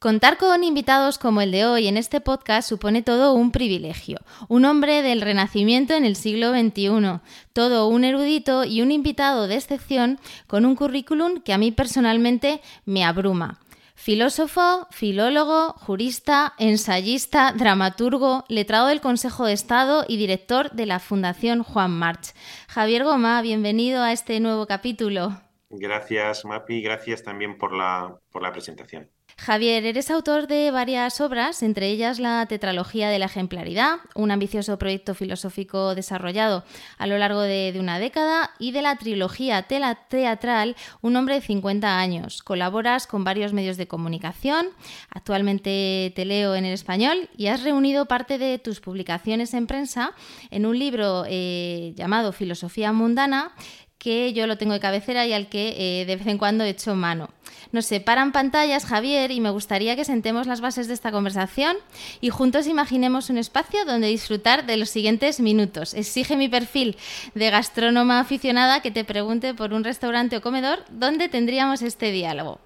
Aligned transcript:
Contar 0.00 0.38
con 0.38 0.62
invitados 0.62 1.18
como 1.18 1.40
el 1.40 1.50
de 1.50 1.66
hoy 1.66 1.88
en 1.88 1.96
este 1.96 2.20
podcast 2.20 2.68
supone 2.68 3.02
todo 3.02 3.32
un 3.32 3.50
privilegio. 3.50 4.18
Un 4.46 4.64
hombre 4.64 5.02
del 5.02 5.20
Renacimiento 5.20 5.92
en 5.94 6.04
el 6.04 6.14
siglo 6.14 6.52
XXI, 6.52 7.18
todo 7.52 7.88
un 7.88 8.04
erudito 8.04 8.62
y 8.62 8.80
un 8.80 8.92
invitado 8.92 9.48
de 9.48 9.56
excepción 9.56 10.20
con 10.46 10.66
un 10.66 10.76
currículum 10.76 11.40
que 11.40 11.52
a 11.52 11.58
mí 11.58 11.72
personalmente 11.72 12.60
me 12.84 13.04
abruma. 13.04 13.58
Filósofo, 13.96 14.86
filólogo, 14.92 15.72
jurista, 15.72 16.54
ensayista, 16.58 17.52
dramaturgo, 17.52 18.44
letrado 18.48 18.86
del 18.86 19.00
Consejo 19.00 19.46
de 19.46 19.54
Estado 19.54 20.04
y 20.06 20.16
director 20.16 20.70
de 20.70 20.86
la 20.86 21.00
Fundación 21.00 21.64
Juan 21.64 21.90
March. 21.90 22.34
Javier 22.68 23.02
Goma, 23.02 23.42
bienvenido 23.42 24.04
a 24.04 24.12
este 24.12 24.38
nuevo 24.38 24.68
capítulo. 24.68 25.40
Gracias, 25.70 26.44
Mapi, 26.44 26.82
gracias 26.82 27.24
también 27.24 27.58
por 27.58 27.76
la, 27.76 28.16
por 28.30 28.42
la 28.42 28.52
presentación. 28.52 29.10
Javier, 29.38 29.86
eres 29.86 30.10
autor 30.10 30.48
de 30.48 30.72
varias 30.72 31.20
obras, 31.20 31.62
entre 31.62 31.88
ellas 31.88 32.18
la 32.18 32.44
Tetralogía 32.46 33.08
de 33.08 33.20
la 33.20 33.26
Ejemplaridad, 33.26 33.98
un 34.16 34.32
ambicioso 34.32 34.78
proyecto 34.78 35.14
filosófico 35.14 35.94
desarrollado 35.94 36.64
a 36.98 37.06
lo 37.06 37.16
largo 37.18 37.42
de, 37.42 37.74
una 37.78 38.00
década, 38.00 38.50
y 38.58 38.72
de 38.72 38.82
la 38.82 38.96
trilogía 38.96 39.62
teatral 39.62 40.74
Un 41.02 41.14
hombre 41.14 41.36
de 41.36 41.40
50 41.40 42.00
años. 42.00 42.42
Colaboras 42.42 43.06
con 43.06 43.22
varios 43.22 43.52
medios 43.52 43.76
de 43.76 43.86
comunicación, 43.86 44.66
actualmente 45.08 46.12
te 46.16 46.24
leo 46.24 46.56
en 46.56 46.64
el 46.64 46.74
español, 46.74 47.30
y 47.36 47.46
has 47.46 47.62
reunido 47.62 48.06
parte 48.06 48.38
de 48.38 48.58
tus 48.58 48.80
publicaciones 48.80 49.54
en 49.54 49.68
prensa 49.68 50.14
en 50.50 50.66
un 50.66 50.76
libro 50.76 51.24
eh, 51.28 51.92
llamado 51.94 52.32
Filosofía 52.32 52.92
Mundana, 52.92 53.52
que 53.98 54.32
yo 54.32 54.46
lo 54.46 54.56
tengo 54.56 54.72
de 54.72 54.80
cabecera 54.80 55.26
y 55.26 55.32
al 55.32 55.48
que 55.48 56.00
eh, 56.00 56.04
de 56.06 56.16
vez 56.16 56.26
en 56.26 56.38
cuando 56.38 56.64
he 56.64 56.68
hecho 56.70 56.94
mano. 56.94 57.30
Nos 57.72 57.86
separan 57.86 58.32
pantallas, 58.32 58.86
Javier, 58.86 59.30
y 59.30 59.40
me 59.40 59.50
gustaría 59.50 59.96
que 59.96 60.04
sentemos 60.04 60.46
las 60.46 60.60
bases 60.60 60.88
de 60.88 60.94
esta 60.94 61.12
conversación 61.12 61.76
y 62.20 62.30
juntos 62.30 62.66
imaginemos 62.66 63.28
un 63.28 63.38
espacio 63.38 63.84
donde 63.84 64.06
disfrutar 64.06 64.64
de 64.64 64.76
los 64.76 64.88
siguientes 64.88 65.40
minutos. 65.40 65.94
Exige 65.94 66.36
mi 66.36 66.48
perfil 66.48 66.96
de 67.34 67.50
gastrónoma 67.50 68.20
aficionada 68.20 68.80
que 68.80 68.90
te 68.90 69.04
pregunte 69.04 69.52
por 69.52 69.72
un 69.72 69.84
restaurante 69.84 70.36
o 70.36 70.40
comedor 70.40 70.84
dónde 70.90 71.28
tendríamos 71.28 71.82
este 71.82 72.12
diálogo. 72.12 72.60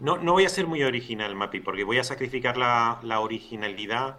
No, 0.00 0.16
no 0.16 0.32
voy 0.32 0.46
a 0.46 0.48
ser 0.48 0.66
muy 0.66 0.82
original, 0.82 1.34
Mapi, 1.36 1.60
porque 1.60 1.84
voy 1.84 1.98
a 1.98 2.04
sacrificar 2.04 2.56
la 2.56 3.20
originalidad 3.20 4.16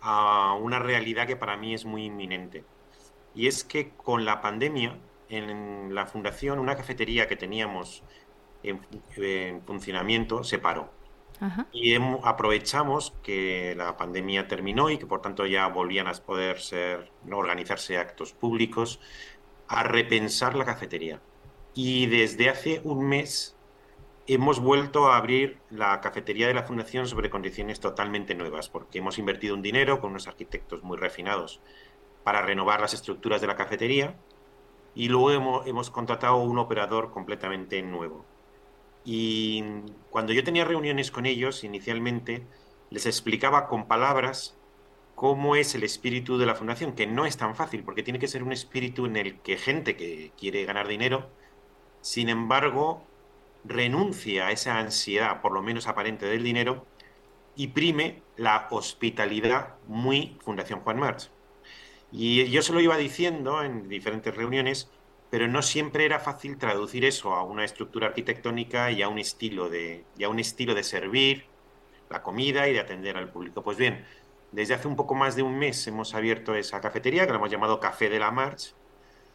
a 0.00 0.54
una 0.54 0.78
realidad 0.78 1.26
que 1.26 1.36
para 1.36 1.56
mí 1.56 1.74
es 1.74 1.84
muy 1.84 2.04
inminente. 2.04 2.64
Y 3.34 3.46
es 3.46 3.64
que 3.64 3.90
con 3.90 4.24
la 4.24 4.40
pandemia 4.40 4.96
en 5.30 5.94
la 5.94 6.06
fundación 6.06 6.58
una 6.58 6.76
cafetería 6.76 7.28
que 7.28 7.36
teníamos 7.36 8.02
en, 8.62 9.62
funcionamiento 9.64 10.44
se 10.44 10.58
paró. 10.58 10.90
Y 11.72 11.96
aprovechamos 12.22 13.14
que 13.22 13.74
la 13.74 13.96
pandemia 13.96 14.46
terminó 14.46 14.90
y 14.90 14.98
que 14.98 15.06
por 15.06 15.22
tanto 15.22 15.46
ya 15.46 15.68
volvían 15.68 16.06
a 16.06 16.12
poder 16.12 16.60
ser, 16.60 17.10
organizarse 17.30 17.96
actos 17.96 18.34
públicos, 18.34 19.00
a 19.66 19.82
repensar 19.82 20.54
la 20.54 20.66
cafetería. 20.66 21.22
Y 21.72 22.06
desde 22.08 22.50
hace 22.50 22.82
un 22.84 23.08
mes 23.08 23.56
hemos 24.26 24.60
vuelto 24.60 25.10
a 25.10 25.16
abrir 25.16 25.58
la 25.70 26.02
cafetería 26.02 26.46
de 26.46 26.52
la 26.52 26.64
Fundación 26.64 27.06
sobre 27.06 27.30
condiciones 27.30 27.80
totalmente 27.80 28.34
nuevas, 28.34 28.68
porque 28.68 28.98
hemos 28.98 29.18
invertido 29.18 29.54
un 29.54 29.62
dinero 29.62 29.98
con 29.98 30.10
unos 30.10 30.28
arquitectos 30.28 30.82
muy 30.82 30.98
refinados 30.98 31.62
para 32.22 32.42
renovar 32.42 32.82
las 32.82 32.92
estructuras 32.92 33.40
de 33.40 33.46
la 33.46 33.56
cafetería 33.56 34.14
y 34.94 35.08
luego 35.08 35.62
hemos, 35.64 35.90
contratado 35.90 36.36
un 36.36 36.58
operador 36.58 37.10
completamente 37.10 37.82
nuevo. 37.82 38.24
Y 39.04 39.64
cuando 40.10 40.32
yo 40.32 40.44
tenía 40.44 40.64
reuniones 40.64 41.10
con 41.10 41.26
ellos, 41.26 41.64
inicialmente, 41.64 42.46
les 42.90 43.06
explicaba 43.06 43.66
con 43.68 43.86
palabras 43.86 44.56
cómo 45.14 45.56
es 45.56 45.74
el 45.74 45.84
espíritu 45.84 46.38
de 46.38 46.46
la 46.46 46.54
fundación, 46.54 46.94
que 46.94 47.06
no 47.06 47.26
es 47.26 47.36
tan 47.36 47.54
fácil, 47.54 47.84
porque 47.84 48.02
tiene 48.02 48.18
que 48.18 48.28
ser 48.28 48.42
un 48.42 48.52
espíritu 48.52 49.06
en 49.06 49.16
el 49.16 49.40
que 49.40 49.56
gente 49.56 49.96
que 49.96 50.32
quiere 50.38 50.64
ganar 50.64 50.88
dinero, 50.88 51.28
sin 52.00 52.28
embargo, 52.28 53.04
renuncia 53.64 54.46
a 54.46 54.52
esa 54.52 54.78
ansiedad, 54.78 55.40
por 55.42 55.52
lo 55.52 55.62
menos 55.62 55.86
aparente, 55.86 56.26
del 56.26 56.42
dinero 56.42 56.86
y 57.56 57.68
prime 57.68 58.22
la 58.36 58.68
hospitalidad 58.70 59.74
muy 59.86 60.38
Fundación 60.42 60.80
Juan 60.80 60.98
March. 60.98 61.30
Y 62.12 62.48
yo 62.50 62.62
se 62.62 62.72
lo 62.72 62.80
iba 62.80 62.96
diciendo 62.96 63.62
en 63.62 63.88
diferentes 63.88 64.34
reuniones, 64.34 64.90
pero 65.30 65.46
no 65.46 65.62
siempre 65.62 66.04
era 66.04 66.18
fácil 66.18 66.58
traducir 66.58 67.04
eso 67.04 67.34
a 67.34 67.44
una 67.44 67.64
estructura 67.64 68.08
arquitectónica 68.08 68.90
y 68.90 69.02
a 69.02 69.08
un 69.08 69.18
estilo 69.18 69.68
de, 69.68 70.04
y 70.18 70.24
a 70.24 70.28
un 70.28 70.40
estilo 70.40 70.74
de 70.74 70.82
servir 70.82 71.46
la 72.08 72.22
comida 72.22 72.68
y 72.68 72.72
de 72.72 72.80
atender 72.80 73.16
al 73.16 73.30
público. 73.30 73.62
Pues 73.62 73.78
bien, 73.78 74.04
desde 74.50 74.74
hace 74.74 74.88
un 74.88 74.96
poco 74.96 75.14
más 75.14 75.36
de 75.36 75.42
un 75.42 75.58
mes 75.58 75.86
hemos 75.86 76.14
abierto 76.14 76.54
esa 76.54 76.80
cafetería 76.80 77.24
que 77.24 77.32
la 77.32 77.38
hemos 77.38 77.50
llamado 77.50 77.78
Café 77.78 78.08
de 78.08 78.18
la 78.18 78.32
March 78.32 78.74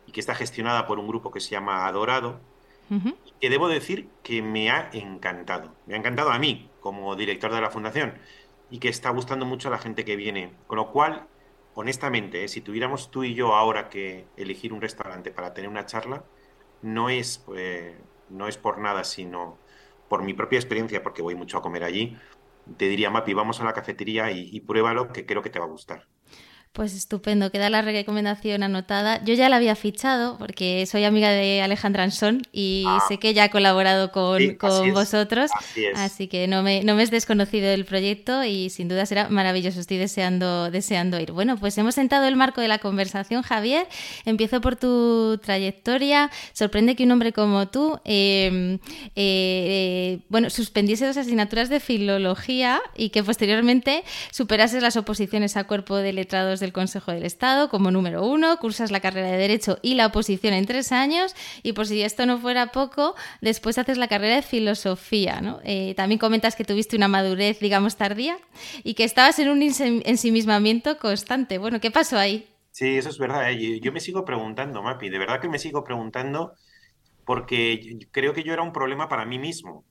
y 0.06 0.12
que 0.12 0.19
está 0.19 0.36
gestionada 0.36 0.86
por 0.86 1.00
un 1.00 1.07
grupo 1.07 1.31
que 1.31 1.40
se 1.40 1.52
llama 1.52 1.88
Adorado. 1.88 2.40
y 2.90 3.31
que 3.42 3.50
debo 3.50 3.68
decir 3.68 4.09
que 4.22 4.42
me 4.44 4.69
ha 4.69 4.90
encantado. 4.94 5.74
Me 5.88 5.96
ha 5.96 5.97
encantado 5.97 6.31
a 6.31 6.38
mí 6.38 6.69
como 6.81 7.16
director 7.16 7.52
de 7.52 7.62
la 7.62 7.72
fundación 7.72 8.13
y 8.69 8.80
que 8.80 8.90
está 8.90 9.09
gustando 9.09 9.46
mucho 9.46 9.69
a 9.69 9.72
la 9.72 9.80
gente 9.80 10.06
que 10.06 10.16
viene. 10.16 10.52
Con 10.68 10.78
lo 10.78 10.92
cual 10.92 11.25
honestamente, 11.75 12.44
¿eh? 12.46 12.47
si 12.50 12.62
tuviéramos 12.62 13.12
tú 13.12 13.24
y 13.24 13.36
yo 13.36 13.56
ahora 13.56 13.90
que 13.90 14.31
elegir 14.38 14.74
un 14.74 14.81
restaurante 14.81 15.31
para 15.31 15.53
tener 15.53 15.69
una 15.69 15.86
charla, 15.86 16.25
no 16.81 17.09
es, 17.09 17.40
pues, 17.40 17.97
no 18.30 18.47
es 18.47 18.58
por 18.58 18.80
nada, 18.80 19.03
sino 19.03 19.63
por 20.09 20.24
mi 20.24 20.34
propia 20.34 20.59
experiencia, 20.59 21.03
porque 21.03 21.22
voy 21.22 21.36
mucho 21.36 21.58
a 21.58 21.62
comer 21.62 21.84
allí, 21.84 22.18
te 22.78 22.88
diría, 22.90 23.09
Mapi, 23.12 23.34
vamos 23.34 23.62
a 23.62 23.66
la 23.66 23.74
cafetería 23.74 24.31
y, 24.31 24.50
y 24.52 24.62
pruébalo, 24.62 25.12
que 25.12 25.25
creo 25.25 25.41
que 25.44 25.50
te 25.52 25.59
va 25.59 25.66
a 25.66 25.69
gustar. 25.69 26.09
Pues 26.75 26.94
estupendo, 26.94 27.52
queda 27.52 27.69
la 27.69 27.81
recomendación 27.81 28.62
anotada. 28.62 29.24
Yo 29.24 29.34
ya 29.34 29.47
la 29.47 29.56
había 29.56 29.78
fichado 29.78 30.38
porque 30.38 30.86
soy 30.86 31.06
amiga 31.06 31.30
de 31.30 31.62
Alejandra 31.62 32.03
Ansón 32.03 32.41
y 32.52 32.84
ah. 32.86 33.00
sé 33.08 33.18
que 33.18 33.30
ella 33.30 33.46
ha 33.46 33.50
colaborado 33.50 34.12
con, 34.12 34.58
vosotros. 34.94 35.52
Así, 35.96 36.28
que 36.28 36.50
no 36.50 36.63
me, 36.63 36.84
no 36.84 36.96
me 36.96 37.03
es 37.03 37.12
desconocido 37.12 37.69
el 37.69 37.86
proyecto 37.86 38.44
y 38.44 38.69
sin 38.69 38.90
duda 38.90 39.06
será 39.06 39.30
maravilloso. 39.30 39.80
Estoy 39.80 39.96
deseando, 39.96 40.69
deseando 40.69 41.18
ir. 41.18 41.31
Bueno, 41.31 41.56
pues 41.56 41.78
hemos 41.78 41.96
sentado 41.96 42.28
el 42.28 42.36
marco 42.36 42.59
de 42.59 42.68
la 42.68 42.80
conversación, 42.80 43.42
Javier. 43.42 43.88
Empiezo 44.25 44.59
por 44.59 44.75
tu 44.75 45.40
trayectoria. 45.42 46.30
Sorprende 46.52 46.97
que 46.97 47.06
un 47.06 47.12
hombre 47.12 47.31
como 47.31 47.69
tú, 47.69 48.02
em, 48.03 48.80
eh, 49.16 49.16
eh, 49.16 50.19
bueno, 50.28 50.50
suspendiese 50.50 51.06
dos 51.06 51.16
asignaturas 51.16 51.69
de 51.69 51.80
filología 51.80 52.81
y 52.97 53.12
que 53.12 53.24
posteriormente 53.24 54.03
superases 54.30 54.84
las 54.84 54.97
oposiciones 54.97 55.56
a 55.56 55.63
cuerpo 55.63 55.96
de 55.96 56.12
letrados 56.12 56.65
del 56.66 56.74
Consejo 56.74 57.12
del 57.12 57.24
Estado 57.24 57.70
como 57.70 57.92
número 57.92 58.26
uno, 58.26 58.58
cursas 58.58 58.92
la 58.92 59.00
carrera 59.00 59.30
de 59.30 59.38
Derecho 59.38 59.78
y 59.81 59.96
la 59.96 60.08
oposición 60.08 60.53
en 60.53 60.66
tres 60.66 60.92
años 60.92 61.36
y 61.64 61.74
por 61.74 61.88
si 61.88 62.02
esto 62.02 62.26
no 62.26 62.38
fuera 62.38 62.72
poco, 62.72 63.16
después 63.42 63.78
haces 63.78 63.98
la 63.98 64.08
carrera 64.08 64.36
de 64.36 64.42
Filosofía. 64.42 65.42
¿no? 65.42 65.59
Eh, 65.64 65.94
también 65.96 66.20
comentas 66.20 66.56
que 66.56 66.66
tuviste 66.66 66.96
una 66.96 67.08
madurez, 67.08 67.59
digamos, 67.59 67.96
tardía 67.96 68.38
y 68.84 68.96
que 68.96 69.04
estabas 69.04 69.40
en 69.40 69.50
un 69.50 69.62
ensimismamiento 69.62 70.98
constante. 70.98 71.57
Bueno, 71.57 71.80
¿qué 71.80 71.92
pasó 71.92 72.18
ahí? 72.18 72.48
Sí, 72.72 72.98
eso 72.98 73.10
es 73.10 73.18
verdad. 73.18 73.51
¿eh? 73.51 73.80
Yo 73.80 73.92
me 73.92 74.00
sigo 74.00 74.25
preguntando, 74.25 74.84
Mapi, 74.84 75.10
de 75.10 75.19
verdad 75.19 75.39
que 75.39 75.50
me 75.50 75.60
sigo 75.60 75.84
preguntando 75.84 76.54
porque 77.25 78.00
creo 78.12 78.34
que 78.34 78.44
yo 78.44 78.54
era 78.54 78.62
un 78.62 78.74
problema 78.74 79.07
para 79.07 79.25
mí 79.25 79.39
mismo. 79.39 79.86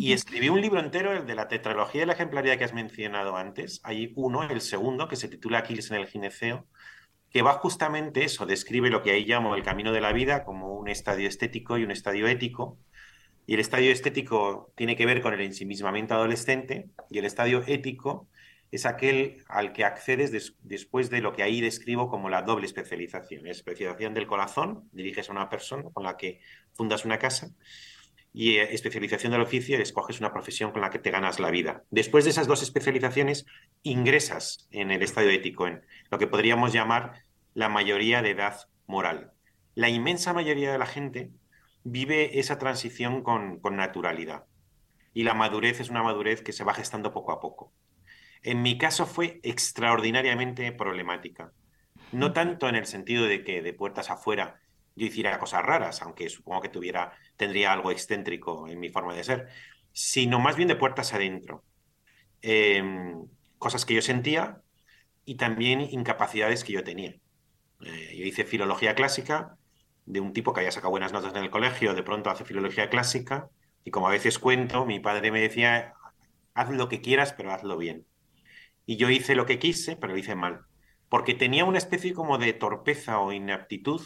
Y 0.00 0.12
escribí 0.12 0.48
un 0.48 0.60
libro 0.60 0.78
entero, 0.78 1.12
el 1.12 1.26
de 1.26 1.34
la 1.34 1.48
tetralogía 1.48 2.02
de 2.02 2.06
la 2.06 2.12
ejemplaridad 2.12 2.56
que 2.56 2.62
has 2.62 2.72
mencionado 2.72 3.36
antes. 3.36 3.80
Hay 3.82 4.12
uno, 4.14 4.44
el 4.44 4.60
segundo, 4.60 5.08
que 5.08 5.16
se 5.16 5.26
titula 5.26 5.58
Aquiles 5.58 5.90
en 5.90 5.96
el 5.96 6.06
gineceo, 6.06 6.68
que 7.30 7.42
va 7.42 7.54
justamente 7.54 8.22
eso, 8.22 8.46
describe 8.46 8.90
lo 8.90 9.02
que 9.02 9.10
ahí 9.10 9.24
llamo 9.24 9.56
el 9.56 9.64
camino 9.64 9.90
de 9.90 10.00
la 10.00 10.12
vida 10.12 10.44
como 10.44 10.78
un 10.78 10.86
estadio 10.86 11.26
estético 11.26 11.78
y 11.78 11.82
un 11.82 11.90
estadio 11.90 12.28
ético. 12.28 12.78
Y 13.44 13.54
el 13.54 13.60
estadio 13.60 13.90
estético 13.90 14.72
tiene 14.76 14.94
que 14.94 15.04
ver 15.04 15.20
con 15.20 15.34
el 15.34 15.40
ensimismamiento 15.40 16.14
adolescente 16.14 16.90
y 17.10 17.18
el 17.18 17.24
estadio 17.24 17.64
ético 17.66 18.28
es 18.70 18.86
aquel 18.86 19.42
al 19.48 19.72
que 19.72 19.84
accedes 19.84 20.54
después 20.62 21.10
de 21.10 21.22
lo 21.22 21.32
que 21.32 21.42
ahí 21.42 21.60
describo 21.60 22.08
como 22.08 22.28
la 22.28 22.42
doble 22.42 22.66
especialización. 22.66 23.48
Especialización 23.48 24.14
del 24.14 24.28
corazón, 24.28 24.88
diriges 24.92 25.28
a 25.28 25.32
una 25.32 25.48
persona 25.48 25.90
con 25.92 26.04
la 26.04 26.16
que 26.16 26.40
fundas 26.74 27.04
una 27.04 27.18
casa, 27.18 27.50
y 28.38 28.58
eh, 28.58 28.72
especialización 28.72 29.32
del 29.32 29.40
oficio, 29.40 29.76
escoges 29.80 30.20
una 30.20 30.32
profesión 30.32 30.70
con 30.70 30.80
la 30.80 30.90
que 30.90 31.00
te 31.00 31.10
ganas 31.10 31.40
la 31.40 31.50
vida. 31.50 31.82
Después 31.90 32.22
de 32.22 32.30
esas 32.30 32.46
dos 32.46 32.62
especializaciones, 32.62 33.46
ingresas 33.82 34.68
en 34.70 34.92
el 34.92 35.02
estadio 35.02 35.30
ético, 35.30 35.66
en 35.66 35.82
lo 36.08 36.20
que 36.20 36.28
podríamos 36.28 36.72
llamar 36.72 37.24
la 37.54 37.68
mayoría 37.68 38.22
de 38.22 38.30
edad 38.30 38.68
moral. 38.86 39.32
La 39.74 39.88
inmensa 39.88 40.34
mayoría 40.34 40.70
de 40.70 40.78
la 40.78 40.86
gente 40.86 41.32
vive 41.82 42.38
esa 42.38 42.60
transición 42.60 43.24
con, 43.24 43.58
con 43.58 43.74
naturalidad. 43.74 44.44
Y 45.12 45.24
la 45.24 45.34
madurez 45.34 45.80
es 45.80 45.90
una 45.90 46.04
madurez 46.04 46.40
que 46.40 46.52
se 46.52 46.62
va 46.62 46.74
gestando 46.74 47.12
poco 47.12 47.32
a 47.32 47.40
poco. 47.40 47.72
En 48.44 48.62
mi 48.62 48.78
caso 48.78 49.04
fue 49.04 49.40
extraordinariamente 49.42 50.70
problemática. 50.70 51.50
No 52.12 52.32
tanto 52.32 52.68
en 52.68 52.76
el 52.76 52.86
sentido 52.86 53.24
de 53.24 53.42
que 53.42 53.62
de 53.62 53.72
puertas 53.72 54.10
afuera 54.10 54.60
yo 54.98 55.06
hiciera 55.06 55.38
cosas 55.38 55.62
raras, 55.62 56.02
aunque 56.02 56.28
supongo 56.28 56.60
que 56.60 56.68
tuviera, 56.68 57.12
tendría 57.36 57.72
algo 57.72 57.90
excéntrico 57.90 58.68
en 58.68 58.80
mi 58.80 58.90
forma 58.90 59.14
de 59.14 59.24
ser, 59.24 59.48
sino 59.92 60.40
más 60.40 60.56
bien 60.56 60.68
de 60.68 60.76
puertas 60.76 61.14
adentro. 61.14 61.64
Em, 62.42 63.26
cosas 63.58 63.84
que 63.84 63.94
yo 63.94 64.02
sentía 64.02 64.60
y 65.24 65.36
también 65.36 65.80
incapacidades 65.80 66.64
que 66.64 66.72
yo 66.74 66.84
tenía. 66.84 67.16
Eh, 67.80 68.16
yo 68.16 68.24
hice 68.24 68.44
filología 68.44 68.94
clásica 68.94 69.56
de 70.06 70.20
un 70.20 70.32
tipo 70.32 70.52
que 70.52 70.60
había 70.60 70.72
sacado 70.72 70.90
buenas 70.90 71.12
notas 71.12 71.34
en 71.34 71.42
el 71.42 71.50
colegio, 71.50 71.94
de 71.94 72.02
pronto 72.02 72.30
hace 72.30 72.44
filología 72.44 72.88
clásica 72.90 73.48
y 73.84 73.90
como 73.90 74.08
a 74.08 74.10
veces 74.10 74.38
cuento, 74.38 74.84
mi 74.86 75.00
padre 75.00 75.30
me 75.30 75.40
decía, 75.40 75.94
haz 76.54 76.70
lo 76.70 76.88
que 76.88 77.00
quieras, 77.00 77.32
pero 77.32 77.52
hazlo 77.52 77.76
bien. 77.76 78.06
Y 78.86 78.96
yo 78.96 79.10
hice 79.10 79.34
lo 79.34 79.46
que 79.46 79.58
quise, 79.58 79.96
pero 79.96 80.12
lo 80.12 80.18
hice 80.18 80.34
mal, 80.34 80.62
porque 81.08 81.34
tenía 81.34 81.64
una 81.64 81.78
especie 81.78 82.14
como 82.14 82.38
de 82.38 82.52
torpeza 82.52 83.20
o 83.20 83.32
inaptitud 83.32 84.02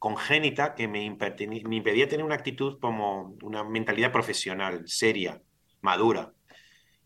congénita 0.00 0.74
que 0.74 0.88
me, 0.88 1.04
impedía 1.04 2.08
tener 2.08 2.24
una 2.24 2.34
actitud 2.34 2.80
como 2.80 3.36
una 3.42 3.62
mentalidad 3.62 4.10
profesional, 4.10 4.82
seria, 4.86 5.40
madura. 5.82 6.32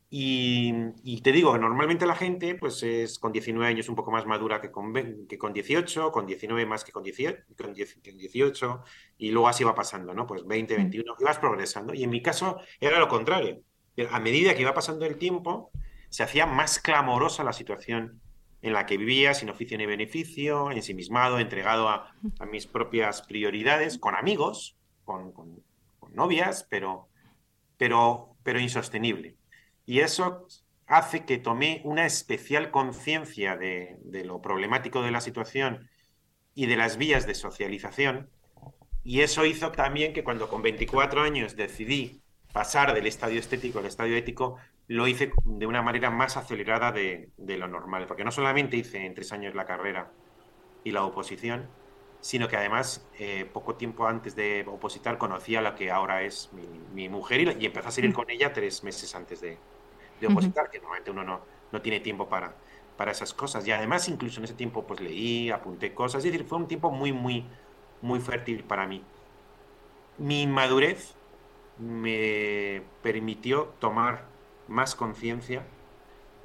Y, 0.08 1.20
te 1.22 1.32
digo 1.32 1.52
que 1.52 1.58
normalmente 1.58 2.06
la 2.06 2.14
gente 2.14 2.54
pues 2.54 2.84
es 2.84 3.18
con 3.18 3.32
19 3.32 3.66
años 3.66 3.88
un 3.88 3.96
poco 3.96 4.12
más 4.12 4.26
madura 4.26 4.60
que 4.60 4.70
con, 4.70 4.92
que 5.28 5.36
con 5.36 5.52
18, 5.52 6.12
con 6.12 6.24
19 6.24 6.66
más 6.66 6.84
que 6.84 6.92
con 6.92 7.02
18, 7.02 8.82
y 9.18 9.30
luego 9.32 9.48
así 9.48 9.64
va 9.64 9.74
pasando, 9.74 10.14
¿no? 10.14 10.24
Pues 10.24 10.46
20, 10.46 10.76
21, 10.76 11.16
y 11.18 11.24
vas 11.24 11.38
progresando. 11.40 11.94
Y 11.94 12.04
en 12.04 12.10
mi 12.10 12.22
caso 12.22 12.60
era 12.78 13.00
lo 13.00 13.08
contrario. 13.08 13.60
A 14.10 14.20
medida 14.20 14.54
que 14.54 14.62
iba 14.62 14.72
pasando 14.72 15.04
el 15.04 15.18
tiempo, 15.18 15.72
se 16.10 16.22
hacía 16.22 16.46
más 16.46 16.78
clamorosa 16.78 17.42
la 17.42 17.52
situación 17.52 18.20
en 18.64 18.72
la 18.72 18.86
que 18.86 18.96
vivía 18.96 19.34
sin 19.34 19.50
oficio 19.50 19.76
ni 19.76 19.84
beneficio, 19.84 20.70
ensimismado, 20.70 21.38
entregado 21.38 21.90
a, 21.90 22.14
mis 22.50 22.66
propias 22.66 23.20
prioridades, 23.20 23.98
con 23.98 24.14
amigos, 24.14 24.74
con, 25.04 25.34
novias, 26.14 26.66
pero, 26.70 27.08
pero, 27.76 28.36
pero 28.42 28.58
insostenible. 28.58 29.36
Y 29.84 30.00
eso 30.00 30.46
hace 30.86 31.26
que 31.26 31.36
tomé 31.36 31.82
una 31.84 32.06
especial 32.06 32.70
conciencia 32.70 33.58
de, 33.58 33.98
lo 34.24 34.40
problemático 34.40 35.02
de 35.02 35.10
la 35.10 35.20
situación 35.20 35.90
y 36.54 36.64
de 36.64 36.76
las 36.76 36.96
vías 36.96 37.26
de 37.26 37.34
socialización. 37.34 38.30
Y 39.02 39.20
eso 39.20 39.44
hizo 39.44 39.72
también 39.72 40.14
que 40.14 40.24
cuando 40.24 40.48
con 40.48 40.62
24 40.62 41.20
años 41.20 41.54
decidí 41.54 42.22
pasar 42.54 42.94
del 42.94 43.06
estadio 43.06 43.40
estético 43.40 43.80
al 43.80 43.86
estadio 43.86 44.16
ético, 44.16 44.56
lo 44.88 45.06
hice 45.06 45.32
de 45.44 45.66
una 45.66 45.82
manera 45.82 46.10
más 46.10 46.36
acelerada 46.36 46.92
de, 46.92 47.30
lo 47.38 47.68
normal, 47.68 48.06
porque 48.06 48.24
no 48.24 48.30
solamente 48.30 48.76
hice 48.76 49.06
en 49.06 49.14
tres 49.14 49.32
años 49.32 49.54
la 49.54 49.64
carrera 49.64 50.10
y 50.82 50.90
la 50.90 51.04
oposición, 51.04 51.68
sino 52.20 52.48
que 52.48 52.56
además 52.56 53.06
eh, 53.18 53.48
poco 53.50 53.76
tiempo 53.76 54.06
antes 54.06 54.34
de 54.36 54.64
opositar 54.66 55.18
conocí 55.18 55.56
a 55.56 55.62
la 55.62 55.74
que 55.74 55.90
ahora 55.90 56.22
es 56.22 56.50
mi, 56.92 57.08
mujer 57.08 57.40
y, 57.40 57.66
empecé 57.66 57.88
a 57.88 57.90
salir 57.90 58.10
mm. 58.10 58.14
con 58.14 58.30
ella 58.30 58.52
tres 58.52 58.82
meses 58.84 59.14
antes 59.14 59.40
de, 59.40 59.58
opositar, 60.26 60.70
que 60.70 60.78
normalmente 60.78 61.10
uno 61.10 61.22
no, 61.22 61.40
no 61.70 61.82
tiene 61.82 62.00
tiempo 62.00 62.28
para, 62.28 62.54
para 62.96 63.12
esas 63.12 63.34
cosas. 63.34 63.66
Y 63.66 63.72
además 63.72 64.08
incluso 64.08 64.40
en 64.40 64.44
ese 64.44 64.54
tiempo 64.54 64.86
pues 64.86 65.00
leí, 65.00 65.50
apunté 65.50 65.92
cosas, 65.92 66.24
es 66.24 66.32
decir, 66.32 66.46
fue 66.46 66.58
un 66.58 66.68
tiempo 66.68 66.90
muy, 66.90 67.12
muy, 67.12 67.46
muy 68.00 68.20
fértil 68.20 68.64
para 68.64 68.86
mí. 68.86 69.02
Mi 70.18 70.46
madurez 70.46 71.14
me 71.78 72.82
permitió 73.02 73.74
tomar 73.80 74.33
más 74.68 74.94
conciencia 74.94 75.64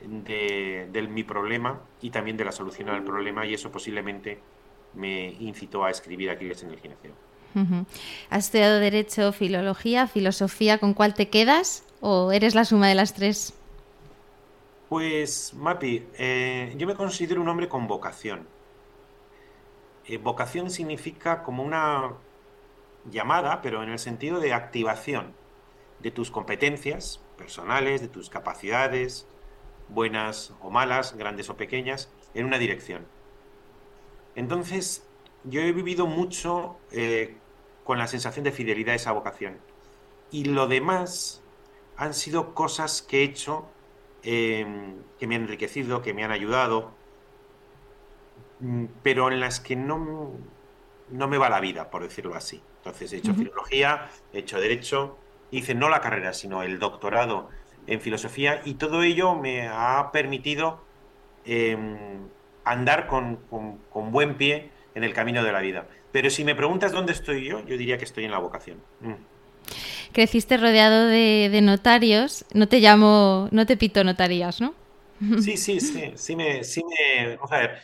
de, 0.01 1.07
mi 1.09 1.23
problema 1.23 1.81
y 2.01 2.09
también 2.09 2.37
de 2.37 2.45
la 2.45 2.51
solución 2.51 2.89
al 2.89 3.03
problema 3.03 3.45
y 3.45 3.53
eso 3.53 3.71
posiblemente 3.71 4.39
me 4.93 5.29
incitó 5.39 5.83
a 5.83 5.91
escribir 5.91 6.29
Aquiles 6.29 6.63
en 6.63 6.69
el 6.69 6.79
gineceo. 6.79 7.13
¿Has 8.29 8.45
estudiado 8.45 8.79
Derecho, 8.79 9.31
Filología, 9.31 10.07
Filosofía? 10.07 10.77
¿Con 10.77 10.93
cuál 10.93 11.13
te 11.13 11.29
quedas 11.29 11.83
o 11.99 12.31
eres 12.31 12.55
la 12.55 12.63
suma 12.63 12.87
de 12.87 12.95
las 12.95 13.13
tres? 13.13 13.53
Pues, 14.87 15.53
Mapi, 15.55 16.05
eh, 16.17 16.73
yo 16.77 16.87
me 16.87 16.95
considero 16.95 17.41
un 17.41 17.49
hombre 17.49 17.67
con 17.67 17.87
vocación. 17.87 18.47
Eh, 20.05 20.17
vocación 20.17 20.69
significa 20.69 21.43
como 21.43 21.63
una 21.63 22.13
llamada, 23.09 23.61
pero 23.61 23.83
en 23.83 23.89
el 23.89 23.99
sentido 23.99 24.39
de 24.39 24.53
activación 24.53 25.33
de 25.99 26.11
tus 26.11 26.31
competencias 26.31 27.19
personales, 27.39 28.01
de 28.01 28.09
tus 28.09 28.29
capacidades, 28.29 29.25
buenas 29.87 30.53
o 30.61 30.69
malas, 30.69 31.15
grandes 31.15 31.49
o 31.49 31.57
pequeñas, 31.57 32.11
en 32.33 32.45
una 32.45 32.59
dirección. 32.59 33.07
Entonces, 34.35 35.07
yo 35.45 35.61
he 35.61 35.71
vivido 35.71 36.05
mucho 36.05 36.77
eh, 36.91 37.37
con 37.83 37.97
la 37.97 38.07
sensación 38.07 38.43
de 38.43 38.51
fidelidad 38.51 38.93
a 38.93 38.95
esa 38.95 39.11
vocación. 39.13 39.57
Y 40.31 40.45
lo 40.45 40.67
demás 40.67 41.41
han 41.97 42.13
sido 42.13 42.53
cosas 42.53 43.01
que 43.01 43.21
he 43.21 43.23
hecho 43.23 43.67
em, 44.21 44.97
que 45.17 45.25
me 45.27 45.35
han 45.35 45.43
enriquecido, 45.43 46.01
que 46.01 46.13
me 46.13 46.23
han 46.23 46.31
ayudado, 46.31 46.91
mm, 48.59 48.85
pero 49.01 49.31
en 49.31 49.39
las 49.39 49.59
que 49.59 49.75
no, 49.75 50.33
no 51.09 51.27
me 51.27 51.37
va 51.37 51.49
la 51.49 51.59
vida, 51.59 51.89
por 51.89 52.03
decirlo 52.03 52.35
así. 52.35 52.61
Entonces 52.77 53.11
he 53.13 53.17
hecho 53.17 53.33
filología, 53.33 54.09
he 54.33 54.39
hecho 54.39 54.59
derecho, 54.59 55.17
hice 55.51 55.75
no 55.75 55.89
la 55.89 56.01
carrera, 56.01 56.33
sino 56.33 56.63
el 56.63 56.79
doctorado 56.79 57.49
en 57.87 58.01
filosofía 58.01 58.61
y 58.65 58.75
todo 58.75 59.03
ello 59.03 59.35
me 59.35 59.67
ha 59.67 60.11
permitido 60.11 60.83
em, 61.45 61.97
andar 62.63 63.07
con, 63.07 63.39
buen 63.91 64.35
pie 64.37 64.69
en 64.95 65.03
el 65.03 65.13
camino 65.13 65.43
de 65.43 65.51
la 65.51 65.59
vida. 65.59 65.87
Pero 66.11 66.29
si 66.29 66.43
me 66.43 66.55
preguntas 66.55 66.91
dónde 66.91 67.13
estoy 67.13 67.45
yo, 67.45 67.65
yo 67.65 67.77
diría 67.77 67.97
que 67.97 68.05
estoy 68.05 68.25
en 68.25 68.31
la 68.31 68.39
vocación. 68.39 68.77
Mm. 69.01 69.13
Creciste 70.11 70.57
rodeado 70.57 71.07
de, 71.07 71.59
notarios, 71.61 72.45
no 72.53 72.67
te 72.67 72.79
llamo, 72.79 73.47
no 73.51 73.65
te 73.65 73.77
pito 73.77 74.03
notarías, 74.03 74.61
¿no? 74.61 74.73
Sí, 75.41 75.57
sí, 75.57 75.79
sí, 75.79 76.13
sí 76.15 76.35
me, 76.35 76.63
sí 76.63 76.81
me, 76.85 77.37
a 77.41 77.59
ver, 77.59 77.81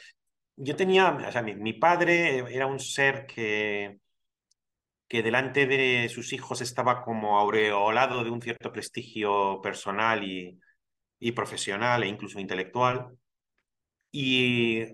yo 0.56 0.76
tenía, 0.76 1.10
o 1.10 1.32
sea, 1.32 1.42
mi 1.42 1.74
padre 1.74 2.46
era 2.50 2.66
un 2.66 2.80
ser 2.80 3.26
que, 3.26 4.00
que 5.08 5.24
delante 5.24 5.68
de 5.68 6.10
sus 6.10 6.34
hijos 6.34 6.62
estaba 6.62 7.04
como 7.04 7.38
aureolado 7.40 8.24
de 8.24 8.30
un 8.32 8.42
cierto 8.42 8.72
prestigio 8.72 9.62
personal 9.62 10.24
y, 10.24 10.60
profesional 11.34 12.04
e 12.04 12.08
incluso 12.08 12.40
intelectual. 12.40 13.18
Y 14.12 14.86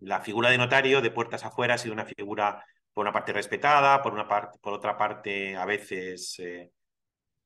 la 0.00 0.20
figura 0.20 0.50
de 0.50 0.58
notario 0.58 1.00
de 1.00 1.10
puertas 1.10 1.44
afuera 1.44 1.74
ha 1.74 1.78
sido 1.78 1.94
una 1.94 2.04
figura 2.04 2.64
por 2.92 3.02
una 3.02 3.12
parte 3.12 3.32
respetada, 3.32 4.02
por, 4.02 4.12
una 4.12 4.26
parte, 4.28 4.58
por 4.60 4.72
otra 4.72 4.96
parte 4.96 5.56
a 5.56 5.64
veces 5.64 6.38
eh, 6.40 6.70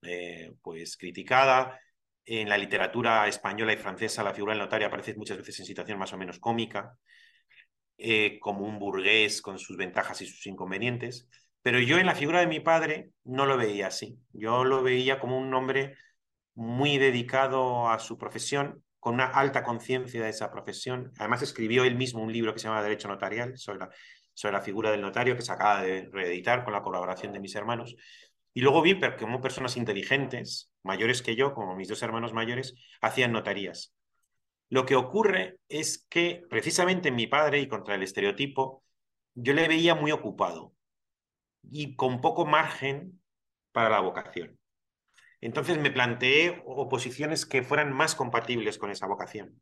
eh, 0.03 0.53
pues 0.63 0.97
criticada. 0.97 1.79
En 2.25 2.49
la 2.49 2.59
literatura 2.59 3.27
española 3.27 3.73
y 3.73 3.77
francesa 3.77 4.23
la 4.23 4.35
figura 4.35 4.53
del 4.53 4.63
notario 4.63 4.87
aparece 4.87 5.15
muchas 5.15 5.39
veces 5.39 5.61
en 5.61 5.67
situación 5.67 5.99
más 5.99 6.13
o 6.13 6.19
menos 6.19 6.39
cómica. 6.39 6.97
Eh, 8.05 8.41
como 8.41 8.67
un 8.67 8.81
burgués 8.81 9.41
con 9.41 9.61
sus 9.61 9.77
ventajas 9.77 10.21
y 10.23 10.27
sus 10.27 10.45
inconvenientes, 10.49 11.29
pero 11.63 11.79
yo 11.79 11.99
en 11.99 12.07
la 12.07 12.17
figura 12.17 12.41
de 12.41 12.49
mi 12.49 12.59
padre 12.59 13.11
no 13.23 13.47
lo 13.47 13.57
veía 13.57 13.87
así. 13.87 14.19
Yo 14.33 14.65
lo 14.65 14.83
veía 14.83 15.21
como 15.21 15.39
un 15.39 15.55
hombre 15.55 15.95
muy 16.55 16.99
dedicado 16.99 17.89
a 17.89 18.01
su 18.01 18.19
profesión, 18.19 18.83
con 18.99 19.15
una 19.15 19.27
alta 19.27 19.63
conciencia 19.63 20.21
de 20.21 20.31
esa 20.31 20.51
profesión. 20.51 21.13
Además 21.17 21.43
escribió 21.43 21.85
él 21.85 21.95
mismo 21.95 22.21
un 22.21 22.33
libro 22.33 22.53
que 22.53 22.59
se 22.59 22.67
llama 22.67 22.83
Derecho 22.83 23.07
Notarial 23.07 23.57
sobre 23.57 23.79
la, 24.51 24.61
figura 24.63 24.91
del 24.91 25.01
notario, 25.01 25.37
que 25.37 25.43
se 25.43 25.53
acaba 25.53 25.83
de 25.83 26.09
reeditar 26.11 26.65
con 26.65 26.73
la 26.73 26.83
colaboración 26.83 27.33
de 27.33 27.39
mis 27.39 27.55
hermanos. 27.55 27.95
Y 28.53 28.63
luego 28.63 28.83
vi 28.83 28.99
como 29.21 29.41
personas 29.41 29.77
inteligentes, 29.77 30.73
mayores 30.83 31.23
que 31.23 31.37
yo, 31.37 31.55
como 31.55 31.77
mis 31.77 31.87
dos 31.87 32.03
hermanos 32.03 32.33
mayores, 32.33 32.75
hacían 33.01 33.31
notarías. 33.31 33.95
Lo 34.73 34.87
que 34.87 34.97
ocurre 34.97 35.59
es 35.69 36.07
que 36.09 36.47
precisamente 36.49 37.11
mi 37.11 37.27
padre 37.27 37.61
y 37.61 37.69
contra 37.69 37.95
el 37.95 38.03
estereotipo, 38.03 38.83
yo 39.35 39.53
le 39.53 39.69
veía 39.69 39.95
muy 39.95 40.13
ocupado 40.13 40.73
y 41.63 41.95
con 41.95 42.23
poco 42.23 42.47
margen 42.47 43.21
para 43.73 43.91
la 43.91 44.01
vocación. 44.01 44.59
Entonces 45.43 45.77
me 45.77 45.91
planteé 45.91 46.63
oposiciones 46.65 47.45
que 47.45 47.63
fueran 47.63 47.93
más 47.93 48.15
compatibles 48.15 48.79
con 48.79 48.91
esa 48.91 49.07
vocación. 49.07 49.61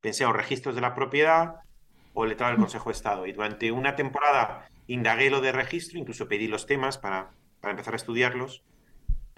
Pensé 0.00 0.24
en 0.24 0.32
registros 0.32 0.74
de 0.74 0.80
la 0.80 0.94
propiedad 0.94 1.56
o 2.14 2.24
letrado 2.24 2.52
del 2.52 2.60
Consejo 2.62 2.88
de 2.88 2.94
Estado. 2.94 3.26
Y 3.26 3.32
durante 3.32 3.70
una 3.70 3.96
temporada 3.96 4.66
indagué 4.86 5.28
lo 5.28 5.42
de 5.42 5.52
registro, 5.52 5.98
incluso 5.98 6.26
pedí 6.26 6.46
los 6.46 6.64
temas 6.64 6.96
para, 6.96 7.34
para 7.60 7.72
empezar 7.72 7.92
a 7.92 7.98
estudiarlos. 7.98 8.64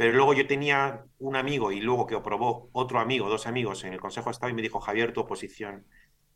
Pero 0.00 0.14
luego 0.14 0.33
yo 0.33 0.47
tenía 0.47 1.04
un 1.19 1.37
amigo 1.37 1.73
y 1.73 1.80
luego 1.83 2.07
que 2.07 2.14
aprobó 2.14 2.71
otro 2.73 3.00
amigo, 3.00 3.28
dos 3.28 3.47
amigos 3.47 3.85
en 3.85 3.92
el 3.92 4.00
Consejo 4.00 4.30
de 4.30 4.33
Estado 4.33 4.50
y 4.50 4.54
me 4.54 4.62
dijo, 4.62 4.80
Javier, 4.80 5.12
tu 5.12 5.21
oposición 5.21 5.85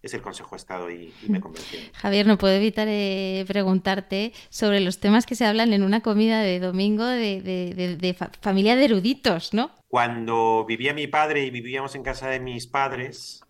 es 0.02 0.12
el 0.12 0.20
Consejo 0.20 0.50
de 0.50 0.56
Estado 0.58 0.90
y, 0.90 1.14
me 1.28 1.40
convenció. 1.40 1.78
Javier, 1.94 2.26
no 2.26 2.36
puedo 2.36 2.52
evitar 2.52 2.88
eh, 2.90 3.42
preguntarte 3.48 4.34
sobre 4.50 4.80
los 4.80 5.00
temas 5.00 5.24
que 5.24 5.34
se 5.34 5.46
hablan 5.46 5.72
en 5.72 5.82
una 5.82 6.02
comida 6.02 6.42
de 6.42 6.60
domingo 6.60 7.06
de, 7.06 8.14
familia 8.42 8.76
de 8.76 8.84
eruditos, 8.84 9.54
¿no? 9.54 9.70
Cuando 9.88 10.66
vivía 10.66 10.92
mi 10.92 11.06
padre 11.06 11.46
y 11.46 11.50
vivíamos 11.50 11.94
en 11.94 12.02
casa 12.02 12.28
de 12.28 12.40
mis 12.40 12.66
padres, 12.66 13.40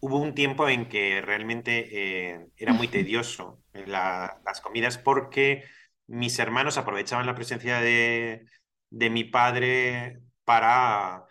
hubo 0.00 0.18
un 0.18 0.34
tiempo 0.34 0.68
en 0.68 0.86
que 0.86 1.22
realmente 1.22 1.88
eh, 1.92 2.46
era 2.58 2.74
muy 2.74 2.88
tedioso 2.88 3.58
las 3.72 4.60
comidas 4.62 4.98
porque 4.98 5.64
mis 6.08 6.38
hermanos 6.38 6.76
aprovechaban 6.76 7.24
la 7.24 7.34
presencia 7.34 7.80
de, 7.80 8.44
de 8.90 9.10
mi 9.10 9.24
padre 9.24 10.20
para 10.44 11.24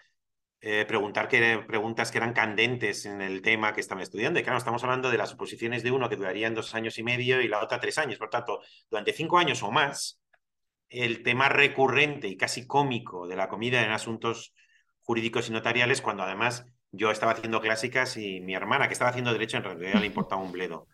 eh, 0.62 0.86
preguntar 0.88 1.28
que, 1.28 1.60
preguntas 1.68 2.12
que 2.12 2.18
eran 2.18 2.34
candentes 2.34 3.06
en 3.06 3.22
el 3.22 3.42
tema 3.42 3.74
que 3.74 3.82
estaban 3.82 4.02
estudiando. 4.02 4.40
Y 4.40 4.44
claro, 4.44 4.58
estamos 4.58 4.84
hablando 4.84 5.12
de 5.12 5.18
las 5.18 5.34
oposiciones 5.34 5.84
de 5.84 5.92
uno 5.92 6.10
que 6.10 6.16
durarían 6.16 6.56
dos 6.56 6.74
años 6.76 6.98
y 6.98 7.04
medio 7.04 7.42
y 7.42 7.48
la 7.48 7.64
otra 7.64 7.80
tres 7.80 7.98
años. 7.98 8.18
Por 8.18 8.30
tanto, 8.30 8.62
durante 8.90 9.14
cinco 9.14 9.38
años 9.38 9.64
o 9.64 9.72
más, 9.72 10.20
el 10.90 11.24
tema 11.24 11.50
recurrente 11.50 12.28
y 12.28 12.38
casi 12.38 12.66
cómico 12.66 13.28
de 13.28 13.36
la 13.36 13.50
comida 13.50 13.84
en 13.84 13.92
asuntos 13.92 14.54
jurídicos 15.02 15.50
y 15.50 15.54
notariales, 15.54 16.02
cuando 16.02 16.24
además 16.24 16.66
yo 16.92 17.12
estaba 17.12 17.34
haciendo 17.34 17.62
clásicas 17.62 18.18
y 18.18 18.42
mi 18.42 18.56
hermana, 18.56 18.88
que 18.88 18.94
estaba 18.94 19.12
haciendo 19.12 19.34
derecho, 19.34 19.58
en 19.58 19.64
realidad 19.64 20.00
le 20.00 20.08
importaba 20.08 20.42
un 20.42 20.52
bledo 20.52 20.88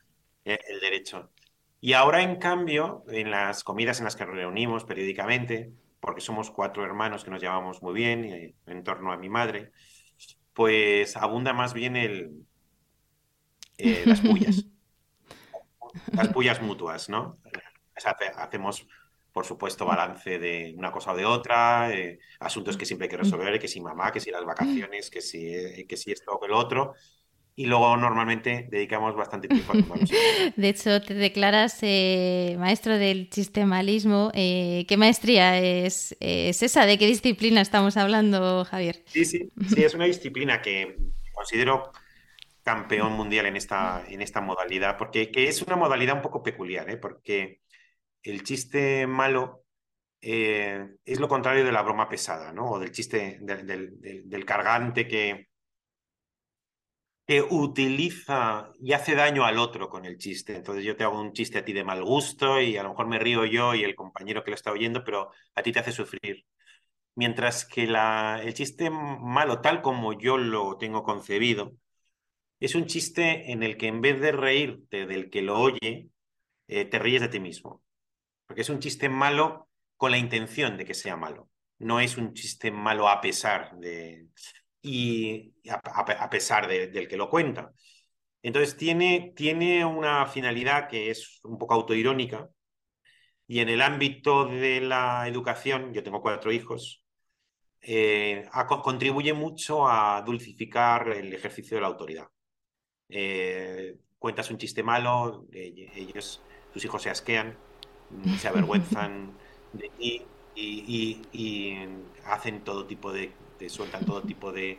eh, 0.46 0.60
el 0.68 0.80
derecho. 0.80 1.32
Y 1.80 1.94
ahora, 1.94 2.22
en 2.22 2.38
cambio, 2.38 3.04
en 3.10 3.32
las 3.32 3.64
comidas 3.64 4.00
en 4.00 4.06
las 4.06 4.16
que 4.16 4.26
reunimos 4.26 4.86
periódicamente, 4.86 5.74
porque 6.04 6.20
somos 6.20 6.52
cuatro 6.52 6.84
hermanos 6.84 7.24
que 7.24 7.32
nos 7.32 7.42
llevamos 7.42 7.82
muy 7.82 7.94
bien 7.94 8.26
eh, 8.26 8.56
en 8.68 8.84
torno 8.84 9.14
a 9.14 9.18
mi 9.18 9.30
madre, 9.30 9.72
pues 10.52 11.16
abunda 11.16 11.54
más 11.54 11.74
bien 11.74 11.96
el, 11.96 12.46
eh, 13.78 14.04
las 14.06 14.20
pullas. 14.20 14.66
las 16.12 16.28
pullas 16.28 16.62
mutuas, 16.62 17.08
¿no? 17.08 17.38
hacemos, 18.36 18.86
por 19.32 19.46
supuesto, 19.46 19.86
balance 19.86 20.40
de 20.40 20.74
una 20.78 20.92
cosa 20.92 21.14
o 21.14 21.16
de 21.16 21.24
otra, 21.24 21.94
eh, 21.94 22.20
asuntos 22.42 22.76
que 22.76 22.86
siempre 22.86 23.06
hay 23.06 23.12
que 23.12 23.18
resolver, 23.18 23.58
que 23.58 23.70
si 23.70 23.80
mamá, 23.80 24.12
que 24.12 24.20
si 24.20 24.30
las 24.30 24.44
vacaciones, 24.44 25.10
que 25.10 25.22
si, 25.22 25.86
que 25.88 25.96
si 25.96 26.12
esto 26.12 26.34
o 26.34 26.46
el 26.46 26.52
otro 26.52 26.96
y 27.56 27.68
luego 27.68 27.96
normalmente 27.98 28.68
dedicamos 28.72 29.16
bastante 29.16 29.48
tiempo 29.48 29.74
a 29.74 29.76
De 30.56 30.70
hecho, 30.70 31.02
te 31.02 31.14
declaras 31.14 31.78
eh, 31.82 32.56
maestro 32.58 32.98
del 32.98 33.30
sistemalismo. 33.32 34.32
Eh, 34.34 34.86
¿Qué 34.88 34.98
maestría 34.98 35.60
es, 35.60 36.16
esa? 36.20 36.86
¿De 36.86 36.98
qué 36.98 37.06
disciplina 37.06 37.62
estamos 37.62 37.96
hablando, 37.98 38.66
Javier? 38.66 39.04
Sí, 39.06 39.26
sí, 39.26 39.52
sí, 39.68 39.84
es 39.84 39.94
una 39.94 40.06
disciplina 40.06 40.62
que 40.62 40.96
considero 41.32 41.92
campeón 42.64 43.14
mundial 43.14 43.46
en 43.46 43.58
esta, 43.58 44.04
en 44.08 44.22
esta 44.22 44.42
modalidad, 44.42 44.98
porque 44.98 45.30
que 45.32 45.48
es 45.48 45.62
una 45.62 45.76
modalidad 45.76 46.16
un 46.16 46.22
poco 46.22 46.42
peculiar, 46.42 46.90
¿eh? 46.90 46.98
porque 46.98 47.60
el 48.24 48.44
chiste 48.44 49.06
malo 49.06 49.66
es 50.22 51.20
lo 51.20 51.28
contrario 51.28 51.66
de 51.66 51.74
la 51.74 51.82
broma 51.82 52.08
pesada, 52.08 52.54
¿no? 52.54 52.72
O 52.72 52.80
del 52.80 52.94
chiste 52.94 53.40
del 53.42 54.46
cargante 54.46 55.06
que 55.06 55.50
que 57.26 57.42
utiliza 57.42 58.72
y 58.82 58.94
hace 58.94 59.16
daño 59.16 59.46
al 59.46 59.58
otro 59.58 59.90
con 59.90 60.06
el 60.06 60.18
chiste. 60.18 60.56
Entonces 60.56 60.84
yo 60.84 60.96
te 60.98 61.04
hago 61.04 61.20
un 61.20 61.34
chiste 61.34 61.60
a 61.60 61.66
ti 61.66 61.74
de 61.74 61.84
mal 61.84 62.04
gusto 62.04 62.60
y 62.62 62.78
a 62.78 62.84
lo 62.84 62.90
mejor 62.90 63.08
me 63.08 63.20
río 63.20 63.46
yo 63.46 63.74
y 63.76 63.84
el 63.84 63.96
compañero 63.96 64.44
que 64.44 64.52
lo 64.52 64.56
está 64.56 64.72
oyendo, 64.72 65.04
pero 65.04 65.32
a 65.56 65.64
ti 65.64 65.72
te 65.72 65.80
hace 65.80 65.92
sufrir. 65.92 66.46
Mientras 67.16 67.66
que 67.66 67.84
el 67.84 68.54
chiste 68.54 68.90
malo, 68.90 69.62
tal 69.62 69.82
como 69.82 70.14
yo 70.14 70.38
lo 70.38 70.78
tengo 70.78 71.04
concebido, 71.04 71.74
es 72.60 72.76
un 72.76 72.86
chiste 72.88 73.52
en 73.52 73.64
el 73.64 73.78
que 73.78 73.88
en 73.88 74.02
vez 74.02 74.20
de 74.22 74.32
reírte 74.32 75.06
del 75.06 75.30
que 75.30 75.42
lo 75.42 75.60
oye, 75.60 76.10
eh, 76.68 76.86
te 76.86 77.00
ríes 77.00 77.22
de 77.22 77.28
ti 77.30 77.40
mismo. 77.40 77.84
Porque 78.48 78.62
es 78.62 78.70
un 78.70 78.80
chiste 78.80 79.10
malo 79.10 79.70
con 79.98 80.12
la 80.12 80.18
intención 80.18 80.78
de 80.78 80.86
que 80.86 80.94
sea 80.94 81.16
malo. 81.18 81.50
No 81.80 82.00
es 82.00 82.18
un 82.18 82.34
chiste 82.34 82.72
malo 82.72 83.10
a 83.10 83.22
pesar 83.22 83.78
de 83.78 84.28
y 84.84 85.54
a, 85.70 86.30
pesar 86.30 86.68
del 86.68 87.08
que 87.08 87.18
lo 87.18 87.30
cuenta. 87.30 87.72
Entonces 88.44 88.78
tiene, 88.78 89.34
tiene 89.36 89.86
una 89.86 90.28
finalidad 90.28 90.90
que 90.90 91.10
es 91.10 91.40
un 91.44 91.58
poco 91.58 91.74
autoirónica 91.76 92.50
y 93.48 93.60
en 93.60 93.70
el 93.70 93.82
ámbito 93.82 94.46
de 94.46 94.82
la 94.82 95.28
educación, 95.28 95.94
yo 95.94 96.04
tengo 96.04 96.22
cuatro 96.22 96.52
hijos, 96.52 97.04
eh, 97.82 98.46
contribuye 98.84 99.34
mucho 99.34 99.88
a 99.88 100.22
dulcificar 100.26 101.10
el 101.10 101.34
ejercicio 101.34 101.78
de 101.78 101.82
la 101.82 101.88
autoridad. 101.88 102.28
Eh, 103.10 103.98
cuentas 104.20 104.50
un 104.52 104.58
chiste 104.58 104.84
malo, 104.84 105.46
ellos, 105.52 106.42
tus 106.74 106.84
hijos 106.86 107.04
se 107.04 107.10
asquean, 107.10 107.58
se 108.38 108.48
avergüenzan 108.48 109.38
de 109.74 109.90
ti 109.98 110.26
y 110.56 111.78
hacen 112.26 112.64
todo 112.64 112.86
tipo 112.88 113.12
de 113.12 113.34
sueltan 113.70 114.06
todo 114.06 114.22
tipo 114.22 114.52
de, 114.52 114.78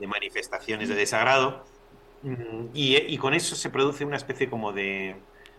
manifestaciones 0.00 0.88
de 0.88 0.94
desagrado. 0.94 1.64
Y, 2.74 3.16
con 3.18 3.34
eso 3.34 3.56
se 3.56 3.70
produce 3.70 4.04
una 4.04 4.16
especie 4.16 4.48
como 4.48 4.72
de, 4.72 5.16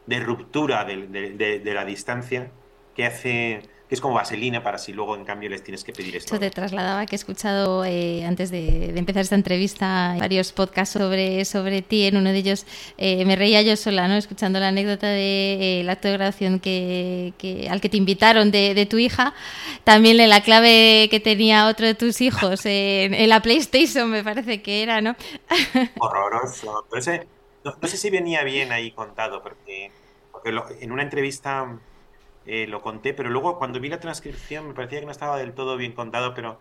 ruptura 0.08 0.86
de, 0.86 1.62
la 1.64 1.86
distancia 1.86 2.52
que 2.96 3.06
hace 3.06 3.62
es 3.94 4.02
como 4.02 4.16
vaselina 4.16 4.64
para 4.64 4.78
si 4.78 4.92
luego 4.92 5.16
en 5.16 5.24
cambio 5.24 5.50
les 5.50 5.64
tienes 5.64 5.84
que 5.84 5.94
pedir 5.94 6.16
esto. 6.16 6.34
Esto 6.34 6.40
te 6.40 6.50
trasladaba 6.50 7.06
que 7.06 7.16
he 7.16 7.18
escuchado 7.18 7.86
eh, 7.86 8.26
antes 8.26 8.50
de, 8.50 8.98
empezar 8.98 9.22
esta 9.22 9.36
entrevista 9.36 10.16
varios 10.18 10.52
podcasts 10.52 10.94
sobre, 10.94 11.46
sobre 11.46 11.82
ti. 11.82 12.06
En 12.08 12.18
uno 12.18 12.32
de 12.32 12.38
ellos 12.38 12.66
eh, 12.98 13.24
me 13.26 13.36
reía 13.36 13.62
yo 13.62 13.76
sola, 13.76 14.08
¿no? 14.08 14.16
escuchando 14.16 14.60
la 14.60 14.70
anécdota 14.70 15.08
de 15.08 15.82
eh, 15.82 15.90
acto 15.90 16.08
de 16.08 16.14
graduación 16.16 16.60
que, 16.60 17.34
al 17.70 17.82
que 17.82 17.90
te 17.90 17.98
invitaron 17.98 18.52
de, 18.52 18.88
tu 18.90 18.98
hija. 18.98 19.34
También 19.84 20.20
en 20.20 20.30
la 20.30 20.42
clave 20.42 21.08
que 21.10 21.20
tenía 21.20 21.68
otro 21.68 21.86
de 21.86 21.94
tus 21.94 22.22
hijos 22.22 22.62
en, 22.66 23.30
la 23.30 23.42
PlayStation, 23.42 24.10
me 24.10 24.24
parece 24.24 24.62
que 24.62 24.84
era, 24.84 25.02
¿no? 25.02 25.16
Horroroso. 26.00 26.86
no, 26.92 27.88
sé 27.88 27.98
si 27.98 28.10
venía 28.10 28.44
bien 28.44 28.72
ahí 28.72 28.92
contado, 28.92 29.42
porque, 29.44 29.92
porque 30.32 30.50
en 30.82 30.92
una 30.92 31.04
entrevista 31.04 31.80
eh, 32.46 32.68
lo 32.68 32.82
conté, 32.82 33.14
pero 33.14 33.30
luego 33.30 33.58
cuando 33.58 33.80
vi 33.80 33.90
la 33.90 34.00
transcripción 34.00 34.68
me 34.68 34.74
parecía 34.74 35.00
que 35.00 35.06
no 35.06 35.12
estaba 35.12 35.38
del 35.38 35.54
todo 35.54 35.78
bien 35.78 35.94
contado, 35.94 36.34
pero 36.34 36.60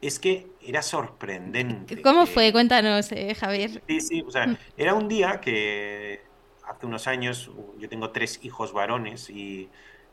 es 0.00 0.18
que 0.18 0.48
era 0.60 0.82
sorprendente. 0.82 2.02
¿Cómo 2.02 2.26
fue? 2.26 2.50
Cuéntanos, 2.52 3.12
eh, 3.12 3.34
Javier. 3.34 3.82
Sí, 3.86 4.00
sí, 4.00 4.24
o 4.26 4.30
sea, 4.30 4.46
mm. 4.46 4.58
era 4.76 4.94
un 4.94 5.08
día 5.08 5.40
que 5.40 6.22
hace 6.66 6.86
unos 6.86 7.06
años 7.06 7.50
yo 7.78 7.88
tengo 7.88 8.10
tres 8.10 8.40
hijos 8.42 8.72
varones 8.72 9.30
y 9.30 9.68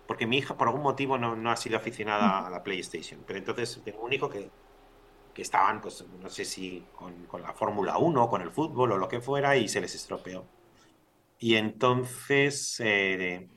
porque 0.05 0.25
mi 0.25 0.37
hija 0.37 0.57
por 0.57 0.67
algún 0.67 0.81
motivo 0.81 1.17
no, 1.17 1.51
ha 1.51 1.55
sido 1.55 1.77
aficionada 1.77 2.47
a 2.47 2.49
la 2.49 2.63
PlayStation, 2.63 3.21
pero 3.25 3.39
entonces 3.39 3.81
tengo 3.85 4.01
un 4.01 4.11
hijo 4.11 4.29
que, 4.29 4.49
que 5.33 5.41
estaban, 5.41 5.81
pues 5.81 6.03
no 6.21 6.29
sé 6.29 6.45
si 6.45 6.83
con, 6.95 7.25
con 7.25 7.41
la 7.41 7.53
Fórmula 7.53 7.97
1, 7.97 8.27
con 8.27 8.41
el 8.41 8.51
fútbol 8.51 8.91
o 8.91 8.97
lo 8.97 9.07
que 9.07 9.21
fuera 9.21 9.55
y 9.55 9.67
se 9.67 9.79
les 9.79 9.93
estropeó. 9.95 10.45
Y 11.39 11.55
entonces 11.55 12.81
eh, 12.83 13.47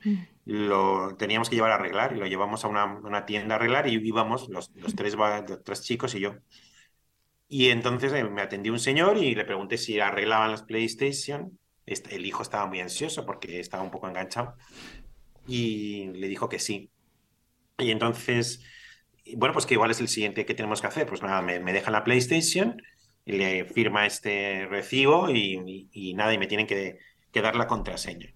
lo 0.45 1.15
teníamos 1.15 1.49
que 1.49 1.55
llevar 1.55 1.71
a 1.71 1.75
arreglar 1.75 2.15
y 2.15 2.19
lo 2.19 2.27
llevamos 2.27 2.65
a 2.65 2.67
una, 2.67 3.25
tienda 3.25 3.55
a 3.55 3.57
arreglar 3.57 3.87
y 3.87 3.95
íbamos 3.95 4.49
los, 4.49 4.71
los 4.75 4.95
tres, 4.95 5.15
tres 5.63 5.81
chicos 5.81 6.15
y 6.15 6.19
yo. 6.19 6.35
Y 7.47 7.69
entonces 7.69 8.11
eh, 8.13 8.23
me 8.23 8.41
atendió 8.41 8.73
un 8.73 8.79
señor 8.79 9.17
y 9.17 9.35
le 9.35 9.45
pregunté 9.45 9.77
si 9.77 9.99
arreglaban 9.99 10.51
las 10.51 10.63
PlayStation. 10.63 11.59
El 11.85 12.25
hijo 12.25 12.41
estaba 12.41 12.65
muy 12.65 12.79
ansioso 12.79 13.25
porque 13.25 13.59
estaba 13.59 13.83
un 13.83 13.91
poco 13.91 14.07
enganchado 14.07 14.55
y 15.47 16.07
le 16.13 16.27
dijo 16.27 16.49
que 16.49 16.59
sí. 16.59 16.89
Y 17.77 17.91
entonces, 17.91 18.63
bueno, 19.35 19.53
pues 19.53 19.65
que 19.65 19.73
igual 19.75 19.91
es 19.91 19.99
el 19.99 20.07
siguiente 20.07 20.45
que 20.45 20.55
tenemos 20.55 20.81
que 20.81 20.87
hacer. 20.87 21.07
Pues 21.07 21.21
nada, 21.21 21.41
me, 21.41 21.59
me 21.59 21.73
deja 21.73 21.91
la 21.91 22.03
PlayStation 22.03 22.81
y 23.25 23.33
le 23.33 23.65
firma 23.65 24.05
este 24.05 24.65
recibo 24.67 25.29
y, 25.29 25.89
y, 25.91 26.13
nada, 26.13 26.33
y 26.33 26.37
me 26.37 26.47
tienen 26.47 26.67
que, 26.67 26.99
que 27.31 27.41
dar 27.41 27.55
la 27.55 27.67
contraseña. 27.67 28.33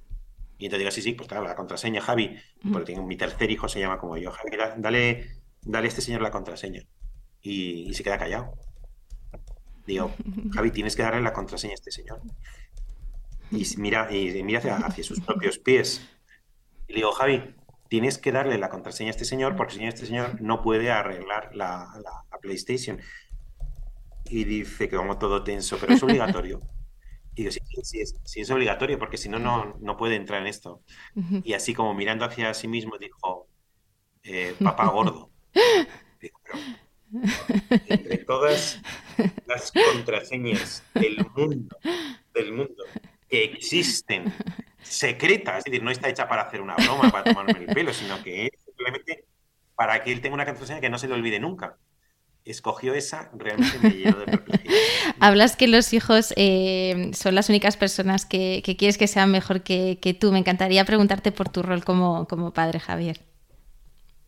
Y 0.57 0.65
entonces 0.65 0.79
digo, 0.79 0.91
sí, 0.91 1.01
sí, 1.01 1.13
pues 1.13 1.27
claro, 1.27 1.45
la 1.45 1.55
contraseña, 1.55 2.01
Javi, 2.01 2.35
porque 2.71 2.93
tengo, 2.93 3.05
mi 3.05 3.15
tercer 3.15 3.51
hijo 3.51 3.67
se 3.67 3.79
llama 3.79 3.99
como 3.99 4.17
yo, 4.17 4.31
Javi, 4.31 4.57
dale, 4.77 5.41
dale 5.61 5.85
a 5.85 5.89
este 5.89 6.01
señor 6.01 6.21
la 6.21 6.31
contraseña. 6.31 6.83
Y, 7.41 7.93
se 7.93 8.03
queda 8.03 8.17
callado. 8.17 8.53
Digo, 9.85 10.11
Javi, 10.53 10.71
tienes 10.71 10.95
que 10.95 11.03
darle 11.03 11.21
la 11.21 11.33
contraseña 11.33 11.73
a 11.73 11.75
este 11.75 11.91
señor. 11.91 12.21
Y 13.51 13.65
mira, 13.77 14.13
y 14.13 14.43
mira 14.43 14.59
hacia, 14.59 15.03
sus 15.03 15.21
propios 15.21 15.59
pies. 15.59 16.01
Y 16.87 16.93
le 16.93 16.97
digo, 16.97 17.11
Javi, 17.11 17.55
tienes 17.87 18.17
que 18.17 18.31
darle 18.31 18.57
la 18.57 18.69
contraseña 18.69 19.09
a 19.09 19.11
este 19.11 19.25
señor 19.25 19.55
porque 19.55 19.75
si 19.75 19.85
este 19.85 20.05
señor 20.05 20.41
no 20.41 20.61
puede 20.61 20.91
arreglar 20.91 21.55
la, 21.55 21.87
la 22.03 22.39
PlayStation. 22.41 22.99
Y 24.25 24.43
dice 24.43 24.89
que 24.89 24.97
vamos 24.97 25.19
todo 25.19 25.43
tenso, 25.43 25.77
pero 25.79 25.93
es 25.93 26.03
obligatorio. 26.03 26.59
Y 27.37 27.43
digo, 27.43 27.51
sí, 27.83 28.01
sí, 28.23 28.41
es, 28.41 28.49
obligatorio, 28.49 28.97
porque 28.97 29.17
si 29.17 29.29
no, 29.29 29.37
no 29.79 29.97
puede 29.97 30.15
entrar 30.15 30.41
en 30.41 30.47
esto. 30.47 30.81
Y 31.43 31.53
así 31.53 31.75
como 31.75 31.93
mirando 31.93 32.25
hacia 32.25 32.51
sí 32.55 32.67
mismo, 32.67 32.97
dijo, 32.97 33.47
eh, 34.23 34.55
papá 34.63 34.87
gordo. 34.87 35.29
entre 37.69 38.17
todas 38.25 38.81
las 39.45 39.71
contraseñas 39.71 40.83
del 40.95 41.25
mundo, 41.35 41.77
del 42.33 42.53
mundo 42.53 42.83
que 43.29 43.43
existen 43.43 44.33
secretas, 44.81 45.59
es 45.59 45.63
decir, 45.65 45.83
no 45.83 45.91
está 45.91 46.09
hecha 46.09 46.27
para 46.27 46.41
hacer 46.41 46.61
una 46.61 46.75
broma, 46.75 47.11
para 47.11 47.25
tomarme 47.25 47.59
el 47.59 47.67
pelo, 47.67 47.93
sino 47.93 48.21
que 48.23 48.47
es 48.47 48.51
simplemente 48.65 49.25
para 49.75 50.03
que 50.03 50.11
él 50.11 50.21
tenga 50.21 50.33
una 50.33 50.45
contraseña 50.45 50.81
que 50.81 50.89
no 50.89 50.97
se 50.97 51.07
le 51.07 51.13
olvide 51.13 51.39
nunca. 51.39 51.77
Escogió 52.47 52.93
esa, 52.93 53.29
realmente 53.35 53.77
me 53.79 53.89
llenó 53.89 54.19
de 54.19 54.25
perplejidad. 54.25 54.73
Hablas 55.19 55.57
que 55.57 55.67
los 55.67 55.91
hijos 55.91 56.33
eh, 56.37 57.11
son 57.13 57.35
las 57.35 57.49
únicas 57.49 57.75
personas 57.75 58.25
que, 58.25 58.63
quieres 58.77 58.97
que 58.97 59.07
sean 59.07 59.31
mejor 59.31 59.63
que, 59.63 60.17
tú. 60.17 60.31
Me 60.31 60.39
encantaría 60.39 60.85
preguntarte 60.85 61.33
por 61.33 61.49
tu 61.49 61.61
rol 61.61 61.83
como, 61.83 62.25
como 62.27 62.53
padre, 62.53 62.79
Javier. 62.79 63.19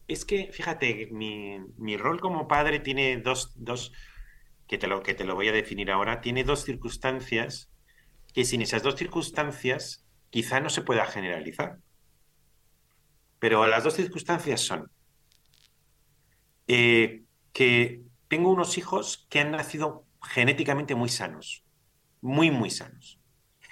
Es 0.09 0.25
que, 0.25 0.49
fíjate, 0.51 1.07
mi, 1.11 1.59
mi 1.77 1.95
rol 1.95 2.19
como 2.19 2.47
padre 2.47 2.79
tiene 2.79 3.17
dos, 3.19 3.53
dos 3.55 3.93
que, 4.67 4.77
te 4.77 4.87
lo, 4.87 5.01
que 5.01 5.13
te 5.13 5.23
lo 5.23 5.35
voy 5.35 5.47
a 5.47 5.53
definir 5.53 5.89
ahora, 5.89 6.19
tiene 6.19 6.43
dos 6.43 6.65
circunstancias 6.65 7.69
que 8.33 8.43
sin 8.43 8.61
esas 8.61 8.83
dos 8.83 8.95
circunstancias 8.95 10.05
quizá 10.29 10.59
no 10.59 10.69
se 10.69 10.81
pueda 10.81 11.05
generalizar. 11.05 11.77
Pero 13.39 13.65
las 13.65 13.85
dos 13.85 13.93
circunstancias 13.93 14.59
son 14.59 14.91
eh, 16.67 17.23
que 17.53 18.08
tengo 18.29 18.51
unos 18.51 18.77
hijos 18.77 19.27
que 19.29 19.39
han 19.39 19.51
nacido 19.51 20.05
genéticamente 20.21 20.95
muy 20.95 21.09
sanos, 21.09 21.65
muy, 22.21 22.51
muy 22.51 22.69
sanos. 22.69 23.19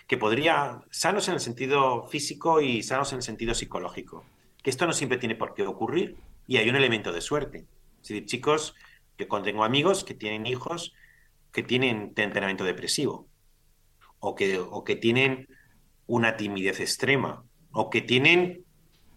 Que 0.08 0.18
podría, 0.18 0.82
sanos 0.90 1.28
en 1.28 1.36
el 1.36 1.40
sentido 1.40 2.08
físico 2.08 2.60
y 2.60 2.84
sanos 2.84 3.12
en 3.14 3.18
el 3.18 3.24
sentido 3.24 3.54
psicológico. 3.54 4.26
Que 4.64 4.70
esto 4.70 4.86
no 4.86 4.94
siempre 4.94 5.18
tiene 5.18 5.36
por 5.36 5.54
qué 5.54 5.64
ocurrir 5.64 6.18
y 6.48 6.58
hay 6.58 6.70
un 6.70 6.76
elemento 6.76 7.14
de 7.14 7.22
suerte. 7.22 7.68
Es 8.04 8.26
chicos, 8.26 8.74
yo 9.18 9.28
tengo 9.44 9.64
amigos 9.64 10.04
que 10.04 10.14
tienen 10.14 10.46
hijos 10.46 10.94
que 11.52 11.64
tienen 11.64 12.14
temperamento 12.14 12.64
depresivo 12.64 13.28
o 14.20 14.36
que, 14.36 14.60
o 14.60 14.84
que 14.84 14.96
tienen 14.96 15.48
una 16.06 16.38
timidez 16.38 16.80
extrema 16.80 17.44
o 17.72 17.90
que 17.90 18.02
tienen 18.02 18.66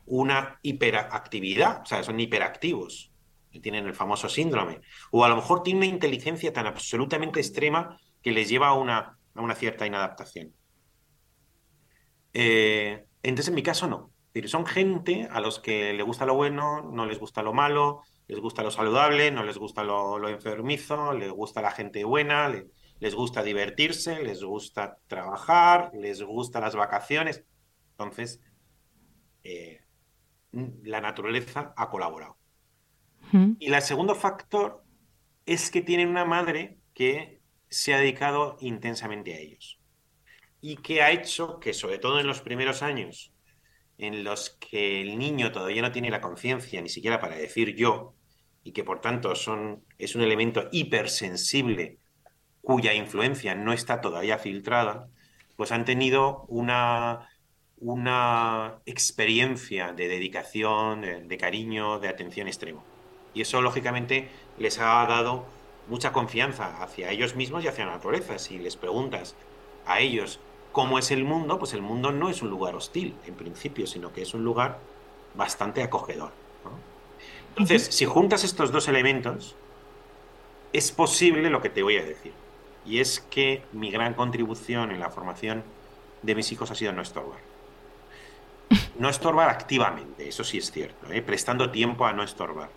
una 0.06 0.58
hiperactividad, 0.62 1.82
o 1.82 1.86
sea, 1.86 2.02
son 2.02 2.18
hiperactivos, 2.18 3.09
que 3.50 3.60
tienen 3.60 3.86
el 3.86 3.94
famoso 3.94 4.28
síndrome, 4.28 4.80
o 5.10 5.24
a 5.24 5.28
lo 5.28 5.36
mejor 5.36 5.62
tienen 5.62 5.82
una 5.82 5.94
inteligencia 5.94 6.52
tan 6.52 6.66
absolutamente 6.66 7.40
extrema 7.40 7.98
que 8.22 8.32
les 8.32 8.48
lleva 8.48 8.68
a 8.68 8.74
una, 8.74 9.18
a 9.34 9.40
una 9.40 9.54
cierta 9.54 9.86
inadaptación. 9.86 10.54
Eh, 12.32 13.04
entonces, 13.22 13.48
en 13.48 13.54
mi 13.54 13.62
caso, 13.62 13.86
no. 13.88 14.12
Son 14.46 14.64
gente 14.64 15.28
a 15.30 15.40
los 15.40 15.58
que 15.58 15.92
le 15.92 16.02
gusta 16.04 16.24
lo 16.24 16.34
bueno, 16.34 16.82
no 16.92 17.04
les 17.04 17.18
gusta 17.18 17.42
lo 17.42 17.52
malo, 17.52 18.02
les 18.28 18.38
gusta 18.38 18.62
lo 18.62 18.70
saludable, 18.70 19.32
no 19.32 19.42
les 19.42 19.58
gusta 19.58 19.82
lo, 19.82 20.28
enfermizo, 20.28 21.12
les 21.12 21.30
gusta 21.32 21.60
la 21.60 21.72
gente 21.72 22.04
buena, 22.04 22.48
les 23.00 23.14
gusta 23.14 23.42
divertirse, 23.42 24.22
les 24.22 24.44
gusta 24.44 24.98
trabajar, 25.08 25.90
les 25.94 26.22
gusta 26.22 26.60
las 26.60 26.76
vacaciones. 26.76 27.44
Entonces, 27.92 28.40
eh, 29.42 29.80
la 30.52 31.00
naturaleza 31.00 31.74
ha 31.76 31.90
colaborado. 31.90 32.39
Y 33.58 33.72
el 33.72 33.82
segundo 33.82 34.14
factor 34.14 34.84
es 35.46 35.70
que 35.70 35.82
tienen 35.82 36.08
una 36.08 36.24
madre 36.24 36.78
que 36.94 37.40
se 37.68 37.94
ha 37.94 37.98
dedicado 37.98 38.56
intensamente 38.60 39.34
a 39.34 39.38
ellos 39.38 39.80
y 40.60 40.76
que 40.76 41.02
ha 41.02 41.10
hecho 41.10 41.58
que, 41.60 41.72
sobre 41.72 41.98
todo 41.98 42.20
en 42.20 42.26
los 42.26 42.40
primeros 42.40 42.82
años, 42.82 43.32
en 43.98 44.24
los 44.24 44.50
que 44.50 45.00
el 45.00 45.18
niño 45.18 45.52
todavía 45.52 45.82
no 45.82 45.92
tiene 45.92 46.10
la 46.10 46.20
conciencia 46.20 46.80
ni 46.80 46.88
siquiera 46.88 47.20
para 47.20 47.36
decir 47.36 47.74
yo, 47.76 48.14
y 48.62 48.72
que 48.72 48.84
por 48.84 49.00
tanto 49.00 49.34
son, 49.34 49.84
es 49.98 50.14
un 50.14 50.22
elemento 50.22 50.68
hipersensible 50.72 51.98
cuya 52.60 52.92
influencia 52.94 53.54
no 53.54 53.72
está 53.72 54.00
todavía 54.00 54.38
filtrada, 54.38 55.08
pues 55.56 55.72
han 55.72 55.84
tenido 55.84 56.44
una, 56.48 57.28
una 57.78 58.80
experiencia 58.84 59.92
de 59.92 60.08
dedicación, 60.08 61.00
de, 61.00 61.38
cariño, 61.38 61.98
de 61.98 62.08
atención 62.08 62.48
extremo. 62.48 62.84
Y 63.34 63.42
eso, 63.42 63.62
lógicamente, 63.62 64.28
les 64.58 64.78
ha 64.78 65.06
dado 65.06 65.44
mucha 65.88 66.12
confianza 66.12 66.82
hacia 66.82 67.10
ellos 67.10 67.34
mismos 67.34 67.64
y 67.64 67.68
hacia 67.68 67.86
la 67.86 67.92
naturaleza. 67.92 68.38
Si 68.38 68.58
les 68.58 68.76
preguntas 68.76 69.34
a 69.86 70.00
ellos 70.00 70.40
cómo 70.72 70.98
es 70.98 71.10
el 71.10 71.24
mundo, 71.24 71.58
pues 71.58 71.72
el 71.74 71.82
mundo 71.82 72.12
no 72.12 72.28
es 72.28 72.42
un 72.42 72.50
lugar 72.50 72.74
hostil, 72.74 73.14
en 73.26 73.34
principio, 73.34 73.86
sino 73.86 74.12
que 74.12 74.22
es 74.22 74.34
un 74.34 74.44
lugar 74.44 74.78
bastante 75.34 75.82
acogedor. 75.82 76.32
Entonces, 77.50 77.86
si 77.86 78.04
juntas 78.04 78.44
estos 78.44 78.70
dos 78.70 78.88
elementos, 78.88 79.56
es 80.72 80.92
posible 80.92 81.50
lo 81.50 81.60
que 81.60 81.70
te 81.70 81.82
voy 81.82 81.96
a 81.96 82.04
decir. 82.04 82.32
Y 82.86 83.00
es 83.00 83.20
que 83.20 83.62
mi 83.72 83.90
gran 83.90 84.14
contribución 84.14 84.90
en 84.92 85.00
la 85.00 85.10
formación 85.10 85.64
de 86.22 86.34
mis 86.34 86.50
hijos 86.52 86.70
ha 86.70 86.74
sido 86.74 86.92
no 86.92 87.02
estorbar. 87.02 87.40
No 88.98 89.08
estorbar 89.08 89.48
activamente, 89.48 90.28
eso 90.28 90.44
sí 90.44 90.58
es 90.58 90.70
cierto, 90.70 91.10
¿eh? 91.10 91.22
prestando 91.22 91.70
tiempo 91.70 92.06
a 92.06 92.12
no 92.12 92.22
estorbar. 92.22 92.68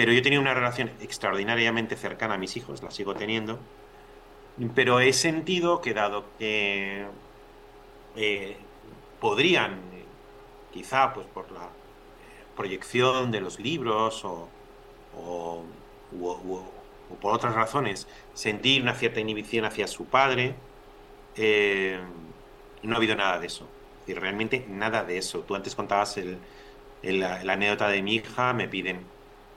Pero 0.00 0.14
yo 0.14 0.22
tenido 0.22 0.40
una 0.40 0.54
relación 0.54 0.90
extraordinariamente 1.02 1.94
cercana 1.94 2.36
a 2.36 2.38
mis 2.38 2.56
hijos, 2.56 2.82
la 2.82 2.90
sigo 2.90 3.14
teniendo, 3.14 3.58
pero 4.74 4.98
he 4.98 5.12
sentido 5.12 5.82
que 5.82 5.92
dado 5.92 6.24
que 6.38 7.04
eh, 8.16 8.56
podrían, 9.20 9.78
quizá 10.72 11.12
pues 11.12 11.26
por 11.26 11.52
la 11.52 11.68
proyección 12.56 13.30
de 13.30 13.42
los 13.42 13.60
libros 13.60 14.24
o, 14.24 14.48
o 15.18 15.64
por 17.20 17.34
otras 17.34 17.54
razones, 17.54 18.08
sentir 18.32 18.80
una 18.80 18.94
cierta 18.94 19.20
inhibición 19.20 19.66
hacia 19.66 19.86
su 19.86 20.06
padre, 20.06 20.54
eh, 21.36 22.00
no 22.82 22.94
ha 22.94 22.96
habido 22.96 23.16
nada 23.16 23.38
de 23.38 23.48
eso. 23.48 23.68
Y 24.06 24.14
realmente 24.14 24.64
nada 24.66 25.04
de 25.04 25.18
eso. 25.18 25.40
Tú 25.40 25.54
antes 25.54 25.74
contabas 25.74 26.16
el, 26.16 26.38
la, 27.02 27.40
anécdota 27.40 27.88
de 27.88 28.00
mi 28.00 28.14
hija, 28.14 28.54
me 28.54 28.66
piden 28.66 29.04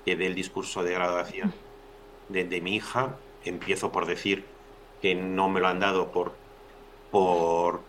que 0.05 0.13
el 0.13 0.35
discurso 0.35 0.83
de 0.83 0.93
graduación 0.93 1.53
de, 2.29 2.61
mi 2.61 2.75
hija. 2.75 3.15
Empiezo 3.45 3.91
por 3.91 4.05
decir 4.05 4.45
que 5.01 5.15
no 5.15 5.49
me 5.49 5.59
lo 5.59 5.67
han 5.67 5.79
dado 5.79 6.11
por, 6.11 6.33
por, 7.11 7.81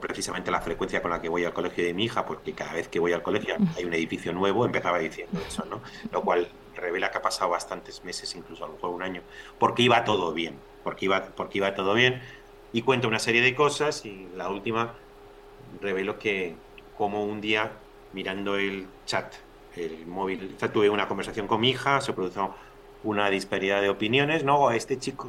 precisamente 0.00 0.50
la 0.50 0.60
frecuencia 0.60 1.00
con 1.00 1.12
la 1.12 1.22
que 1.22 1.28
voy 1.28 1.44
al 1.44 1.52
colegio 1.52 1.84
de 1.84 1.94
mi 1.94 2.04
hija, 2.04 2.26
porque 2.26 2.52
cada 2.52 2.72
vez 2.72 2.88
que 2.88 2.98
voy 2.98 3.12
al 3.12 3.22
colegio 3.22 3.56
hay 3.76 3.84
un 3.84 3.94
edificio 3.94 4.32
nuevo, 4.32 4.66
empezaba 4.66 4.98
diciendo 4.98 5.40
eso, 5.46 5.64
¿no? 5.66 5.80
Lo 6.10 6.22
cual 6.22 6.48
revela 6.74 7.10
que 7.10 7.18
ha 7.18 7.22
pasado 7.22 7.50
bastantes 7.50 8.04
meses, 8.04 8.34
incluso 8.34 8.64
a 8.64 8.66
lo 8.66 8.74
mejor 8.74 8.90
un 8.90 9.02
año, 9.02 9.22
porque 9.58 9.82
iba 9.82 10.04
todo 10.04 10.32
bien, 10.32 10.58
porque 10.82 11.04
iba, 11.04 11.22
porque 11.22 11.58
iba 11.58 11.74
todo 11.74 11.94
bien, 11.94 12.20
y 12.72 12.82
cuento 12.82 13.06
una 13.06 13.20
serie 13.20 13.42
de 13.42 13.54
cosas 13.54 14.04
y 14.04 14.28
la 14.34 14.48
última 14.48 14.94
revelo 15.80 16.18
que 16.18 16.56
como 16.98 17.24
un 17.24 17.40
día 17.40 17.72
mirando 18.12 18.56
el 18.56 18.88
chat, 19.06 19.34
el 19.76 20.06
móvil, 20.06 20.56
tuve 20.72 20.90
una 20.90 21.08
conversación 21.08 21.46
con 21.46 21.60
mi 21.60 21.70
hija, 21.70 22.00
se 22.00 22.12
produjo 22.12 22.54
una 23.04 23.30
disparidad 23.30 23.80
de 23.80 23.88
opiniones, 23.88 24.44
no, 24.44 24.70
este 24.70 24.98
chico, 24.98 25.28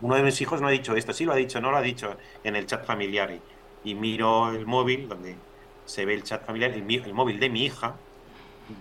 uno 0.00 0.14
de 0.14 0.22
mis 0.22 0.40
hijos 0.40 0.60
no 0.60 0.68
ha 0.68 0.70
dicho 0.70 0.94
esto, 0.96 1.12
sí 1.12 1.24
lo 1.24 1.32
ha 1.32 1.36
dicho, 1.36 1.60
no 1.60 1.70
lo 1.70 1.76
ha 1.76 1.82
dicho 1.82 2.16
en 2.44 2.56
el 2.56 2.66
chat 2.66 2.84
familiar, 2.84 3.38
y, 3.84 3.94
miro 3.94 4.50
el 4.50 4.66
móvil 4.66 5.08
donde 5.08 5.36
se 5.84 6.04
ve 6.04 6.14
el 6.14 6.24
chat 6.24 6.44
familiar, 6.44 6.72
el 6.72 7.14
móvil 7.14 7.38
de 7.38 7.48
mi 7.48 7.64
hija, 7.64 7.94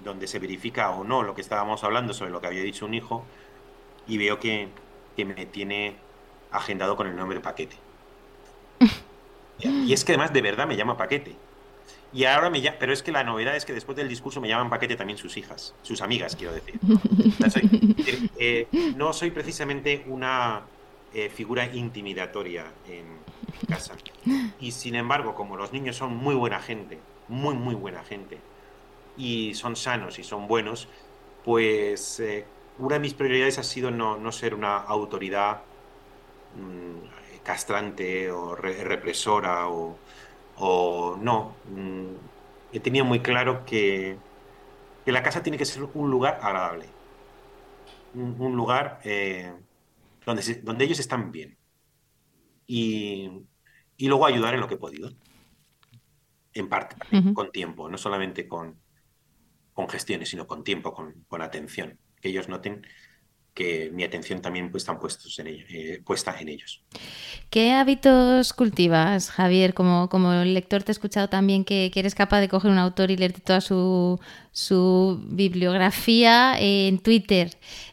donde 0.03 0.27
se 0.27 0.39
verifica 0.39 0.89
o 0.91 1.03
no 1.03 1.21
lo 1.23 1.35
que 1.35 1.41
estábamos 1.41 1.83
hablando 1.83 2.13
sobre 2.13 2.31
lo 2.31 2.41
que 2.41 2.47
había 2.47 2.63
dicho 2.63 2.85
un 2.85 2.95
hijo 2.95 3.23
y 4.07 4.17
veo 4.17 4.39
que, 4.39 4.69
me 5.17 5.45
tiene 5.45 5.95
agendado 6.51 6.95
con 6.95 7.07
el 7.07 7.15
nombre 7.15 7.39
Paquete. 7.39 7.77
Y 9.57 9.93
es 9.93 10.03
que 10.03 10.11
además 10.11 10.33
de 10.33 10.41
verdad 10.41 10.67
me 10.67 10.75
llama 10.75 10.97
Paquete. 10.97 11.33
Y 12.15 12.23
ahora 12.23 12.49
me 12.49 12.61
llama, 12.61 12.77
pero 12.79 12.93
es 12.93 13.03
que 13.03 13.11
la 13.11 13.25
novedad 13.25 13.57
es 13.57 13.65
que 13.65 13.73
después 13.73 13.97
del 13.97 14.07
discurso 14.07 14.39
me 14.39 14.47
llaman 14.47 14.69
Paquete 14.69 14.95
también 14.95 15.17
sus 15.17 15.35
hijas, 15.35 15.75
sus 15.81 16.01
amigas, 16.01 16.37
quiero 16.37 16.53
decir. 16.53 16.79
Eh, 18.37 18.67
no 18.95 19.11
soy 19.11 19.31
precisamente 19.31 20.03
una 20.07 20.61
eh, 21.13 21.29
figura 21.29 21.65
intimidatoria 21.73 22.65
en 22.87 23.05
casa. 23.67 23.95
Y 24.61 24.71
sin 24.71 24.95
embargo, 24.95 25.35
como 25.35 25.57
los 25.57 25.73
niños 25.73 25.97
son 25.97 26.15
muy 26.15 26.35
buena 26.35 26.59
gente, 26.59 26.99
muy, 27.27 27.55
muy 27.55 27.75
buena 27.75 28.03
gente, 28.03 28.37
y 29.17 29.53
son 29.55 29.75
sanos 29.75 30.17
y 30.19 30.23
son 30.23 30.47
buenos, 30.47 30.87
pues 31.43 32.19
eh, 32.21 32.45
una 32.77 32.95
de 32.95 32.99
mis 32.99 33.13
prioridades 33.13 33.57
ha 33.57 33.63
sido 33.63 33.91
no, 33.91 34.31
ser 34.31 34.53
una 34.53 34.77
autoridad 34.77 35.63
mm, 36.55 37.43
castrante 37.43 38.31
o 38.31 38.55
represora 38.55 39.67
o, 39.67 39.97
no. 40.59 41.55
Mm, 41.69 42.15
he 42.71 42.79
tenido 42.79 43.05
muy 43.05 43.19
claro 43.19 43.65
que, 43.65 44.17
la 45.05 45.23
casa 45.23 45.43
tiene 45.43 45.57
que 45.57 45.65
ser 45.65 45.83
un 45.93 46.09
lugar 46.09 46.39
agradable, 46.41 46.87
un, 48.13 48.55
lugar 48.55 48.99
eh, 49.03 49.53
donde, 50.25 50.61
donde 50.63 50.85
ellos 50.85 50.99
están 50.99 51.31
bien 51.31 51.57
y, 52.67 53.29
luego 53.99 54.25
ayudar 54.25 54.53
en 54.55 54.61
lo 54.61 54.67
que 54.67 54.75
he 54.75 54.77
podido, 54.77 55.11
en 56.53 56.69
parte, 56.69 56.95
con 57.33 57.51
tiempo, 57.51 57.89
no 57.89 57.97
solamente 57.97 58.47
con, 58.47 58.79
con 59.73 59.89
gestiones, 59.89 60.29
sino 60.29 60.47
con 60.47 60.63
tiempo, 60.63 60.93
con, 60.93 61.25
con 61.27 61.41
atención. 61.41 61.99
Que 62.21 62.29
ellos 62.29 62.47
noten 62.49 62.87
que 63.55 63.89
mi 63.93 64.03
atención 64.03 64.41
también 64.41 64.69
pues, 64.69 64.83
está 64.83 64.99
puestos 64.99 65.39
en 65.39 65.47
eh, 65.47 66.01
puesta 66.05 66.35
en 66.39 66.49
ellos. 66.49 66.83
¿Qué 67.49 67.71
hábitos 67.71 68.51
cultivas, 68.51 69.31
Javier? 69.31 69.73
Como, 69.73 70.09
como 70.09 70.33
lector 70.43 70.83
te 70.83 70.91
he 70.91 70.93
escuchado 70.93 71.29
también 71.29 71.63
que, 71.63 71.89
eres 71.95 72.13
capaz 72.13 72.41
de 72.41 72.49
coger 72.49 72.69
un 72.69 72.77
autor 72.77 73.11
y 73.11 73.17
leerte 73.17 73.39
toda 73.39 73.61
su, 73.61 74.19
su 74.51 75.23
bibliografía 75.29 76.55
en 76.59 76.99
Twitter. 76.99 77.51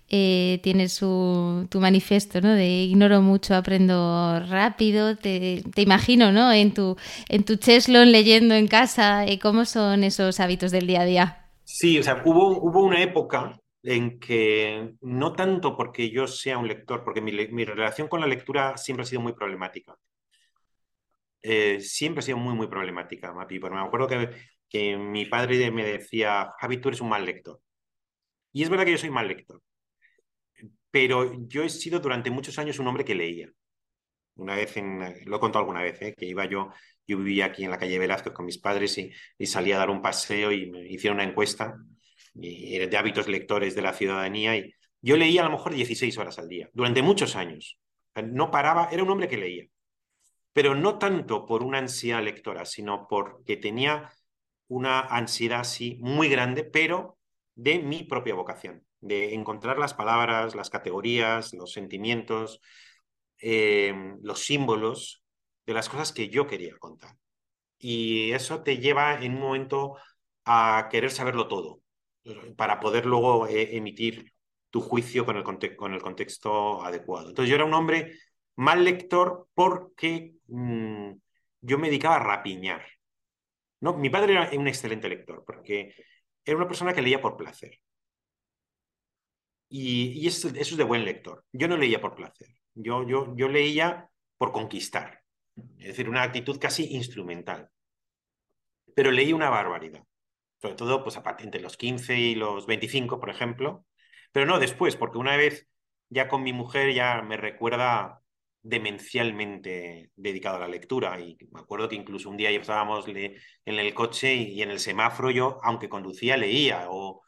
Eh, 0.09 0.59
tienes 0.63 0.93
su, 0.93 1.67
tu 1.71 1.81
manifiesto 1.81 2.41
¿no? 2.41 2.53
de 2.53 2.67
ignoro 2.67 3.23
mucho, 3.23 3.55
aprendo 3.55 4.41
rápido. 4.41 5.17
Te, 5.17 5.63
te, 5.73 5.83
imagino 5.83 6.33
¿no? 6.33 6.53
en 6.53 6.75
tu, 6.75 6.97
en 7.29 7.45
tu 7.45 7.55
cheslon 7.55 8.11
leyendo 8.11 8.57
en 8.57 8.67
casa. 8.67 9.25
Eh, 9.27 9.39
¿Cómo 9.39 9.65
son 9.65 10.03
esos 10.03 10.41
hábitos 10.41 10.73
del 10.73 10.89
día 10.89 11.03
a 11.03 11.05
día? 11.05 11.47
Sí, 11.63 12.01
o 12.01 12.03
sea, 12.03 12.21
hubo, 12.25 12.59
hubo 12.61 12.83
una 12.83 13.01
época 13.01 13.62
en 13.83 14.21
que 14.21 14.95
no 15.01 15.33
tanto 15.33 15.77
porque 15.77 16.11
yo 16.11 16.27
sea 16.27 16.59
un 16.59 16.69
lector, 16.69 17.05
porque 17.05 17.21
mi, 17.21 17.65
relación 17.65 18.09
con 18.09 18.21
la 18.21 18.27
lectura 18.27 18.77
siempre 18.77 19.03
ha 19.03 19.07
sido 19.07 19.21
muy 19.21 19.33
problemática. 19.33 19.97
Eh, 21.43 21.81
siempre 21.81 22.21
ha 22.21 22.23
sido 22.23 22.39
muy, 22.39 22.55
muy 22.55 22.69
problemática, 22.69 23.33
Mapi. 23.33 23.59
Porque 23.59 23.77
me 23.77 23.83
acuerdo 23.83 24.07
que, 24.07 24.31
que 24.69 24.97
mi 24.97 25.27
padre 25.27 25.71
me 25.71 25.85
decía, 25.85 26.53
Javi, 26.61 26.79
tú 26.79 26.89
eres 26.89 27.01
un 27.01 27.09
mal 27.09 27.25
lector. 27.25 27.61
Y 28.53 28.63
es 28.63 28.71
verdad 28.71 28.85
que 28.85 28.93
yo 28.93 28.99
soy 28.99 29.11
mal 29.11 29.29
lector. 29.29 29.63
Pero 30.91 31.49
yo 31.49 31.63
he 31.65 31.69
sido 31.69 32.01
durante 32.01 32.31
muchos 32.31 32.59
años 32.59 32.79
un 32.79 32.87
hombre 32.87 33.05
que 33.05 33.15
leía. 33.15 33.51
Una 34.37 34.55
vez, 34.57 34.77
en, 34.77 35.01
lo 35.27 35.37
he 35.37 35.41
contado 35.41 35.61
alguna 35.61 35.83
vez, 35.83 36.01
¿eh? 36.03 36.15
que 36.17 36.27
iba 36.27 36.45
yo, 36.47 36.71
yo 37.07 37.19
vivía 37.19 37.47
aquí 37.47 37.65
en 37.65 37.71
la 37.71 37.79
calle 37.79 37.99
Velázquez 37.99 38.33
con 38.33 38.47
mis 38.47 38.59
padres 38.59 38.97
y, 38.99 39.11
y 39.39 39.47
salía 39.47 39.77
a 39.77 39.79
dar 39.81 39.91
un 39.91 40.03
paseo 40.03 40.53
y 40.53 40.71
me 40.71 40.87
hicieron 40.87 41.17
una 41.19 41.29
encuesta 41.29 41.77
de 42.35 42.97
hábitos 42.97 43.29
lectores 43.29 43.75
de 43.75 43.83
la 43.83 43.93
ciudadanía. 43.93 44.57
Y 44.57 44.75
yo 45.01 45.17
leía 45.17 45.43
a 45.43 45.45
lo 45.45 45.51
mejor 45.51 45.75
16 45.75 46.17
horas 46.19 46.39
al 46.39 46.49
día, 46.49 46.71
durante 46.73 47.03
muchos 47.03 47.37
años. 47.37 47.79
No 48.15 48.51
paraba, 48.51 48.89
era 48.93 49.03
un 49.03 49.11
hombre 49.11 49.29
que 49.29 49.37
leía. 49.37 49.67
Pero 50.53 50.75
no 50.75 50.99
tanto 50.99 51.47
por 51.47 51.63
una 51.63 51.79
ansiedad 51.79 52.23
lectora, 52.23 52.65
sino 52.65 53.07
porque 53.09 53.57
tenía 53.57 54.13
una 54.69 55.01
ansiedad 55.01 55.61
así 55.61 55.99
muy 56.01 56.29
grande, 56.29 56.65
pero 56.65 57.19
de 57.55 57.79
mi 57.79 58.05
propia 58.05 58.35
vocación, 58.35 58.87
de 59.01 59.35
encontrar 59.35 59.79
las 59.79 59.95
palabras, 59.95 60.55
las 60.55 60.71
categorías, 60.71 61.53
los 61.55 61.73
sentimientos, 61.73 62.61
eh, 63.39 63.95
los 64.23 64.41
símbolos 64.45 65.25
de 65.67 65.75
las 65.75 65.89
cosas 65.89 66.13
que 66.13 66.29
yo 66.29 66.47
quería 66.47 66.77
contar. 66.79 67.17
Y 67.79 68.33
eso 68.33 68.63
te 68.63 68.79
lleva 68.79 69.23
en 69.23 69.35
un 69.35 69.41
momento 69.41 69.97
a 70.45 70.89
querer 70.91 71.11
saberlo 71.11 71.49
todo, 71.49 71.82
para 72.57 72.81
poder 72.81 73.07
luego 73.07 73.47
eh, 73.47 73.77
emitir 73.77 74.33
tu 74.71 74.81
juicio 74.81 75.25
con 75.25 75.37
el, 75.37 75.77
con 75.77 75.93
el 75.93 76.03
contexto 76.03 76.83
adecuado. 76.83 77.29
Entonces 77.29 77.51
yo 77.51 77.57
era 77.57 77.65
un 77.65 77.75
hombre 77.75 78.19
mal 78.57 78.85
lector 78.85 79.49
porque 79.55 80.35
mm, 80.47 81.13
yo 81.61 81.79
me 81.79 81.89
dedicaba 81.89 82.17
a 82.17 82.21
rapiñar. 82.21 82.85
¿no? 83.81 83.95
Mi 83.95 84.11
padre 84.11 84.33
era 84.33 84.51
un 84.53 84.69
excelente 84.69 85.09
lector 85.09 85.45
porque 85.47 85.95
era 86.45 86.57
una 86.57 86.69
persona 86.69 86.95
que 86.95 87.03
leía 87.03 87.21
por 87.21 87.37
placer. 87.37 87.79
Y, 89.69 90.27
eso, 90.27 90.49
es 90.49 90.77
de 90.77 90.85
buen 90.85 91.05
lector. 91.05 91.45
Yo 91.51 91.67
no 91.67 91.79
leía 91.79 92.01
por 92.01 92.15
placer. 92.15 92.49
Yo, 92.75 93.09
yo, 93.09 93.35
yo 93.37 93.49
leía 93.49 94.09
por 94.37 94.53
conquistar. 94.53 95.23
Es 95.79 95.89
decir, 95.89 96.09
una 96.11 96.23
actitud 96.23 96.59
casi 96.59 96.95
instrumental. 96.95 97.71
Pero 98.95 99.11
leí 99.11 99.33
una 99.33 99.49
barbaridad 99.49 100.05
sobre 100.63 100.77
todo 100.77 101.03
pues 101.03 101.17
a 101.17 101.25
partir 101.25 101.61
los 101.61 101.77
15 101.77 102.17
y 102.17 102.35
los 102.37 102.67
25, 102.67 103.19
por 103.21 103.31
ejemplo, 103.31 103.85
pero 104.33 104.47
no 104.47 104.61
después, 104.61 104.97
porque 104.97 105.19
una 105.19 105.37
vez 105.37 105.69
ya 106.09 106.29
con 106.29 106.45
mi 106.45 106.53
mujer 106.53 106.95
ya 106.95 107.21
me 107.23 107.37
recuerda 107.37 108.23
demencialmente 108.63 110.13
dedicado 110.15 110.57
a 110.57 110.61
la 110.61 110.69
lectura 110.69 111.19
y 111.21 111.37
me 111.51 111.61
acuerdo 111.61 111.89
que 111.89 111.97
incluso 111.97 112.31
un 112.31 112.37
día 112.37 112.51
estábamos 112.51 113.09
en 113.09 113.41
el 113.67 113.95
coche 113.95 114.35
y, 114.35 114.63
en 114.63 114.71
el 114.71 114.79
semáforo 114.79 115.31
yo, 115.33 115.59
aunque 115.65 115.89
conducía, 115.89 116.37
leía 116.37 116.87
o, 116.91 117.23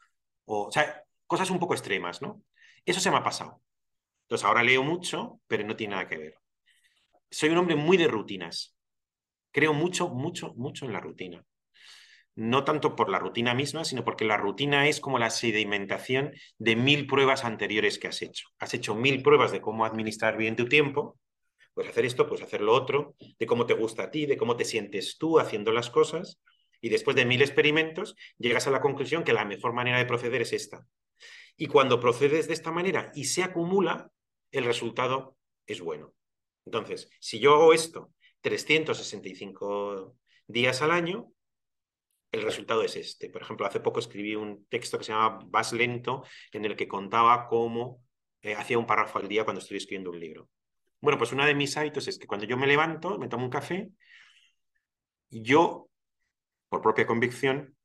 o, 0.45 0.67
o 0.67 0.71
sea, 0.71 1.03
cosas 1.27 1.49
un 1.49 1.59
poco 1.59 1.73
extremas, 1.73 2.21
¿no? 2.21 2.41
Eso 2.85 3.01
se 3.01 3.11
me 3.11 3.17
ha 3.17 3.23
pasado. 3.23 3.61
Entonces 4.23 4.45
ahora 4.45 4.63
leo 4.63 4.83
mucho, 4.83 5.41
pero 5.47 5.65
no 5.65 5.75
tiene 5.75 5.95
nada 5.95 6.07
que 6.07 6.17
ver. 6.17 6.35
Soy 7.29 7.49
un 7.49 7.57
hombre 7.57 7.75
muy 7.75 7.97
de 7.97 8.07
rutinas. 8.07 8.75
Creo 9.51 9.73
mucho, 9.73 10.09
mucho, 10.09 10.53
mucho 10.55 10.85
en 10.85 10.93
la 10.93 11.01
rutina 11.01 11.45
no 12.35 12.63
tanto 12.63 12.95
por 12.95 13.09
la 13.09 13.19
rutina 13.19 13.53
misma, 13.53 13.85
sino 13.85 14.03
porque 14.03 14.25
la 14.25 14.37
rutina 14.37 14.87
es 14.87 14.99
como 14.99 15.19
la 15.19 15.29
sedimentación 15.29 16.33
de 16.57 16.75
mil 16.75 17.07
pruebas 17.07 17.45
anteriores 17.45 17.97
que 17.97 18.07
has 18.07 18.21
hecho. 18.21 18.47
Has 18.59 18.73
hecho 18.73 18.93
mil 18.93 19.21
pruebas 19.21 19.51
de 19.51 19.61
cómo 19.61 19.85
administrar 19.85 20.37
bien 20.37 20.55
tu 20.55 20.67
tiempo, 20.67 21.17
pues 21.73 21.87
hacer 21.87 22.05
esto, 22.05 22.27
pues 22.27 22.41
hacer 22.41 22.61
lo 22.61 22.73
otro, 22.73 23.15
de 23.39 23.45
cómo 23.45 23.65
te 23.65 23.73
gusta 23.73 24.03
a 24.03 24.11
ti, 24.11 24.25
de 24.25 24.37
cómo 24.37 24.55
te 24.57 24.65
sientes 24.65 25.17
tú 25.17 25.39
haciendo 25.39 25.71
las 25.71 25.89
cosas, 25.89 26.39
y 26.81 26.89
después 26.89 27.15
de 27.15 27.25
mil 27.25 27.41
experimentos 27.41 28.15
llegas 28.37 28.67
a 28.67 28.71
la 28.71 28.81
conclusión 28.81 29.23
que 29.23 29.33
la 29.33 29.45
mejor 29.45 29.73
manera 29.73 29.97
de 29.97 30.05
proceder 30.05 30.41
es 30.41 30.53
esta. 30.53 30.85
Y 31.57 31.67
cuando 31.67 31.99
procedes 31.99 32.47
de 32.47 32.53
esta 32.53 32.71
manera 32.71 33.11
y 33.15 33.25
se 33.25 33.43
acumula, 33.43 34.09
el 34.51 34.65
resultado 34.65 35.37
es 35.67 35.81
bueno. 35.81 36.13
Entonces, 36.65 37.09
si 37.19 37.39
yo 37.39 37.55
hago 37.55 37.73
esto 37.73 38.11
365 38.41 40.15
días 40.47 40.81
al 40.81 40.91
año, 40.91 41.31
el 42.35 42.43
resultado 42.43 42.83
es 42.83 42.95
este. 42.95 43.29
Por 43.29 43.41
ejemplo, 43.41 43.65
hace 43.65 43.79
poco 43.79 43.99
escribí 43.99 44.35
un 44.35 44.65
texto 44.67 44.97
que 44.97 45.05
se 45.05 45.13
llama 45.13 45.39
Vas 45.47 45.73
lento, 45.73 46.23
en 46.51 46.65
el 46.65 46.75
que 46.75 46.87
contaba 46.87 47.47
cómo 47.47 48.03
eh, 48.41 48.55
hacía 48.55 48.77
un 48.77 48.85
párrafo 48.85 49.19
al 49.19 49.27
día 49.27 49.45
cuando 49.45 49.61
estoy 49.61 49.77
escribiendo 49.77 50.11
un 50.11 50.19
libro. 50.19 50.49
Bueno, 50.99 51.17
pues 51.17 51.31
uno 51.31 51.45
de 51.45 51.55
mis 51.55 51.75
hábitos 51.77 52.07
es 52.07 52.19
que 52.19 52.27
cuando 52.27 52.45
yo 52.45 52.57
me 52.57 52.67
levanto, 52.67 53.17
me 53.17 53.27
tomo 53.27 53.45
un 53.45 53.49
café, 53.49 53.89
yo, 55.29 55.89
por 56.69 56.81
propia 56.81 57.07
convicción, 57.07 57.75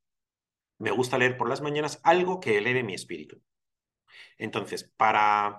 me 0.79 0.91
gusta 0.91 1.19
leer 1.19 1.37
por 1.37 1.49
las 1.49 1.61
mañanas 1.61 2.01
algo 2.03 2.41
que 2.41 2.59
eleve 2.59 2.83
mi 2.83 2.95
espíritu. 2.95 3.41
Entonces, 4.39 4.91
para 4.97 5.59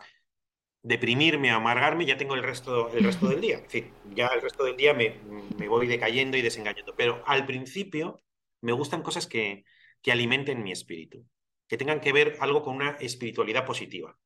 deprimirme, 0.81 1.51
amargarme, 1.51 2.05
ya 2.05 2.17
tengo 2.17 2.35
el 2.35 2.43
resto, 2.43 2.89
resto 2.89 3.27
del 3.27 3.39
día. 3.39 3.57
Es 3.57 3.63
decir, 3.63 3.93
ya 4.09 4.27
el 4.27 4.41
resto 4.41 4.63
del 4.63 4.75
día 4.75 4.93
me, 4.93 5.19
me 5.57 5.67
voy 5.67 5.87
decayendo 5.87 6.37
y 6.37 6.41
desengañando. 6.41 6.95
Pero 6.95 7.23
al 7.27 7.45
principio 7.45 8.21
me 8.61 8.71
gustan 8.71 9.01
cosas 9.01 9.27
que, 9.27 9.63
que 10.01 10.11
alimenten 10.11 10.63
mi 10.63 10.71
espíritu, 10.71 11.25
que 11.67 11.77
tengan 11.77 12.01
que 12.01 12.13
ver 12.13 12.37
algo 12.39 12.61
con 12.63 12.75
una 12.75 12.91
espiritualidad 12.99 13.65
positiva. 13.65 14.17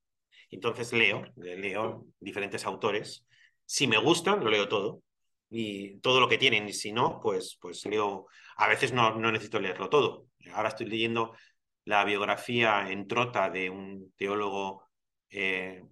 Entonces 0.50 0.94
leo, 0.94 1.24
leo 1.36 2.06
diferentes 2.20 2.66
autores. 2.66 3.26
Si 3.66 3.88
me 3.88 3.98
gustan, 3.98 4.44
lo 4.44 4.50
leo 4.50 4.68
todo. 4.68 5.02
Y 5.50 6.00
todo 6.00 6.20
lo 6.20 6.28
que 6.28 6.38
tienen. 6.38 6.68
Y 6.68 6.74
si 6.74 6.92
no, 6.92 7.20
pues, 7.22 7.58
pues 7.62 7.86
leo. 7.86 8.28
A 8.58 8.68
veces 8.68 8.94
no, 8.94 9.16
no 9.16 9.32
necesito 9.32 9.60
leerlo 9.60 9.90
todo. 9.90 10.28
Ahora 10.54 10.70
estoy 10.70 10.88
leyendo 10.88 11.36
la 11.86 12.04
biografía 12.04 12.90
en 12.90 13.08
trota 13.08 13.50
de 13.50 13.70
un 13.70 14.14
teólogo 14.18 14.90
eh, 15.30 15.84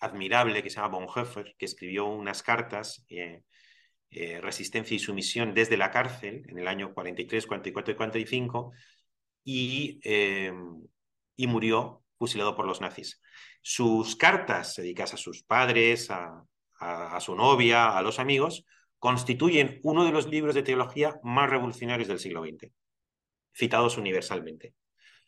admirable 0.00 0.62
que 0.62 0.70
se 0.70 0.76
llama 0.76 0.98
Bonhoeffer, 0.98 1.54
que 1.58 1.66
escribió 1.66 2.06
unas 2.06 2.42
cartas 2.42 3.04
eh, 3.08 3.42
eh, 4.10 4.40
resistencia 4.40 4.94
y 4.94 4.98
sumisión 4.98 5.54
desde 5.54 5.76
la 5.76 5.90
cárcel 5.90 6.44
en 6.48 6.58
el 6.58 6.68
año 6.68 6.94
43, 6.94 7.46
44 7.46 7.92
y 7.92 7.96
45 7.96 8.72
y, 9.44 10.00
eh, 10.04 10.52
y 11.36 11.46
murió 11.46 12.02
fusilado 12.18 12.56
por 12.56 12.66
los 12.66 12.80
nazis. 12.80 13.20
Sus 13.62 14.16
cartas 14.16 14.76
dedicadas 14.76 15.14
a 15.14 15.18
sus 15.18 15.42
padres, 15.42 16.10
a, 16.10 16.44
a, 16.80 17.20
su 17.20 17.34
novia, 17.34 17.96
a 17.96 18.02
los 18.02 18.18
amigos, 18.18 18.64
constituyen 18.98 19.80
uno 19.82 20.04
de 20.04 20.12
los 20.12 20.26
libros 20.28 20.54
de 20.54 20.62
teología 20.62 21.18
más 21.22 21.50
revolucionarios 21.50 22.08
del 22.08 22.18
siglo 22.18 22.42
XX, 22.42 22.72
citados 23.54 23.96
universalmente. 23.96 24.74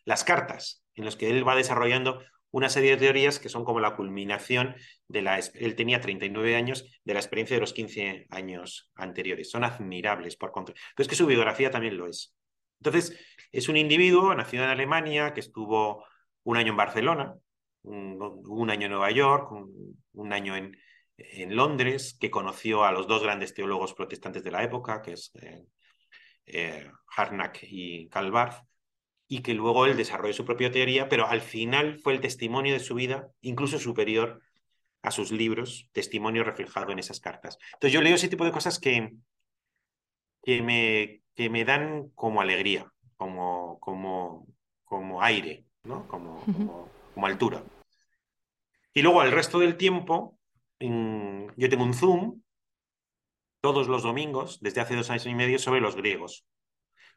Las 0.04 0.24
cartas, 0.24 0.82
en 0.94 1.04
las 1.04 1.16
que 1.16 1.30
él 1.30 1.46
va 1.46 1.56
desarrollando 1.56 2.22
una 2.50 2.68
serie 2.68 2.92
de 2.92 2.96
teorías 2.96 3.38
que 3.38 3.48
son 3.48 3.64
como 3.64 3.80
la 3.80 3.94
culminación 3.96 4.74
de 5.08 5.22
la... 5.22 5.38
Él 5.38 5.74
tenía 5.76 6.00
39 6.00 6.56
años 6.56 6.84
de 7.04 7.14
la 7.14 7.20
experiencia 7.20 7.56
de 7.56 7.60
los 7.60 7.72
15 7.72 8.26
años 8.30 8.90
anteriores. 8.94 9.50
Son 9.50 9.64
admirables 9.64 10.36
por 10.36 10.50
contra. 10.50 10.74
Pero 10.74 11.04
es 11.04 11.08
que 11.08 11.14
su 11.14 11.26
biografía 11.26 11.70
también 11.70 11.96
lo 11.96 12.06
es. 12.06 12.34
Entonces, 12.80 13.18
es 13.52 13.68
un 13.68 13.76
individuo 13.76 14.34
nacido 14.34 14.64
en 14.64 14.70
Alemania 14.70 15.32
que 15.34 15.40
estuvo 15.40 16.04
un 16.44 16.56
año 16.56 16.70
en 16.70 16.76
Barcelona, 16.76 17.34
un, 17.82 18.70
año 18.70 18.86
en 18.86 18.92
Nueva 18.92 19.10
York, 19.10 19.52
un, 20.12 20.32
año 20.32 20.56
en, 20.56 20.76
en, 21.16 21.56
Londres, 21.56 22.16
que 22.18 22.30
conoció 22.30 22.84
a 22.84 22.92
los 22.92 23.06
dos 23.06 23.22
grandes 23.22 23.54
teólogos 23.54 23.94
protestantes 23.94 24.42
de 24.42 24.50
la 24.50 24.62
época, 24.62 25.02
que 25.02 25.12
es 25.12 25.30
eh, 25.40 25.64
eh, 26.46 26.90
Harnack 27.16 27.60
y 27.62 28.08
Calvart, 28.08 28.64
y 29.32 29.42
que 29.42 29.54
luego 29.54 29.86
él 29.86 29.96
desarrolló 29.96 30.34
su 30.34 30.44
propia 30.44 30.72
teoría, 30.72 31.08
pero 31.08 31.28
al 31.28 31.40
final 31.40 32.00
fue 32.00 32.14
el 32.14 32.20
testimonio 32.20 32.72
de 32.72 32.80
su 32.80 32.96
vida 32.96 33.30
incluso 33.42 33.78
superior 33.78 34.42
a 35.02 35.12
sus 35.12 35.30
libros, 35.30 35.88
testimonio 35.92 36.42
reflejado 36.42 36.90
en 36.90 36.98
esas 36.98 37.20
cartas. 37.20 37.56
Entonces 37.74 37.92
yo 37.92 38.02
leo 38.02 38.16
ese 38.16 38.28
tipo 38.28 38.44
de 38.44 38.50
cosas 38.50 38.80
que, 38.80 39.12
que, 40.42 40.62
me, 40.62 41.22
que 41.36 41.48
me 41.48 41.64
dan 41.64 42.08
como 42.16 42.40
alegría, 42.40 42.92
como, 43.16 43.78
como, 43.78 44.48
como 44.84 45.22
aire, 45.22 45.64
¿no? 45.84 46.08
Como, 46.08 46.44
como, 47.14 47.26
altura. 47.26 47.62
Y 48.92 49.02
luego 49.02 49.22
el 49.22 49.30
resto 49.30 49.60
del 49.60 49.76
tiempo, 49.76 50.36
yo 50.80 51.68
tengo 51.68 51.84
un 51.84 51.94
Zoom 51.94 52.42
todos 53.60 53.86
los 53.86 54.02
domingos, 54.02 54.58
desde 54.60 54.80
hace 54.80 54.96
dos 54.96 55.08
años 55.08 55.26
y 55.26 55.34
medio, 55.36 55.60
sobre 55.60 55.80
los 55.80 55.94
griegos. 55.94 56.44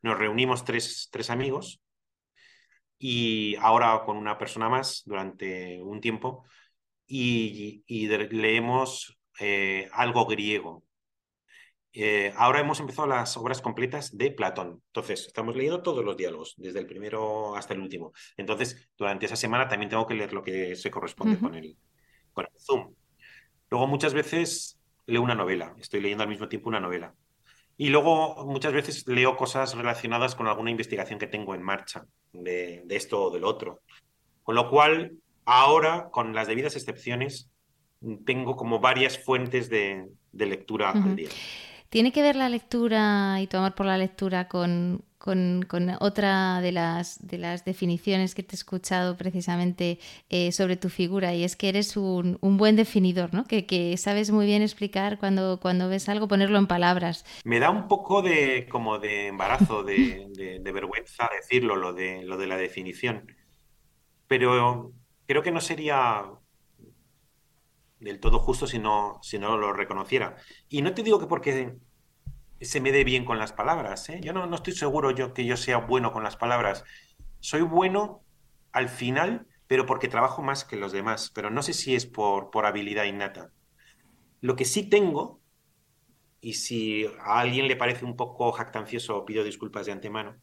Nos 0.04 0.19
reunimos 0.19 0.63
tres, 0.63 1.10
tres 1.12 1.32
amigos 1.32 1.82
y 3.05 3.57
ahora 3.57 4.01
con 4.05 4.15
una 4.15 4.37
persona 4.37 4.69
más 4.69 5.03
durante 5.05 5.81
un 5.83 5.99
tiempo 5.99 6.45
y, 7.05 7.83
leemos 8.07 9.19
eh, 9.41 9.89
algo 9.91 10.25
griego. 10.25 10.85
Eh, 11.91 12.33
ahora 12.37 12.61
hemos 12.61 12.79
empezado 12.79 13.09
las 13.09 13.35
obras 13.35 13.59
completas 13.59 14.17
de 14.17 14.31
Platón. 14.31 14.81
Entonces, 14.87 15.27
estamos 15.27 15.53
leyendo 15.53 15.81
todos 15.81 16.05
los 16.05 16.15
diálogos, 16.15 16.53
desde 16.55 16.79
el 16.79 16.87
primero 16.87 17.57
hasta 17.57 17.73
el 17.73 17.81
último. 17.81 18.13
Entonces, 18.37 18.89
durante 18.97 19.25
esa 19.25 19.35
semana 19.35 19.67
también 19.67 19.89
tengo 19.89 20.07
que 20.07 20.13
leer 20.15 20.31
lo 20.31 20.41
que 20.41 20.77
se 20.77 20.89
corresponde 20.89 21.37
con, 21.37 21.55
el, 21.55 21.75
con 22.31 22.45
el 22.45 22.57
Zoom. 22.57 22.95
Luego, 23.69 23.85
muchas 23.85 24.13
veces 24.13 24.79
leo 25.07 25.21
una 25.21 25.35
novela, 25.35 25.75
estoy 25.77 25.99
leyendo 25.99 26.23
al 26.23 26.29
mismo 26.29 26.47
tiempo 26.47 26.69
una 26.69 26.79
novela. 26.79 27.13
Y 27.77 27.89
luego 27.89 28.45
muchas 28.45 28.73
veces 28.73 29.07
leo 29.07 29.36
cosas 29.36 29.75
relacionadas 29.75 30.36
con 30.36 30.47
alguna 30.47 30.71
investigación 30.71 31.19
que 31.19 31.27
tengo 31.27 31.55
en 31.55 31.63
marcha, 31.63 32.05
de, 32.31 32.86
esto 32.89 33.23
o 33.23 33.31
del 33.31 33.43
otro. 33.43 33.81
Con 34.43 34.55
lo 34.55 34.69
cual, 34.69 35.13
ahora, 35.45 36.09
con 36.12 36.36
las 36.36 36.47
debidas 36.47 36.75
excepciones, 36.75 37.49
tengo 38.25 38.55
como 38.55 38.79
varias 38.79 39.17
fuentes 39.17 39.69
de, 39.69 40.07
lectura 40.33 40.91
al 40.91 41.15
día. 41.15 41.29
¿Tiene 41.89 42.12
que 42.12 42.21
ver 42.21 42.36
la 42.36 42.49
lectura 42.49 43.39
y 43.39 43.47
tu 43.47 43.57
amor 43.57 43.75
por 43.75 43.86
la 43.86 43.97
lectura 43.97 44.47
con, 44.47 45.03
con, 45.23 45.65
otra 46.01 46.59
de 46.59 46.73
las, 46.73 47.25
de 47.25 47.38
las 47.38 47.63
definiciones 47.63 48.36
que 48.36 48.43
te 48.43 48.55
he 48.55 48.57
escuchado 48.57 49.15
precisamente 49.15 49.97
eh, 50.29 50.51
sobre 50.51 50.75
tu 50.75 50.89
figura 50.89 51.33
y 51.33 51.45
es 51.45 51.55
que 51.55 51.69
eres 51.69 51.95
un, 51.95 52.38
buen 52.41 52.75
definidor, 52.75 53.33
¿no? 53.33 53.45
Que, 53.45 53.95
sabes 53.97 54.31
muy 54.31 54.45
bien 54.45 54.62
explicar 54.62 55.17
cuando, 55.17 55.62
cuando 55.62 55.88
ves 55.88 56.09
algo, 56.09 56.27
ponerlo 56.27 56.57
en 56.57 56.67
palabras. 56.67 57.23
Me 57.45 57.59
da 57.59 57.69
un 57.69 57.88
poco 57.88 58.21
de 58.21 58.67
como 58.69 58.99
de 58.99 59.27
embarazo, 59.27 59.83
de, 59.83 60.59
vergüenza 60.62 61.29
decirlo, 61.33 61.77
lo 61.77 61.93
de, 61.93 62.23
lo 62.23 62.36
de 62.36 62.47
la 62.47 62.57
definición. 62.57 63.33
Pero 64.27 64.91
creo 65.25 65.41
que 65.41 65.51
no 65.51 65.62
sería 65.62 66.25
del 68.01 68.19
todo 68.19 68.39
justo 68.39 68.67
si 68.67 68.77
no, 68.77 69.19
si 69.21 69.39
no 69.39 69.55
lo 69.55 69.71
reconociera. 69.71 70.36
Y 70.67 70.81
no 70.81 70.93
te 70.93 71.01
digo 71.01 71.17
que 71.17 71.27
porque 71.27 71.77
se 72.63 72.82
me 72.82 72.91
dé 72.91 73.04
bien 73.04 73.26
con 73.26 73.39
las 73.39 73.54
palabras. 73.54 74.10
¿eh? 74.10 74.19
Yo 74.21 74.34
no, 74.34 74.45
no, 74.45 74.56
estoy 74.56 74.73
seguro 74.73 75.12
yo 75.12 75.34
que 75.34 75.45
yo 75.45 75.58
sea 75.58 75.78
bueno 75.78 76.12
con 76.12 76.23
las 76.23 76.38
palabras. 76.38 76.84
Soy 77.39 77.62
bueno 77.62 78.23
al 78.71 78.89
final, 78.89 79.47
pero 79.67 79.86
porque 79.86 80.08
trabajo 80.08 80.41
más 80.41 80.65
que 80.65 80.76
los 80.76 80.91
demás. 80.91 81.32
Pero 81.34 81.49
no 81.49 81.62
sé 81.63 81.73
si 81.73 81.95
es 81.95 82.06
por, 82.06 82.52
por 82.52 82.65
habilidad 82.65 83.06
innata. 83.06 83.52
Lo 84.41 84.56
que 84.56 84.65
sí 84.65 84.89
tengo, 84.89 85.41
y 86.41 86.54
si 86.54 87.06
a 87.06 87.39
alguien 87.39 87.67
le 87.67 87.76
parece 87.76 88.06
un 88.06 88.15
poco 88.15 88.52
jactancioso, 88.52 89.26
pido 89.26 89.43
disculpas 89.43 89.86
de 89.86 89.93
antemano, 89.93 90.36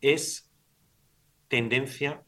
es 0.00 0.50
tendencia 1.48 2.24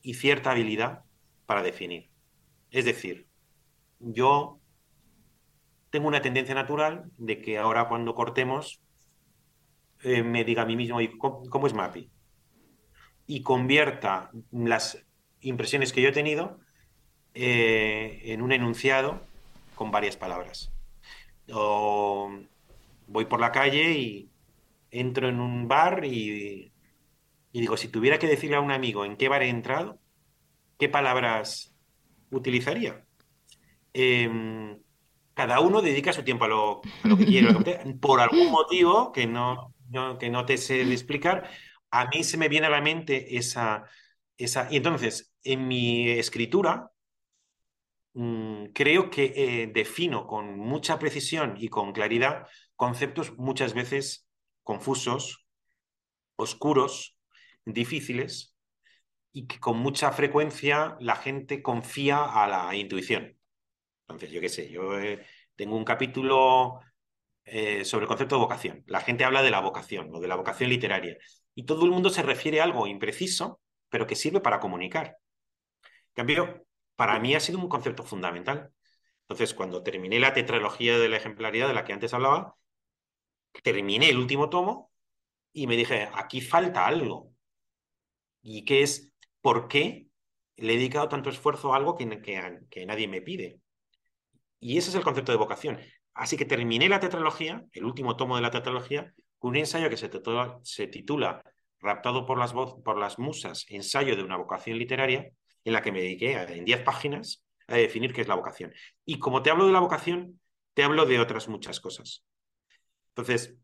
y 0.00 0.14
cierta 0.14 0.52
habilidad 0.52 1.04
para 1.46 1.62
definir. 1.62 2.10
Es 2.70 2.84
decir, 2.84 3.28
yo 3.98 4.57
tengo 5.90 6.08
una 6.08 6.22
tendencia 6.22 6.54
natural 6.54 7.04
de 7.16 7.40
que 7.40 7.58
ahora 7.58 7.88
cuando 7.88 8.14
cortemos 8.14 8.80
eh, 10.02 10.22
me 10.22 10.44
diga 10.44 10.62
a 10.62 10.66
mí 10.66 10.76
mismo, 10.76 10.98
¿cómo, 11.18 11.66
es 11.66 11.74
MAPI? 11.74 12.10
Y 13.26 13.42
convierta 13.42 14.30
las 14.52 15.04
impresiones 15.40 15.92
que 15.92 16.02
yo 16.02 16.08
he 16.08 16.12
tenido 16.12 16.60
eh, 17.34 18.20
en 18.24 18.42
un 18.42 18.52
enunciado 18.52 19.22
con 19.74 19.90
varias 19.90 20.16
palabras. 20.16 20.72
O 21.52 22.30
voy 23.06 23.24
por 23.24 23.40
la 23.40 23.52
calle 23.52 23.92
y 23.92 24.30
entro 24.90 25.28
en 25.28 25.40
un 25.40 25.68
bar 25.68 26.04
y, 26.04 26.72
y 27.52 27.60
digo, 27.60 27.76
si 27.76 27.88
tuviera 27.88 28.18
que 28.18 28.26
decirle 28.26 28.56
a 28.56 28.60
un 28.60 28.70
amigo 28.70 29.04
en 29.04 29.16
qué 29.16 29.28
bar 29.28 29.42
he 29.42 29.48
entrado, 29.48 29.98
¿qué 30.78 30.88
palabras 30.88 31.74
utilizaría? 32.30 33.04
Eh, 33.94 34.78
cada 35.38 35.60
uno 35.60 35.80
dedica 35.80 36.12
su 36.12 36.24
tiempo 36.24 36.46
a 36.46 36.48
lo, 36.48 36.80
que 37.16 37.24
quiere. 37.24 37.54
por 38.00 38.18
algún 38.18 38.50
motivo 38.50 39.12
que 39.12 39.28
no, 39.28 39.72
que 40.18 40.30
no 40.30 40.44
te 40.44 40.58
sé 40.58 40.82
explicar, 40.82 41.48
a 41.92 42.06
mí 42.06 42.24
se 42.24 42.36
me 42.36 42.48
viene 42.48 42.66
a 42.66 42.70
la 42.70 42.80
mente 42.80 43.36
esa... 43.36 43.84
esa 44.36 44.66
y 44.68 44.78
entonces, 44.78 45.32
en 45.44 45.68
mi 45.68 46.10
escritura, 46.10 46.90
mm, 48.14 48.64
creo 48.74 49.10
que 49.10 49.32
eh, 49.36 49.70
defino 49.72 50.26
con 50.26 50.58
mucha 50.58 50.98
precisión 50.98 51.54
y 51.56 51.68
con 51.68 51.92
claridad 51.92 52.48
conceptos 52.74 53.38
muchas 53.38 53.74
veces 53.74 54.28
confusos, 54.64 55.46
oscuros, 56.34 57.16
difíciles, 57.64 58.56
y 59.30 59.46
que 59.46 59.60
con 59.60 59.78
mucha 59.78 60.10
frecuencia 60.10 60.96
la 60.98 61.14
gente 61.14 61.62
confía 61.62 62.24
a 62.24 62.48
la 62.48 62.74
intuición. 62.74 63.37
Entonces, 64.08 64.30
yo 64.30 64.40
qué 64.40 64.48
sé, 64.48 64.70
yo 64.70 64.98
eh, 64.98 65.24
tengo 65.54 65.76
un 65.76 65.84
capítulo 65.84 66.80
eh, 67.44 67.84
sobre 67.84 68.04
el 68.04 68.08
concepto 68.08 68.36
de 68.36 68.42
vocación. 68.42 68.84
La 68.86 69.00
gente 69.00 69.24
habla 69.24 69.42
de 69.42 69.50
la 69.50 69.60
vocación 69.60 70.10
o 70.14 70.20
de 70.20 70.28
la 70.28 70.36
vocación 70.36 70.70
literaria. 70.70 71.18
Y 71.54 71.64
todo 71.64 71.84
el 71.84 71.90
mundo 71.90 72.10
se 72.10 72.22
refiere 72.22 72.60
a 72.60 72.64
algo 72.64 72.86
impreciso, 72.86 73.60
pero 73.88 74.06
que 74.06 74.16
sirve 74.16 74.40
para 74.40 74.60
comunicar. 74.60 75.18
En 76.08 76.14
cambio, 76.14 76.66
para 76.96 77.18
mí 77.20 77.34
ha 77.34 77.40
sido 77.40 77.58
un 77.58 77.68
concepto 77.68 78.02
fundamental. 78.04 78.72
Entonces, 79.22 79.54
cuando 79.54 79.82
terminé 79.82 80.18
la 80.20 80.34
tetralogía 80.34 80.98
de 80.98 81.08
la 81.08 81.16
ejemplaridad 81.18 81.68
de 81.68 81.74
la 81.74 81.84
que 81.84 81.92
antes 81.92 82.14
hablaba, 82.14 82.56
terminé 83.62 84.08
el 84.10 84.18
último 84.18 84.48
tomo 84.50 84.90
y 85.52 85.66
me 85.66 85.76
dije, 85.76 86.08
aquí 86.14 86.40
falta 86.40 86.86
algo. 86.86 87.32
¿Y 88.42 88.64
qué 88.64 88.82
es? 88.82 89.12
¿Por 89.40 89.68
qué 89.68 90.08
le 90.56 90.74
he 90.74 90.76
dedicado 90.76 91.08
tanto 91.08 91.30
esfuerzo 91.30 91.72
a 91.72 91.76
algo 91.76 91.96
que, 91.96 92.20
que 92.70 92.86
nadie 92.86 93.08
me 93.08 93.22
pide? 93.22 93.60
Y 94.60 94.78
ese 94.78 94.90
es 94.90 94.96
el 94.96 95.04
concepto 95.04 95.32
de 95.32 95.38
vocación. 95.38 95.78
Así 96.14 96.36
que 96.36 96.44
terminé 96.44 96.88
la 96.88 97.00
tetralogía, 97.00 97.64
el 97.72 97.84
último 97.84 98.16
tomo 98.16 98.36
de 98.36 98.42
la 98.42 98.50
tetralogía, 98.50 99.14
con 99.38 99.50
un 99.50 99.56
ensayo 99.56 99.88
que 99.88 99.96
se 99.96 100.86
titula, 100.88 101.42
Raptado 101.80 102.26
por 102.26 102.38
las, 102.38 102.52
por 102.52 102.98
las 102.98 103.18
musas, 103.20 103.64
ensayo 103.68 104.16
de 104.16 104.24
una 104.24 104.36
vocación 104.36 104.78
literaria, 104.78 105.30
en 105.64 105.72
la 105.72 105.82
que 105.82 105.92
me 105.92 106.00
dediqué 106.00 106.32
en 106.32 106.64
10 106.64 106.82
páginas 106.82 107.44
a 107.68 107.76
definir 107.76 108.12
qué 108.12 108.22
es 108.22 108.28
la 108.28 108.34
vocación. 108.34 108.72
Y 109.04 109.18
como 109.18 109.42
te 109.42 109.50
hablo 109.50 109.66
de 109.66 109.72
la 109.72 109.80
vocación, 109.80 110.40
te 110.74 110.82
hablo 110.82 111.06
de 111.06 111.20
otras 111.20 111.48
muchas 111.48 111.78
cosas. 111.80 112.24
Entonces, 113.10 113.56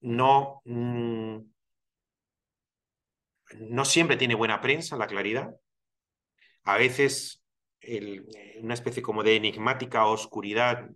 no, 0.00 0.62
mm, 0.64 1.38
no 3.58 3.84
siempre 3.84 4.16
tiene 4.16 4.34
buena 4.34 4.60
prensa 4.60 4.96
la 4.96 5.06
claridad. 5.06 5.54
A 6.64 6.78
veces 6.78 7.39
eh, 7.80 8.58
una 8.62 8.74
especie 8.74 9.02
como 9.02 9.22
de 9.22 9.36
enigmática 9.36 10.06
oscuridad 10.06 10.88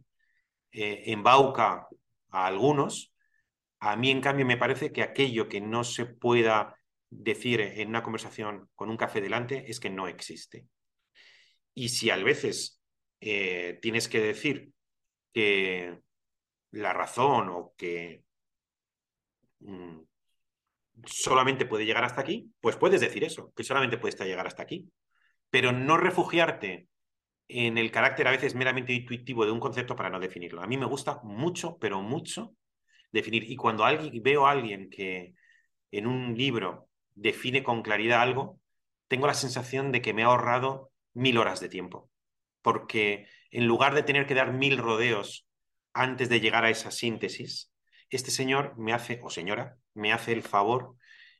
eh, 0.73 1.05
embauca 1.07 1.89
a 2.31 2.47
algunos. 2.47 3.13
A 3.81 3.97
mí, 3.97 4.11
en 4.11 4.21
cambio, 4.21 4.47
me 4.47 4.57
parece 4.57 4.93
que 4.93 5.03
aquello 5.03 5.49
que 5.49 5.61
no 5.61 5.85
se 5.85 6.07
pueda 6.07 6.77
decir 7.11 7.61
en 7.61 7.89
una 7.89 8.03
conversación 8.03 8.69
con 8.75 8.91
un 8.91 8.97
café 8.97 9.21
delante 9.21 9.71
es 9.71 9.81
que 9.81 9.91
no 9.91 10.09
existe. 10.09 10.67
Y 11.75 11.91
si 11.91 12.11
a 12.11 12.17
veces 12.17 12.81
eh, 13.21 13.79
tienes 13.83 14.09
que 14.09 14.21
decir 14.21 14.73
que 15.33 15.99
la 16.71 16.93
razón 16.93 17.49
o 17.51 17.75
que 17.77 18.25
mm, 19.61 20.01
solamente 21.07 21.67
puede 21.67 21.87
llegar 21.87 22.05
hasta 22.05 22.21
aquí, 22.21 22.53
pues 22.61 22.77
puedes 22.77 23.01
decir 23.01 23.25
eso, 23.25 23.53
que 23.57 23.65
solamente 23.65 23.99
puede 23.99 24.25
llegar 24.27 24.47
hasta 24.47 24.63
aquí 24.63 24.89
pero 25.55 25.71
no 25.71 25.97
refugiarte 25.97 26.89
en 27.47 27.79
el 27.79 27.93
carácter 27.93 28.27
a 28.27 28.33
veces 28.33 28.57
meramente 28.57 28.93
intuitivo 28.93 29.47
de 29.47 29.53
un 29.53 29.61
concepto 29.61 29.95
para 29.95 30.11
no 30.11 30.19
definirlo. 30.19 30.61
A 30.61 30.67
mí 30.67 30.77
me 30.77 30.85
gusta 30.85 31.21
mucho, 31.23 31.79
pero 31.79 32.03
mucho 32.03 32.57
definir. 33.13 33.49
Y 33.49 33.55
cuando 33.55 33.85
veo 34.21 34.49
a 34.49 34.51
alguien 34.51 34.91
que 34.91 35.37
en 35.93 36.09
un 36.09 36.37
libro 36.37 36.89
define 37.15 37.63
con 37.63 37.83
claridad 37.83 38.21
algo, 38.21 38.59
tengo 39.07 39.29
la 39.29 39.35
sensación 39.35 39.93
de 39.93 40.03
que 40.03 40.13
me 40.13 40.25
ha 40.25 40.27
ahorrado 40.27 40.91
mil 41.13 41.39
horas 41.39 41.61
de 41.61 41.69
tiempo. 41.69 42.11
Porque 42.61 43.29
en 43.53 43.69
lugar 43.69 43.95
de 43.95 44.03
tener 44.03 44.27
que 44.27 44.35
dar 44.35 44.53
mil 44.53 44.77
rodeos 44.77 45.47
antes 45.93 46.29
de 46.29 46.41
llegar 46.41 46.65
a 46.65 46.71
esa 46.71 46.91
síntesis, 46.91 47.73
este 48.11 48.33
señor 48.33 48.77
me 48.77 48.93
hace, 48.93 49.21
o 49.23 49.31
señora, 49.31 49.77
me 49.95 50.13
hace 50.13 50.33
el 50.33 50.43
favor 50.43 50.97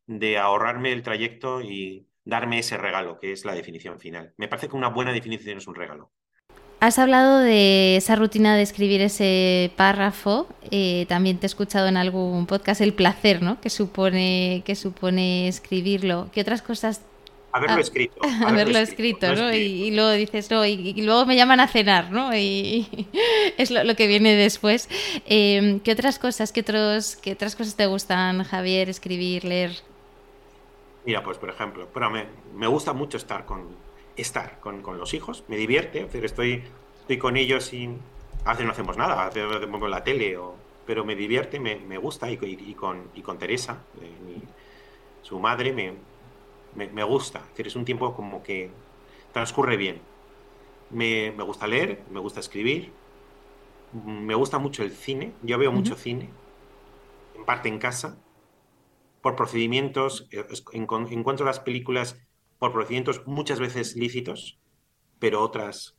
de 0.07 0.39
ahorrarme 0.39 0.93
el 0.93 1.03
trayecto 1.03 1.63
y 1.63 2.07
darme 2.25 2.59
ese 2.59 2.77
regalo, 2.77 3.19
que 3.19 3.33
es 3.33 3.45
la 3.45 3.55
definición 3.55 3.99
final. 3.99 4.33
Me 4.37 4.49
parece 4.49 4.69
que 4.69 4.77
una 4.77 4.89
buena 4.89 5.13
definición 5.13 5.59
es 5.59 5.67
un 5.67 5.75
regalo. 5.75 6.11
Has 6.81 6.99
hablado 6.99 7.39
de 7.39 7.97
esa 7.97 8.15
rutina 8.15 8.57
de 8.57 8.63
escribir 8.63 9.01
ese 9.01 9.73
párrafo. 9.77 10.47
Eh, 10.71 11.07
también 11.09 11.39
te 11.39 11.47
he 11.47 11.49
escuchado 11.49 11.89
en 11.89 11.97
algún 11.97 12.47
podcast 12.47 12.81
el 12.81 12.93
placer, 12.93 13.41
¿no? 13.41 13.61
Que 13.61 13.71
supone 13.71 14.63
que 14.67 14.75
supone 14.75 15.49
escribirlo. 15.49 16.29
¿Qué 16.33 16.43
otras 16.43 16.61
cosas 16.61 17.01
haberlo 17.55 17.81
escrito. 17.81 18.21
Haberlo, 18.47 18.79
escrito, 18.79 19.35
¿no? 19.35 19.55
Y, 19.55 19.93
luego 19.93 20.11
dices, 20.11 20.51
no, 20.51 20.67
y, 20.67 20.93
luego 21.01 21.25
me 21.25 21.37
llaman 21.37 21.61
a 21.61 21.69
cenar, 21.69 22.11
¿no? 22.11 22.37
Y, 22.37 22.87
es 23.57 23.71
lo, 23.71 23.95
que 23.97 24.07
viene 24.07 24.35
después. 24.35 24.89
Em, 25.27 25.81
¿Qué 25.81 25.93
otras 25.93 26.19
cosas, 26.19 26.53
qué, 26.53 26.61
otros, 26.61 27.17
qué 27.17 27.33
otras 27.33 27.57
cosas 27.57 27.77
te 27.77 27.87
gustan, 27.87 28.43
Javier, 28.45 28.91
escribir, 28.91 29.45
leer? 29.45 29.71
Mira, 31.05 31.23
pues 31.23 31.39
por 31.39 31.51
ejemplo, 31.51 31.89
pero 31.93 32.11
me, 32.11 32.27
me 32.55 32.67
gusta 32.67 32.93
mucho 32.93 33.17
estar 33.17 33.45
con 33.45 33.69
estar 34.17 34.61
con, 34.61 34.81
con, 34.83 34.99
los 34.99 35.13
hijos, 35.13 35.45
me 35.49 35.57
divierte, 35.57 36.09
estoy, 36.25 36.63
estoy 37.01 37.19
con 37.19 37.37
ellos 37.37 37.73
y 37.73 37.91
a 38.45 38.51
veces 38.51 38.65
no 38.65 38.73
hacemos 38.73 38.97
nada, 38.97 39.25
a 39.25 39.31
veces 39.31 39.67
pongo 39.67 39.89
la 39.89 40.05
tele, 40.05 40.37
o, 40.37 40.55
pero 40.87 41.05
me 41.05 41.17
divierte, 41.17 41.59
me, 41.59 41.77
me 41.77 41.99
gusta 41.99 42.31
y, 42.31 42.39
y, 42.41 42.75
con, 42.75 43.11
y 43.15 43.23
con 43.23 43.39
Teresa, 43.39 43.83
eh, 44.01 44.41
su 45.23 45.39
madre, 45.41 45.73
me, 45.73 45.95
me, 46.75 47.03
gusta. 47.05 47.43
Es 47.57 47.77
un 47.77 47.85
tiempo 47.85 48.15
como 48.15 48.43
que 48.43 48.71
transcurre 49.33 49.77
bien. 49.77 50.01
Me, 50.91 51.31
gusta 51.31 51.67
leer, 51.67 52.03
me 52.11 52.21
gusta 52.21 52.41
escribir, 52.41 52.93
me 54.05 54.35
gusta 54.35 54.59
mucho 54.59 54.83
el 54.83 54.93
cine. 54.93 55.33
Yo 55.43 55.59
veo 55.59 55.73
mucho 55.73 55.97
cine, 55.97 56.29
en 57.35 57.45
parte 57.45 57.69
en 57.69 57.79
casa, 57.79 58.19
por 59.25 59.37
procedimientos. 59.37 60.29
Eh, 60.33 60.45
encuentro 60.75 61.47
las 61.47 61.61
películas 61.61 62.21
por 62.59 62.73
procedimientos 62.73 63.27
muchas 63.27 63.59
veces 63.59 63.97
lícitos, 63.97 64.59
pero 65.19 65.41
otras 65.41 65.97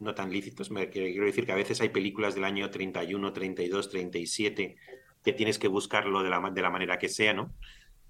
no 0.00 0.12
tan 0.16 0.32
lícitos. 0.32 0.68
Quiero 0.90 1.24
decir 1.24 1.46
que 1.46 1.52
a 1.52 1.54
veces 1.62 1.80
hay 1.80 1.90
películas 1.90 2.34
del 2.34 2.42
año 2.42 2.68
31, 2.68 3.32
32, 3.32 3.90
37 3.90 4.76
que 5.22 5.32
tienes 5.32 5.60
que 5.60 5.68
buscarlo 5.68 6.24
de 6.24 6.30
la, 6.30 6.50
de 6.50 6.62
la 6.62 6.70
manera 6.70 6.98
que 6.98 7.08
sea, 7.08 7.32
¿no? 7.32 7.54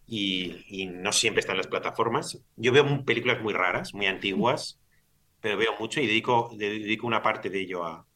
y, 0.06 0.87
no 0.87 1.12
siempre 1.12 1.40
está 1.40 1.52
en 1.52 1.58
las 1.58 1.66
plataformas. 1.66 2.42
Yo 2.56 2.72
veo 2.72 3.04
películas 3.04 3.42
muy 3.42 3.52
raras, 3.52 3.92
muy 3.92 4.06
antiguas, 4.06 4.80
pero 5.42 5.58
veo 5.58 5.72
mucho 5.78 6.00
y 6.00 6.06
dedico, 6.06 6.50
dedico 6.56 7.06
una 7.06 7.20
parte 7.22 7.50
de 7.50 7.61
ello 7.61 7.84
a, 7.84 8.06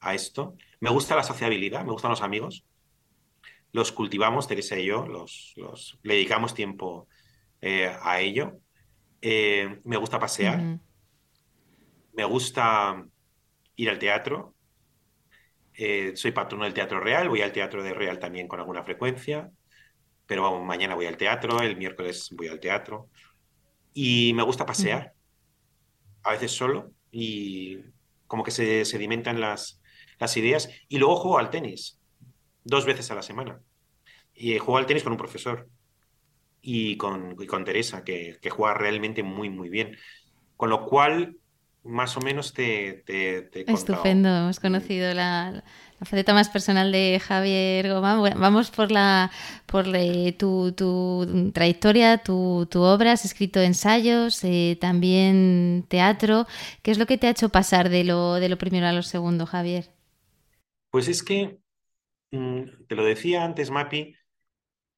a 0.00 0.14
esto. 0.14 0.56
Me 0.80 0.90
gusta 0.90 1.14
la 1.14 1.22
sociabilidad, 1.22 1.84
me 1.84 1.92
gustan 1.92 2.10
los 2.10 2.22
amigos. 2.22 2.64
Los 3.72 3.92
cultivamos, 3.92 4.48
Teresa 4.48 4.78
y 4.78 4.86
yo, 4.86 5.06
los, 5.06 5.52
los 5.56 5.98
le 6.02 6.14
dedicamos 6.14 6.54
tiempo 6.54 7.08
eh, 7.60 7.94
a 8.02 8.20
ello. 8.20 8.60
Eh, 9.20 9.80
me 9.84 9.96
gusta 9.96 10.18
pasear. 10.18 10.78
Me 12.12 12.24
gusta 12.24 13.04
ir 13.76 13.90
al 13.90 13.98
teatro. 13.98 14.54
Eh, 15.74 16.12
soy 16.16 16.32
patrono 16.32 16.64
del 16.64 16.74
Teatro 16.74 16.98
Real, 16.98 17.28
voy 17.28 17.42
al 17.42 17.52
Teatro 17.52 17.84
de 17.84 17.94
Real 17.94 18.18
también 18.18 18.48
con 18.48 18.58
alguna 18.58 18.82
frecuencia 18.82 19.48
pero 20.28 20.42
vamos, 20.42 20.62
mañana 20.62 20.94
voy 20.94 21.06
al 21.06 21.16
teatro, 21.16 21.62
el 21.62 21.78
miércoles 21.78 22.28
voy 22.32 22.48
al 22.48 22.60
teatro. 22.60 23.08
Y 23.94 24.34
me 24.34 24.42
gusta 24.42 24.66
pasear, 24.66 25.14
a 26.22 26.32
veces 26.32 26.52
solo, 26.52 26.92
y 27.10 27.78
como 28.26 28.44
que 28.44 28.50
se 28.50 28.84
sedimentan 28.84 29.40
las, 29.40 29.80
las 30.20 30.36
ideas. 30.36 30.68
Y 30.86 30.98
luego 30.98 31.16
juego 31.16 31.38
al 31.38 31.48
tenis, 31.48 31.97
dos 32.68 32.84
veces 32.84 33.10
a 33.10 33.14
la 33.14 33.22
semana. 33.22 33.60
Y 34.34 34.58
juego 34.58 34.78
al 34.78 34.86
tenis 34.86 35.02
con 35.02 35.12
un 35.12 35.18
profesor 35.18 35.68
y 36.62 36.96
con, 36.96 37.34
con 37.46 37.64
Teresa, 37.64 38.04
que, 38.04 38.38
que, 38.40 38.50
juega 38.50 38.74
realmente 38.74 39.22
muy, 39.22 39.50
muy 39.50 39.68
bien. 39.68 39.96
Con 40.56 40.70
lo 40.70 40.84
cual, 40.86 41.38
más 41.82 42.16
o 42.16 42.20
menos 42.20 42.52
te, 42.52 43.02
te, 43.06 43.70
Estupendo, 43.70 44.28
hemos 44.28 44.60
conocido 44.60 45.14
la, 45.14 45.64
la 45.98 46.06
faceta 46.06 46.34
más 46.34 46.48
personal 46.48 46.92
de 46.92 47.20
Javier 47.24 47.88
Goma. 47.88 48.20
vamos 48.36 48.70
por 48.70 48.92
la 48.92 49.30
por 49.66 49.86
eh, 49.96 50.32
tu, 50.38 50.72
tu, 50.72 51.50
trayectoria, 51.54 52.18
tu, 52.18 52.68
tu, 52.70 52.82
obra. 52.82 53.12
Has 53.12 53.24
escrito 53.24 53.60
ensayos, 53.60 54.44
eh, 54.44 54.76
también 54.80 55.86
teatro. 55.88 56.46
¿Qué 56.82 56.90
es 56.90 56.98
lo 56.98 57.06
que 57.06 57.18
te 57.18 57.26
ha 57.28 57.30
hecho 57.30 57.48
pasar 57.48 57.88
de 57.88 58.04
lo, 58.04 58.34
de 58.34 58.48
lo 58.48 58.58
primero 58.58 58.86
a 58.86 58.92
lo 58.92 59.02
segundo, 59.02 59.46
Javier? 59.46 59.90
Pues 60.90 61.08
es 61.08 61.22
que, 61.22 61.46
mm, 61.46 61.67
te 62.30 62.94
lo 62.94 63.04
decía 63.04 63.44
antes, 63.44 63.70
Mapi, 63.70 64.14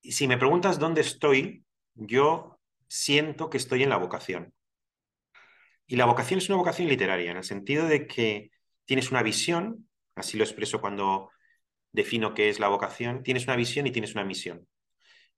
si 0.03 0.27
me 0.27 0.39
preguntas 0.39 0.79
dónde 0.79 1.01
estoy, 1.01 1.65
yo 1.95 2.59
siento 2.89 3.51
que 3.51 3.59
estoy 3.59 3.83
en 3.83 3.91
la 3.91 3.99
vocación. 3.99 4.55
Y 5.87 5.97
la 5.97 6.07
vocación 6.07 6.39
es 6.39 6.49
una 6.49 6.59
vocación 6.59 6.89
literaria, 6.89 7.31
en 7.31 7.37
el 7.37 7.45
sentido 7.45 7.87
de 7.87 8.07
que 8.07 8.51
tienes 8.85 9.11
una 9.11 9.23
visión, 9.23 9.91
Así 10.21 10.37
lo 10.37 10.45
expreso 10.45 10.81
cuando 10.81 11.31
defino 11.93 12.35
qué 12.35 12.49
es 12.49 12.61
la 12.61 12.69
vocación. 12.69 13.23
Tienes 13.23 13.45
una 13.45 13.57
visión 13.57 13.87
y 13.87 13.91
tienes 13.91 14.15
una 14.15 14.25
misión. 14.25 14.67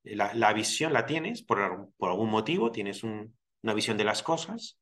La, 0.02 0.52
visión 0.52 0.92
la 0.92 1.06
tienes 1.06 1.42
por, 1.42 1.60
algún 1.60 2.28
motivo, 2.28 2.72
tienes 2.72 3.04
una 3.04 3.74
visión 3.74 3.96
de 3.96 4.04
las 4.04 4.24
cosas 4.24 4.80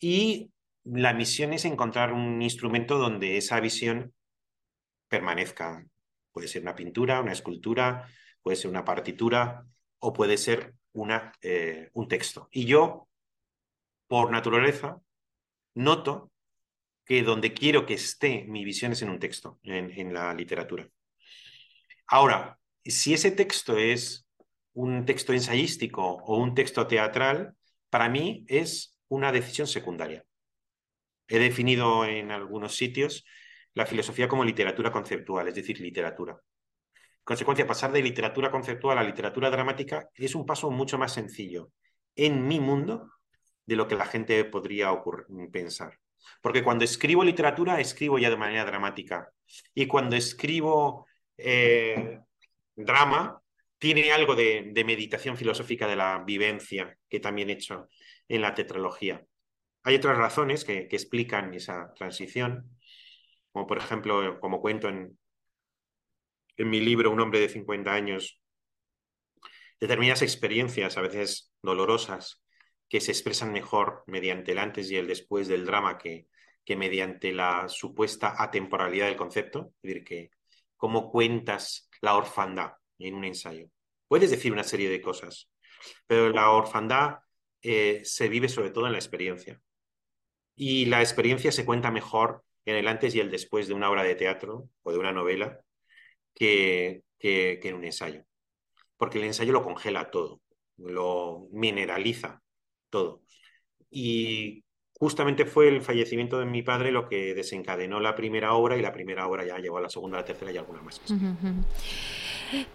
y 0.00 0.50
la 0.82 1.14
misión 1.14 1.52
es 1.52 1.64
encontrar 1.64 2.12
un 2.12 2.42
instrumento 2.42 2.98
donde 2.98 3.36
esa 3.36 3.60
visión 3.60 4.12
permanezca. 5.08 5.86
Puede 6.34 6.48
ser 6.48 6.62
una 6.62 6.74
pintura, 6.74 7.20
una 7.20 7.32
escultura, 7.32 8.08
puede 8.42 8.56
ser 8.56 8.68
una 8.68 8.84
partitura 8.84 9.64
o 10.00 10.12
puede 10.12 10.36
ser 10.36 10.74
una, 10.92 11.32
eh, 11.40 11.90
un 11.92 12.08
texto. 12.08 12.48
Y 12.50 12.64
yo, 12.64 13.08
por 14.08 14.32
naturaleza, 14.32 15.00
noto 15.74 16.32
que 17.04 17.22
donde 17.22 17.54
quiero 17.54 17.86
que 17.86 17.94
esté 17.94 18.44
mi 18.48 18.64
visión 18.64 18.90
es 18.90 19.02
en 19.02 19.10
un 19.10 19.20
texto, 19.20 19.60
en, 19.62 20.12
la 20.12 20.34
literatura. 20.34 20.88
Ahora, 22.08 22.58
si 22.84 23.14
ese 23.14 23.30
texto 23.30 23.78
es 23.78 24.26
un 24.72 25.04
texto 25.04 25.32
ensayístico 25.32 26.02
o 26.04 26.38
un 26.38 26.56
texto 26.56 26.88
teatral, 26.88 27.54
para 27.90 28.08
mí 28.08 28.44
es 28.48 28.98
una 29.06 29.30
decisión 29.30 29.68
secundaria. 29.68 30.24
He 31.28 31.38
definido 31.38 32.04
en 32.04 32.32
algunos 32.32 32.74
sitios 32.74 33.24
la 33.74 33.86
filosofía 33.86 34.28
como 34.28 34.44
literatura 34.44 34.90
conceptual, 34.90 35.48
es 35.48 35.54
decir, 35.54 35.80
literatura. 35.80 36.32
En 36.32 37.24
consecuencia, 37.24 37.66
pasar 37.66 37.92
de 37.92 38.02
literatura 38.02 38.50
conceptual 38.50 38.98
a 38.98 39.02
literatura 39.02 39.50
dramática 39.50 40.08
es 40.14 40.34
un 40.34 40.46
paso 40.46 40.70
mucho 40.70 40.98
más 40.98 41.12
sencillo 41.12 41.70
en 42.14 42.46
mi 42.46 42.60
mundo 42.60 43.10
de 43.66 43.76
lo 43.76 43.88
que 43.88 43.96
la 43.96 44.06
gente 44.06 44.44
podría 44.44 44.90
pensar. 45.52 45.98
Porque 46.40 46.62
cuando 46.62 46.84
escribo 46.84 47.24
literatura, 47.24 47.80
escribo 47.80 48.18
ya 48.18 48.30
de 48.30 48.36
manera 48.36 48.64
dramática. 48.64 49.30
Y 49.74 49.86
cuando 49.86 50.16
escribo 50.16 51.06
eh, 51.36 52.20
drama, 52.74 53.40
tiene 53.78 54.12
algo 54.12 54.34
de, 54.34 54.72
meditación 54.84 55.36
filosófica 55.36 55.86
de 55.86 55.96
la 55.96 56.22
vivencia 56.24 56.96
que 57.08 57.20
también 57.20 57.50
he 57.50 57.54
hecho 57.54 57.88
en 58.28 58.40
la 58.40 58.54
tetralogía. 58.54 59.22
Hay 59.82 59.96
otras 59.96 60.16
razones 60.16 60.64
que, 60.64 60.88
explican 60.90 61.52
esa 61.52 61.92
transición, 61.94 62.73
como 63.54 63.68
por 63.68 63.78
ejemplo, 63.78 64.40
como 64.40 64.60
cuento 64.60 64.88
en, 64.88 65.16
en 66.56 66.70
mi 66.70 66.80
libro 66.80 67.12
Un 67.12 67.20
hombre 67.20 67.38
de 67.38 67.48
50 67.48 67.92
años, 67.92 68.40
determinadas 69.80 70.22
experiencias, 70.22 70.98
a 70.98 71.02
veces 71.02 71.52
dolorosas, 71.62 72.42
que 72.88 73.00
se 73.00 73.12
expresan 73.12 73.52
mejor 73.52 74.02
mediante 74.08 74.50
el 74.52 74.58
antes 74.58 74.90
y 74.90 74.96
el 74.96 75.06
después 75.06 75.46
del 75.46 75.66
drama 75.66 75.98
que, 75.98 76.26
que 76.64 76.74
mediante 76.74 77.32
la 77.32 77.68
supuesta 77.68 78.34
atemporalidad 78.42 79.06
del 79.06 79.16
concepto, 79.16 79.72
es 79.76 79.82
decir, 79.82 80.04
que 80.04 80.30
cómo 80.76 81.12
cuentas 81.12 81.88
la 82.00 82.16
orfandad 82.16 82.72
en 82.98 83.14
un 83.14 83.24
ensayo. 83.24 83.68
Puedes 84.08 84.32
decir 84.32 84.52
una 84.52 84.64
serie 84.64 84.90
de 84.90 85.00
cosas, 85.00 85.48
pero 86.08 86.30
la 86.30 86.50
orfandad 86.50 87.18
eh, 87.62 88.00
se 88.02 88.28
vive 88.28 88.48
sobre 88.48 88.70
todo 88.70 88.86
en 88.86 88.92
la 88.92 88.98
experiencia. 88.98 89.60
Y 90.56 90.86
la 90.86 91.02
experiencia 91.02 91.52
se 91.52 91.64
cuenta 91.64 91.92
mejor 91.92 92.42
en 92.66 92.76
el 92.76 92.88
antes 92.88 93.14
y 93.14 93.20
el 93.20 93.30
después 93.30 93.68
de 93.68 93.74
una 93.74 93.90
obra 93.90 94.02
de 94.02 94.14
teatro 94.14 94.68
o 94.82 94.92
de 94.92 94.98
una 94.98 95.12
novela 95.12 95.60
que, 96.34 97.02
que 97.18 97.60
en 97.62 97.74
un 97.74 97.84
ensayo. 97.84 98.24
Porque 98.96 99.18
el 99.18 99.24
ensayo 99.24 99.52
lo 99.52 99.62
congela 99.62 100.10
todo, 100.10 100.40
lo 100.76 101.48
mineraliza 101.52 102.42
todo. 102.90 103.22
Y 103.90 104.64
justamente 104.98 105.44
fue 105.44 105.68
el 105.68 105.82
fallecimiento 105.82 106.38
de 106.38 106.46
mi 106.46 106.62
padre 106.62 106.92
lo 106.92 107.08
que 107.08 107.34
desencadenó 107.34 108.00
la 108.00 108.14
primera 108.14 108.54
obra 108.54 108.76
y 108.76 108.82
la 108.82 108.92
primera 108.92 109.26
obra 109.26 109.44
ya 109.44 109.58
llegó 109.58 109.78
a 109.78 109.82
la 109.82 109.90
segunda, 109.90 110.18
la 110.18 110.24
tercera 110.24 110.52
y 110.52 110.56
alguna 110.56 110.82
más. 110.82 111.00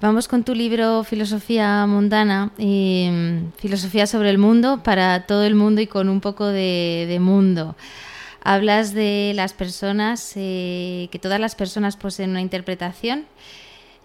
Vamos 0.02 0.28
con 0.28 0.44
tu 0.44 0.54
libro 0.54 1.04
Filosofía 1.04 1.86
Mundana, 1.88 2.52
mm, 2.58 3.54
Filosofía 3.58 4.08
sobre 4.08 4.30
el 4.30 4.38
Mundo 4.38 4.82
para 4.84 5.26
todo 5.26 5.44
el 5.44 5.56
mundo 5.56 5.82
y 5.82 5.88
con 5.88 6.10
un 6.10 6.22
poco 6.22 6.48
de, 6.48 7.18
mundo. 7.22 7.76
Hablas 8.42 8.94
de 8.94 9.34
las 9.36 9.54
personas, 9.54 10.34
eh, 10.36 11.10
que 11.12 11.20
todas 11.20 11.40
las 11.40 11.56
personas 11.56 11.98
poseen 11.98 12.32
una 12.32 12.42
interpretación, 12.42 13.28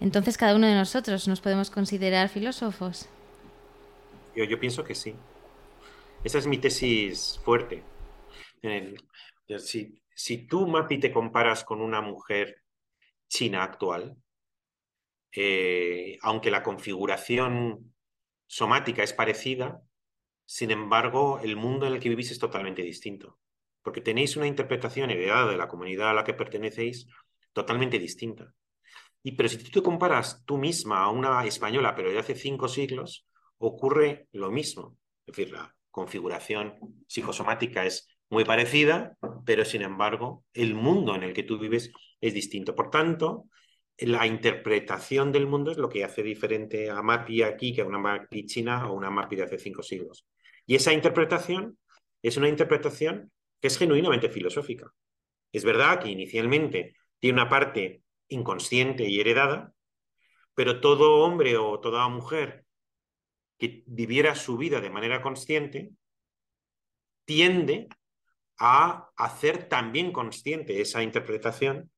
entonces 0.00 0.36
cada 0.36 0.56
uno 0.56 0.66
de 0.66 0.74
nosotros 0.74 1.28
nos 1.28 1.40
podemos 1.40 1.70
considerar 1.70 2.28
filósofos. 2.28 3.08
Yo, 4.34 4.58
pienso 4.58 4.84
que 4.84 4.94
sí. 4.94 5.14
Esa 6.24 6.38
es 6.38 6.46
mi 6.46 6.58
tesis 6.58 7.40
fuerte. 7.44 7.82
si 10.16 10.38
tú, 10.46 10.66
Mapi, 10.66 10.98
te 10.98 11.12
comparas 11.12 11.64
con 11.64 11.80
una 11.80 12.00
mujer 12.00 12.62
china 13.28 13.62
actual, 13.62 14.16
eh, 15.32 16.18
aunque 16.22 16.50
la 16.50 16.62
configuración 16.62 17.94
somática 18.46 19.02
es 19.02 19.12
parecida, 19.12 19.82
sin 20.44 20.70
embargo, 20.70 21.40
el 21.42 21.56
mundo 21.56 21.86
en 21.86 21.94
el 21.94 22.00
que 22.00 22.08
vivís 22.08 22.30
es 22.30 22.38
totalmente 22.38 22.82
distinto, 22.82 23.38
porque 23.84 24.00
tenéis 24.00 24.36
una 24.36 24.46
interpretación 24.46 25.10
heredada 25.10 25.50
de 25.50 25.58
la 25.58 25.68
comunidad 25.68 26.10
a 26.10 26.14
la 26.14 26.24
que 26.24 26.32
pertenecéis 26.32 27.06
totalmente 27.52 27.98
distinta. 27.98 28.52
Y 29.22 29.32
pero 29.32 29.48
si 29.48 29.58
tú 29.58 29.82
comparas 29.82 30.42
tú 30.44 30.56
misma 30.56 31.04
a 31.04 31.10
una 31.10 31.44
española, 31.44 31.94
pero 31.94 32.10
de 32.10 32.18
hace 32.18 32.34
cinco 32.34 32.66
siglos, 32.66 33.26
ocurre 33.58 34.26
lo 34.32 34.50
mismo. 34.50 34.96
Es 35.26 35.36
decir, 35.36 35.52
la 35.52 35.74
configuración 35.90 36.74
psicosomática 37.06 37.84
es 37.84 38.08
muy 38.30 38.44
parecida, 38.44 39.16
pero 39.44 39.64
sin 39.64 39.82
embargo, 39.82 40.44
el 40.54 40.74
mundo 40.74 41.14
en 41.14 41.22
el 41.22 41.34
que 41.34 41.42
tú 41.42 41.58
vives 41.58 41.92
es 42.20 42.32
distinto. 42.32 42.74
Por 42.74 42.90
tanto, 42.90 43.48
la 43.98 44.26
interpretación 44.26 45.30
del 45.30 45.46
mundo 45.46 45.70
es 45.70 45.76
lo 45.76 45.90
que 45.90 46.04
hace 46.04 46.22
diferente 46.22 46.90
a 46.90 47.02
Mapi 47.02 47.42
aquí 47.42 47.74
que 47.74 47.82
a 47.82 47.86
una 47.86 47.98
Mapi 47.98 48.46
china 48.46 48.90
o 48.90 48.94
una 48.94 49.10
Mapi 49.10 49.36
de 49.36 49.42
hace 49.44 49.58
cinco 49.58 49.82
siglos. 49.82 50.26
Y 50.66 50.74
esa 50.74 50.92
interpretación 50.92 51.78
es 52.22 52.38
una 52.38 52.48
interpretación 52.48 53.30
es 53.68 53.78
genuinamente 53.78 54.28
filosófica. 54.28 54.92
Es 55.52 55.64
verdad 55.64 56.00
que 56.00 56.10
inicialmente 56.10 56.96
tiene 57.18 57.40
una 57.40 57.48
parte 57.48 58.02
inconsciente 58.28 59.04
y 59.04 59.20
heredada, 59.20 59.72
pero 60.54 60.80
todo 60.80 61.24
hombre 61.24 61.56
o 61.56 61.80
toda 61.80 62.08
mujer 62.08 62.64
que 63.58 63.82
viviera 63.86 64.34
su 64.34 64.56
vida 64.56 64.80
de 64.80 64.90
manera 64.90 65.22
consciente 65.22 65.90
tiende 67.24 67.88
a 68.58 69.10
hacer 69.16 69.68
también 69.68 70.12
consciente 70.12 70.80
esa 70.80 71.02
interpretación 71.02 71.90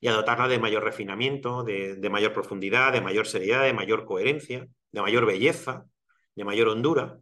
y 0.00 0.08
a 0.08 0.12
dotarla 0.12 0.48
de 0.48 0.58
mayor 0.58 0.84
refinamiento, 0.84 1.62
de, 1.62 1.96
mayor 2.10 2.32
profundidad, 2.32 2.92
de 2.92 3.00
mayor 3.00 3.26
seriedad, 3.26 3.64
de 3.64 3.72
mayor 3.72 4.04
coherencia, 4.04 4.68
de 4.92 5.00
mayor 5.00 5.24
belleza, 5.24 5.86
de 6.34 6.44
mayor 6.44 6.68
hondura. 6.68 7.18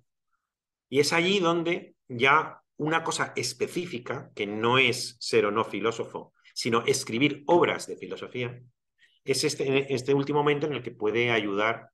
Y 0.88 1.01
es 1.01 1.12
allí 1.12 1.38
donde 1.38 1.95
ya 2.09 2.61
una 2.76 3.04
cosa 3.04 3.32
específica, 3.36 4.30
que 4.34 4.46
no 4.46 4.78
es 4.78 5.16
ser 5.20 5.46
o 5.46 5.50
no 5.50 5.64
filósofo, 5.64 6.32
sino 6.54 6.84
escribir 6.84 7.44
obras 7.46 7.86
de 7.86 7.96
filosofía, 7.96 8.60
es 9.24 9.44
este, 9.44 9.92
este 9.94 10.14
último 10.14 10.40
momento 10.40 10.66
en 10.66 10.74
el 10.74 10.82
que 10.82 10.90
puede 10.90 11.30
ayudar 11.30 11.90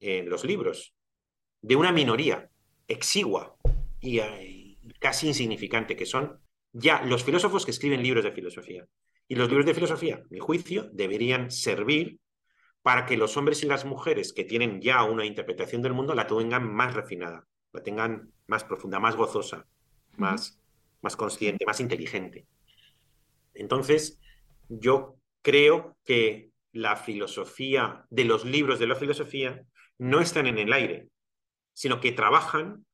en 0.00 0.28
los 0.28 0.44
libros 0.44 0.94
de 1.60 1.76
una 1.76 1.92
minoría 1.92 2.48
exigua 2.88 3.56
y, 4.00 4.20
y 4.20 4.78
casi 4.98 5.28
insignificante, 5.28 5.96
que 5.96 6.06
son 6.06 6.40
ya 6.72 7.02
los 7.02 7.24
filósofos 7.24 7.64
que 7.64 7.70
escriben 7.70 8.02
libros 8.02 8.24
de 8.24 8.32
filosofía. 8.32 8.86
Y 9.26 9.36
los 9.36 9.48
libros 9.48 9.66
de 9.66 9.74
filosofía, 9.74 10.22
mi 10.30 10.38
juicio, 10.38 10.90
deberían 10.92 11.50
servir 11.50 12.18
para 12.82 13.06
que 13.06 13.16
los 13.16 13.36
hombres 13.38 13.62
y 13.62 13.66
las 13.66 13.86
mujeres 13.86 14.34
que 14.34 14.44
tienen 14.44 14.82
ya 14.82 15.02
una 15.04 15.24
interpretación 15.24 15.80
del 15.80 15.94
mundo 15.94 16.14
la 16.14 16.26
tengan 16.26 16.70
más 16.70 16.92
refinada, 16.92 17.46
la 17.72 17.82
tengan 17.82 18.32
más 18.46 18.64
profunda, 18.64 19.00
más 19.00 19.16
gozosa, 19.16 19.66
más, 20.16 20.60
más 21.02 21.16
consciente, 21.16 21.66
más 21.66 21.80
inteligente. 21.80 22.46
Entonces, 23.54 24.20
yo 24.68 25.16
creo 25.42 25.96
que 26.04 26.50
la 26.72 26.96
filosofía 26.96 28.04
de 28.10 28.24
los 28.24 28.44
libros 28.44 28.78
de 28.78 28.86
la 28.86 28.96
filosofía 28.96 29.62
no 29.98 30.20
están 30.20 30.46
en 30.46 30.58
el 30.58 30.72
aire, 30.72 31.08
sino 31.72 32.00
que 32.00 32.12
trabajan 32.12 32.84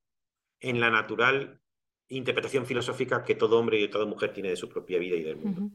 en 0.60 0.80
la 0.80 0.90
natural 0.90 1.60
interpretación 2.08 2.66
filosófica 2.66 3.24
que 3.24 3.36
todo 3.36 3.58
hombre 3.58 3.80
y 3.80 3.88
toda 3.88 4.04
mujer 4.04 4.32
tiene 4.32 4.50
de 4.50 4.56
su 4.56 4.68
propia 4.68 4.98
vida 4.98 5.16
y 5.16 5.22
del 5.22 5.36
mundo 5.36 5.70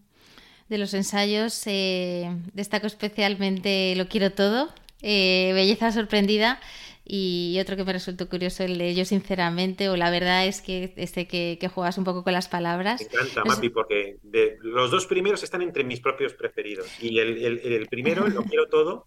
de 0.69 0.77
los 0.77 0.93
ensayos 0.93 1.61
eh, 1.67 2.35
destaco 2.53 2.87
especialmente 2.87 3.95
Lo 3.95 4.07
quiero 4.07 4.31
todo, 4.31 4.73
eh, 5.01 5.51
Belleza 5.53 5.91
sorprendida 5.91 6.59
y 7.07 7.57
otro 7.61 7.75
que 7.75 7.83
me 7.83 7.93
resultó 7.93 8.27
curioso 8.27 8.63
el 8.63 8.79
de 8.79 8.95
Yo 8.95 9.05
sinceramente 9.05 9.89
o 9.89 9.95
la 9.95 10.09
verdad 10.09 10.47
es 10.47 10.63
que 10.63 10.91
este 10.97 11.27
que, 11.27 11.69
juegas 11.71 11.99
un 11.99 12.03
poco 12.03 12.23
con 12.23 12.33
las 12.33 12.49
palabras. 12.49 12.99
Me 12.99 13.05
encanta, 13.05 13.45
Mapi, 13.45 13.69
porque 13.69 14.17
los 14.61 14.89
dos 14.89 15.05
primeros 15.05 15.43
están 15.43 15.61
entre 15.61 15.83
mis 15.83 16.01
propios 16.01 16.33
preferidos 16.33 16.87
y 17.01 17.19
el, 17.19 17.87
primero, 17.89 18.27
Lo 18.27 18.43
quiero 18.49 18.67
todo, 18.69 19.05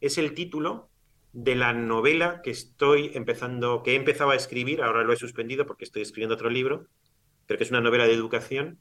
es 0.00 0.18
el 0.18 0.34
título 0.34 0.90
de 1.32 1.54
la 1.54 1.72
novela 1.72 2.42
que 2.42 2.50
estoy 2.50 3.10
empezando, 3.14 3.82
que 3.82 3.92
he 3.92 3.96
empezado 3.96 4.30
a 4.30 4.36
escribir, 4.36 4.82
ahora 4.82 5.02
lo 5.02 5.14
he 5.14 5.16
suspendido 5.16 5.64
porque 5.64 5.84
estoy 5.84 6.02
escribiendo 6.02 6.34
otro 6.34 6.50
libro, 6.50 6.86
pero 7.46 7.56
que 7.56 7.64
es 7.64 7.70
una 7.70 7.80
novela 7.80 8.06
de 8.06 8.12
educación 8.12 8.78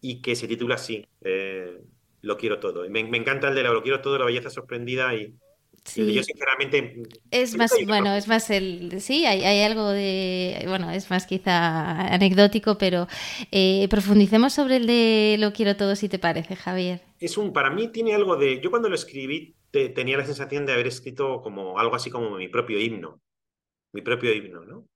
y 0.00 0.20
que 0.20 0.34
se 0.34 0.48
titula 0.48 0.74
así, 0.74 1.06
eh, 1.20 1.78
Lo 2.22 2.36
quiero 2.36 2.58
todo. 2.58 2.88
Me, 2.90 3.04
me, 3.04 3.18
encanta 3.18 3.48
el 3.48 3.54
de 3.54 3.62
Lo 3.62 3.82
quiero 3.82 4.00
todo, 4.00 4.18
la 4.18 4.24
belleza 4.24 4.50
sorprendida 4.50 5.14
y, 5.14 5.36
yo 5.96 6.22
sinceramente... 6.22 7.02
Es 7.30 7.56
más, 7.56 7.72
bueno, 7.86 8.14
es 8.14 8.28
más 8.28 8.50
el... 8.50 9.00
Sí, 9.00 9.26
hay, 9.26 9.42
hay, 9.44 9.62
algo 9.62 9.88
de... 9.90 10.64
Bueno, 10.66 10.90
es 10.90 11.10
más 11.10 11.26
quizá 11.26 12.12
anecdótico, 12.12 12.78
pero 12.78 13.08
eh, 13.50 13.86
profundicemos 13.88 14.52
sobre 14.52 14.76
el 14.76 14.86
de 14.86 15.36
Lo 15.38 15.52
quiero 15.52 15.76
todo, 15.76 15.96
si 15.96 16.08
te 16.08 16.18
parece, 16.18 16.56
Javier. 16.56 17.02
Es 17.20 17.36
un... 17.38 17.52
Para 17.52 17.70
mí 17.70 17.88
tiene 17.88 18.14
algo 18.14 18.36
de... 18.36 18.60
Yo 18.60 18.70
cuando 18.70 18.88
lo 18.88 18.94
escribí 18.94 19.54
tenía 19.70 20.16
la 20.16 20.24
sensación 20.24 20.66
de 20.66 20.72
haber 20.72 20.86
escrito 20.86 21.42
como 21.42 21.78
algo 21.78 21.94
así 21.94 22.10
como 22.10 22.36
mi 22.36 22.48
propio 22.48 22.80
himno. 22.80 23.20
Mi 23.92 24.02
propio 24.02 24.32
himno, 24.32 24.64
¿no? 24.64 24.88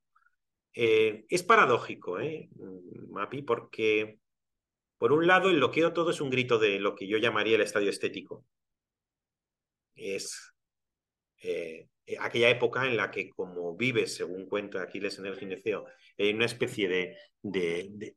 Eh, 0.75 1.27
es 1.29 1.43
paradójico, 1.43 2.19
¿eh, 2.19 2.49
Mapi? 3.11 3.43
Porque 3.43 4.19
por 5.03 5.11
un 5.11 5.27
lado, 5.27 5.51
el 5.51 5.59
loqueo 5.59 5.93
todo 5.93 6.13
es 6.13 6.21
un 6.21 6.31
grito 6.31 6.61
de 6.61 6.79
lo 6.79 6.95
que 6.95 7.09
yo 7.09 7.19
llamaría 7.19 7.57
el 7.57 7.63
estadio 7.63 7.91
estético. 7.91 8.45
Es 9.97 10.52
eh, 11.43 11.89
aquella 12.19 12.49
época 12.49 12.87
en 12.87 12.97
la 12.97 13.11
que, 13.11 13.31
como 13.31 13.77
vives, 13.77 14.15
según 14.15 14.47
cuenta 14.47 14.83
Aquiles 14.83 15.19
en 15.19 15.27
el 15.27 15.37
gineceo, 15.37 15.87
en 16.17 16.37
una 16.37 16.47
especie 16.47 16.89
de, 16.89 17.17
de, 17.43 18.15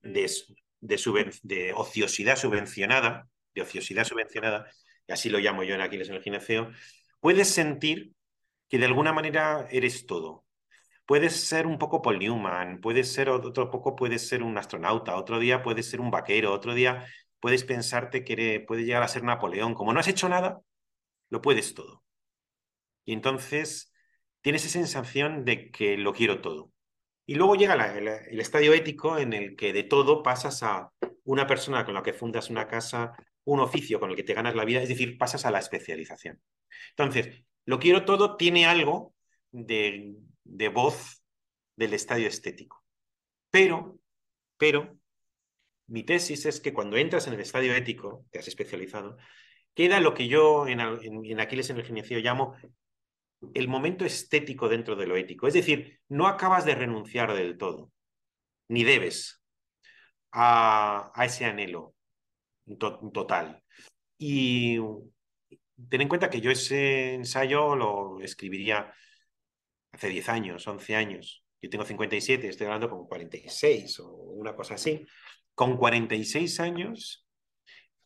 de, 0.81 1.73
ociosidad 1.73 2.35
subvencionada, 2.37 3.27
de 3.53 3.61
ociosidad 3.61 4.03
subvencionada, 4.03 4.69
y 5.07 5.11
así 5.11 5.29
lo 5.29 5.39
llamo 5.39 5.63
yo 5.63 5.75
en 5.75 5.81
Aquiles 5.81 6.09
en 6.09 6.15
el 6.15 6.23
gineceo, 6.23 6.71
puedes 7.19 7.49
sentir 7.49 8.13
que 8.69 8.77
de 8.77 8.85
alguna 8.85 9.13
manera 9.13 9.67
eres 9.71 10.05
todo, 10.05 10.45
puedes 11.05 11.35
ser 11.35 11.67
un 11.67 11.77
poco 11.77 12.01
Paul 12.01 12.19
Newman, 12.19 12.81
puedes 12.81 13.11
ser 13.11 13.29
otro 13.29 13.69
poco, 13.71 13.95
puedes 13.95 14.27
ser 14.27 14.43
un 14.43 14.57
astronauta, 14.57 15.15
otro 15.15 15.39
día 15.39 15.63
puedes 15.63 15.89
ser 15.89 16.01
un 16.01 16.11
vaquero, 16.11 16.53
otro 16.53 16.73
día 16.73 17.05
puedes 17.39 17.63
pensarte 17.63 18.23
que 18.23 18.63
puedes 18.67 18.85
llegar 18.85 19.03
a 19.03 19.07
ser 19.07 19.23
Napoleón. 19.23 19.73
Como 19.75 19.93
no 19.93 19.99
has 19.99 20.07
hecho 20.07 20.29
nada, 20.29 20.61
lo 21.29 21.41
puedes 21.41 21.73
todo. 21.75 22.04
Y 23.05 23.13
entonces 23.13 23.93
tienes 24.41 24.65
esa 24.65 24.73
sensación 24.73 25.45
de 25.45 25.71
que 25.71 25.97
lo 25.97 26.13
quiero 26.13 26.41
todo. 26.41 26.71
Y 27.25 27.35
luego 27.35 27.55
llega 27.55 27.73
el, 27.73 28.39
estadio 28.39 28.73
ético 28.73 29.17
en 29.17 29.33
el 29.33 29.55
que 29.55 29.73
de 29.73 29.83
todo 29.83 30.21
pasas 30.23 30.61
a 30.63 30.91
una 31.23 31.47
persona 31.47 31.85
con 31.85 31.95
la 31.95 32.03
que 32.03 32.13
fundas 32.13 32.49
una 32.49 32.67
casa, 32.67 33.13
un 33.45 33.59
oficio 33.59 33.99
con 33.99 34.11
el 34.11 34.15
que 34.15 34.23
te 34.23 34.33
ganas 34.33 34.55
la 34.55 34.65
vida, 34.65 34.81
es 34.81 34.89
decir, 34.89 35.17
pasas 35.17 35.45
a 35.45 35.51
la 35.51 35.59
especialización. 35.59 36.39
Entonces, 36.91 37.43
lo 37.65 37.79
quiero 37.79 38.05
todo 38.05 38.37
tiene 38.37 38.67
algo 38.67 39.15
de 39.51 40.15
de 40.45 40.69
voz 40.69 41.21
del 41.75 41.93
estadio 41.93 42.27
estético. 42.27 42.81
Pero, 43.49 43.99
pero, 44.57 44.97
mi 45.87 46.03
tesis 46.03 46.45
es 46.45 46.61
que 46.61 46.73
cuando 46.73 46.97
entras 46.97 47.27
en 47.27 47.33
el 47.33 47.41
estadio 47.41 47.75
ético, 47.75 48.25
te 48.31 48.39
has 48.39 48.47
especializado, 48.47 49.17
queda 49.73 49.99
lo 49.99 50.13
que 50.13 50.27
yo 50.27 50.67
en, 50.67 50.79
en, 50.79 51.39
Aquiles 51.39 51.69
en 51.69 51.77
el 51.77 51.83
Gineceo 51.83 52.19
llamo 52.19 52.55
el 53.53 53.67
momento 53.67 54.05
estético 54.05 54.69
dentro 54.69 54.95
de 54.95 55.07
lo 55.07 55.15
ético. 55.15 55.47
Es 55.47 55.53
decir, 55.53 55.99
no 56.09 56.27
acabas 56.27 56.65
de 56.65 56.75
renunciar 56.75 57.33
del 57.33 57.57
todo, 57.57 57.91
ni 58.67 58.83
debes 58.83 59.43
a, 60.31 61.11
ese 61.23 61.45
anhelo 61.45 61.95
total. 63.13 63.63
Y 64.17 64.77
ten 65.89 66.01
en 66.01 66.07
cuenta 66.07 66.29
que 66.29 66.41
yo 66.41 66.51
ese 66.51 67.13
ensayo 67.13 67.75
lo 67.75 68.21
escribiría 68.21 68.93
hace 69.91 70.09
10 70.09 70.29
años, 70.29 70.67
11 70.67 70.95
años. 70.95 71.43
Yo 71.61 71.69
tengo 71.69 71.85
57, 71.85 72.47
estoy 72.47 72.65
hablando 72.65 72.89
con 72.89 73.07
46 73.07 73.99
o 73.99 74.09
una 74.13 74.55
cosa 74.55 74.75
así. 74.75 75.05
Con 75.53 75.77
46 75.77 76.59
años, 76.59 77.25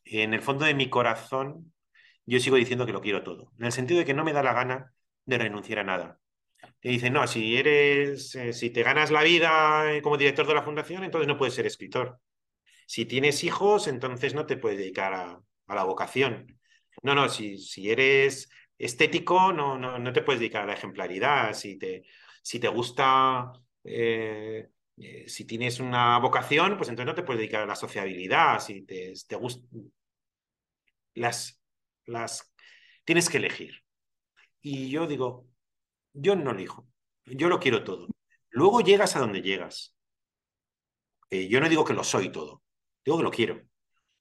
en 0.05 0.33
el 0.33 0.41
fondo 0.41 0.65
de 0.65 0.73
mi 0.75 0.89
corazón, 0.89 1.73
yo 2.25 2.39
sigo 2.39 2.57
diciendo 2.57 2.85
que 2.85 2.93
lo 2.93 3.01
quiero 3.01 3.23
todo. 3.23 3.51
En 3.59 3.65
el 3.65 3.71
sentido 3.71 3.99
de 3.99 4.05
que 4.05 4.13
no 4.13 4.23
me 4.23 4.33
da 4.33 4.43
la 4.43 4.53
gana 4.53 4.93
de 5.29 5.37
renunciar 5.37 5.79
a 5.79 5.83
nada. 5.83 6.19
Y 6.81 6.89
dicen, 6.89 7.13
no, 7.13 7.27
si 7.27 7.57
eres, 7.57 8.35
eh, 8.35 8.53
si 8.53 8.69
te 8.71 8.83
ganas 8.83 9.11
la 9.11 9.23
vida 9.23 9.93
eh, 9.93 10.01
como 10.01 10.17
director 10.17 10.47
de 10.47 10.53
la 10.55 10.63
fundación, 10.63 11.03
entonces 11.03 11.27
no 11.27 11.37
puedes 11.37 11.55
ser 11.55 11.65
escritor. 11.65 12.19
Si 12.87 13.05
tienes 13.05 13.43
hijos, 13.43 13.87
entonces 13.87 14.33
no 14.33 14.45
te 14.45 14.57
puedes 14.57 14.77
dedicar 14.79 15.13
a, 15.13 15.41
la 15.67 15.83
vocación. 15.83 16.59
No, 17.03 17.15
no, 17.15 17.29
si, 17.29 17.59
si 17.59 17.91
eres 17.91 18.49
estético 18.77 19.53
no, 19.53 19.77
no, 19.77 19.99
no, 19.99 20.13
te 20.13 20.21
puedes 20.23 20.39
dedicar 20.39 20.63
a 20.63 20.67
la 20.67 20.73
ejemplaridad. 20.73 21.53
Si 21.53 21.77
te, 21.77 22.03
si 22.41 22.59
te 22.59 22.67
gusta 22.69 23.51
Eh, 25.01 25.25
si 25.27 25.45
tienes 25.45 25.79
una 25.79 26.19
vocación, 26.19 26.77
pues 26.77 26.89
entonces 26.89 27.07
no 27.07 27.15
te 27.15 27.23
puedes 27.23 27.39
dedicar 27.39 27.61
a 27.61 27.65
la 27.65 27.75
sociabilidad, 27.75 28.59
si 28.59 28.81
te, 28.83 29.13
te 29.27 29.35
gusta... 29.35 29.65
Las, 31.13 31.61
las... 32.05 32.53
Tienes 33.05 33.29
que 33.29 33.37
elegir. 33.37 33.83
Y 34.61 34.89
yo 34.89 35.07
digo, 35.07 35.47
yo 36.13 36.35
no 36.35 36.51
elijo, 36.51 36.87
yo 37.25 37.49
lo 37.49 37.59
quiero 37.59 37.83
todo. 37.83 38.07
Luego 38.49 38.81
llegas 38.81 39.15
a 39.15 39.19
donde 39.19 39.41
llegas. 39.41 39.95
Eh, 41.29 41.47
yo 41.47 41.61
no 41.61 41.69
digo 41.69 41.85
que 41.85 41.93
lo 41.93 42.03
soy 42.03 42.31
todo, 42.31 42.63
digo 43.05 43.17
que 43.17 43.23
lo 43.23 43.31
quiero. 43.31 43.61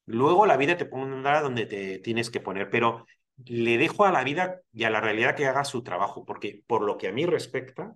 Luego 0.06 0.46
la 0.46 0.56
vida 0.56 0.76
te 0.76 0.86
pondrá 0.86 1.42
donde 1.42 1.66
te 1.66 1.98
tienes 1.98 2.30
que 2.30 2.40
poner, 2.40 2.70
pero 2.70 3.06
le 3.46 3.78
dejo 3.78 4.04
a 4.04 4.12
la 4.12 4.24
vida 4.24 4.60
y 4.72 4.84
a 4.84 4.90
la 4.90 5.00
realidad 5.00 5.36
que 5.36 5.46
haga 5.46 5.64
su 5.64 5.82
trabajo, 5.82 6.24
porque 6.24 6.62
por 6.66 6.82
lo 6.82 6.98
que 6.98 7.08
a 7.08 7.12
mí 7.12 7.26
respecta, 7.26 7.94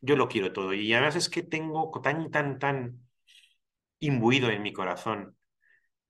yo 0.00 0.16
lo 0.16 0.28
quiero 0.28 0.52
todo. 0.52 0.74
Y 0.74 0.92
además 0.92 1.16
es 1.16 1.28
que 1.28 1.42
tengo 1.42 1.90
tan, 2.02 2.30
tan, 2.30 2.58
tan 2.58 3.00
imbuido 4.00 4.50
en 4.50 4.62
mi 4.62 4.72
corazón 4.72 5.36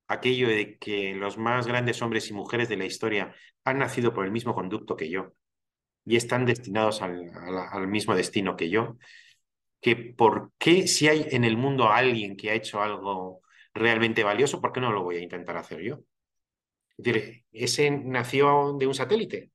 aquello 0.09 0.49
de 0.49 0.79
que 0.79 1.15
los 1.15 1.39
más 1.39 1.67
grandes 1.67 2.03
hombres 2.03 2.31
y 2.31 2.35
mujeres 2.35 2.69
de 2.69 2.77
la 2.77 2.85
historia 2.85 3.35
han 3.65 3.79
nacido 3.79 4.13
por 4.13 4.25
el 4.25 4.33
mismo 4.33 4.55
conducto 4.55 4.97
que 4.97 5.11
yo 5.11 5.35
y 6.05 6.17
están 6.17 6.47
destinados 6.47 7.03
al, 7.03 7.31
al 7.71 7.89
mismo 7.89 8.15
destino 8.15 8.57
que 8.57 8.71
yo, 8.71 8.97
que 9.81 9.97
por 9.97 10.53
qué 10.59 10.87
si 10.89 11.09
hay 11.09 11.27
en 11.31 11.45
el 11.45 11.57
mundo 11.57 11.89
alguien 11.91 12.37
que 12.37 12.51
ha 12.51 12.55
hecho 12.55 12.83
algo 12.83 13.43
realmente 13.75 14.25
valioso, 14.25 14.61
¿por 14.61 14.73
qué 14.73 14.81
no 14.81 14.93
lo 14.93 15.03
voy 15.03 15.17
a 15.17 15.23
intentar 15.23 15.57
hacer 15.57 15.81
yo? 15.83 16.01
Es 16.97 17.05
decir, 17.05 17.45
ese 17.53 17.91
nació 17.91 18.77
de 18.79 18.87
un 18.87 18.95
satélite. 18.95 19.51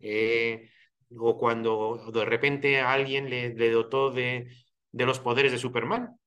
Eh, 0.00 0.70
o 1.18 1.38
cuando 1.38 2.10
de 2.12 2.24
repente 2.24 2.80
alguien 2.80 3.30
le, 3.30 3.70
dotó 3.70 4.10
de, 4.10 4.48
de, 4.92 5.06
los 5.06 5.20
poderes 5.20 5.52
de 5.52 5.58
Superman. 5.58 6.18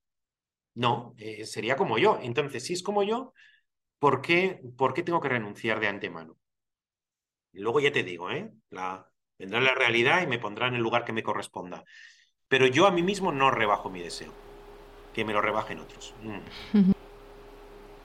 No, 0.76 1.16
eh, 1.18 1.46
sería 1.46 1.76
como 1.78 1.98
yo. 1.98 2.20
Entonces, 2.22 2.64
si 2.66 2.74
es 2.74 2.84
como 2.84 3.04
yo, 3.04 3.34
¿por 4.00 4.22
qué, 4.22 4.62
¿por 4.78 4.94
qué 4.94 5.04
tengo 5.04 5.22
que 5.22 5.30
renunciar 5.30 5.80
de 5.80 5.88
antemano? 5.88 6.38
Luego 7.54 7.80
ya 7.80 7.92
te 7.92 8.04
digo, 8.04 8.30
¿eh? 8.32 8.52
La, 8.70 9.10
vendrá 9.38 9.60
la 9.60 9.76
realidad 9.76 10.22
y 10.22 10.28
me 10.28 10.40
pondrá 10.40 10.68
en 10.68 10.76
el 10.76 10.82
lugar 10.82 11.06
que 11.06 11.14
me 11.14 11.24
corresponda. 11.24 11.84
Pero 12.48 12.68
yo 12.68 12.86
a 12.86 12.92
mí 12.92 13.02
mismo 13.02 13.32
no 13.32 13.52
rebajo 13.52 13.90
mi 13.90 14.02
deseo, 14.02 14.32
que 15.14 15.26
me 15.26 15.34
lo 15.34 15.42
rebajen 15.42 15.80
otros. 15.80 16.14
Mm. 16.22 16.92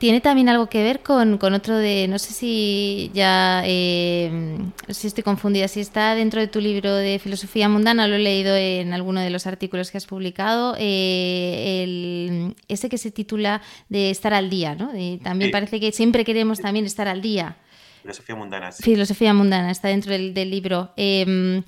Tiene 0.00 0.22
también 0.22 0.48
algo 0.48 0.66
que 0.66 0.82
ver 0.82 1.00
con, 1.00 1.36
con 1.36 1.52
otro 1.52 1.76
de, 1.76 2.08
no 2.08 2.18
sé 2.18 2.32
si 2.32 3.10
ya, 3.12 3.62
eh, 3.66 4.58
si 4.88 5.08
estoy 5.08 5.22
confundida, 5.22 5.68
si 5.68 5.80
está 5.80 6.14
dentro 6.14 6.40
de 6.40 6.46
tu 6.46 6.58
libro 6.58 6.94
de 6.94 7.18
filosofía 7.18 7.68
mundana, 7.68 8.08
lo 8.08 8.14
he 8.14 8.18
leído 8.18 8.56
en 8.56 8.94
alguno 8.94 9.20
de 9.20 9.28
los 9.28 9.46
artículos 9.46 9.90
que 9.90 9.98
has 9.98 10.06
publicado, 10.06 10.74
eh, 10.78 11.82
el, 11.84 12.56
ese 12.68 12.88
que 12.88 12.96
se 12.96 13.10
titula 13.10 13.60
de 13.90 14.08
estar 14.08 14.32
al 14.32 14.48
día, 14.48 14.74
¿no? 14.74 14.90
también 15.22 15.50
parece 15.50 15.78
que 15.78 15.92
siempre 15.92 16.24
queremos 16.24 16.60
también 16.60 16.86
estar 16.86 17.06
al 17.06 17.20
día. 17.20 17.58
Filosofía 18.02 18.34
mundana. 18.34 18.72
Sí. 18.72 18.82
Filosofía 18.82 19.34
mundana, 19.34 19.70
está 19.70 19.88
dentro 19.88 20.12
del, 20.12 20.34
del 20.34 20.50
libro. 20.50 20.92
Eh, 20.96 21.62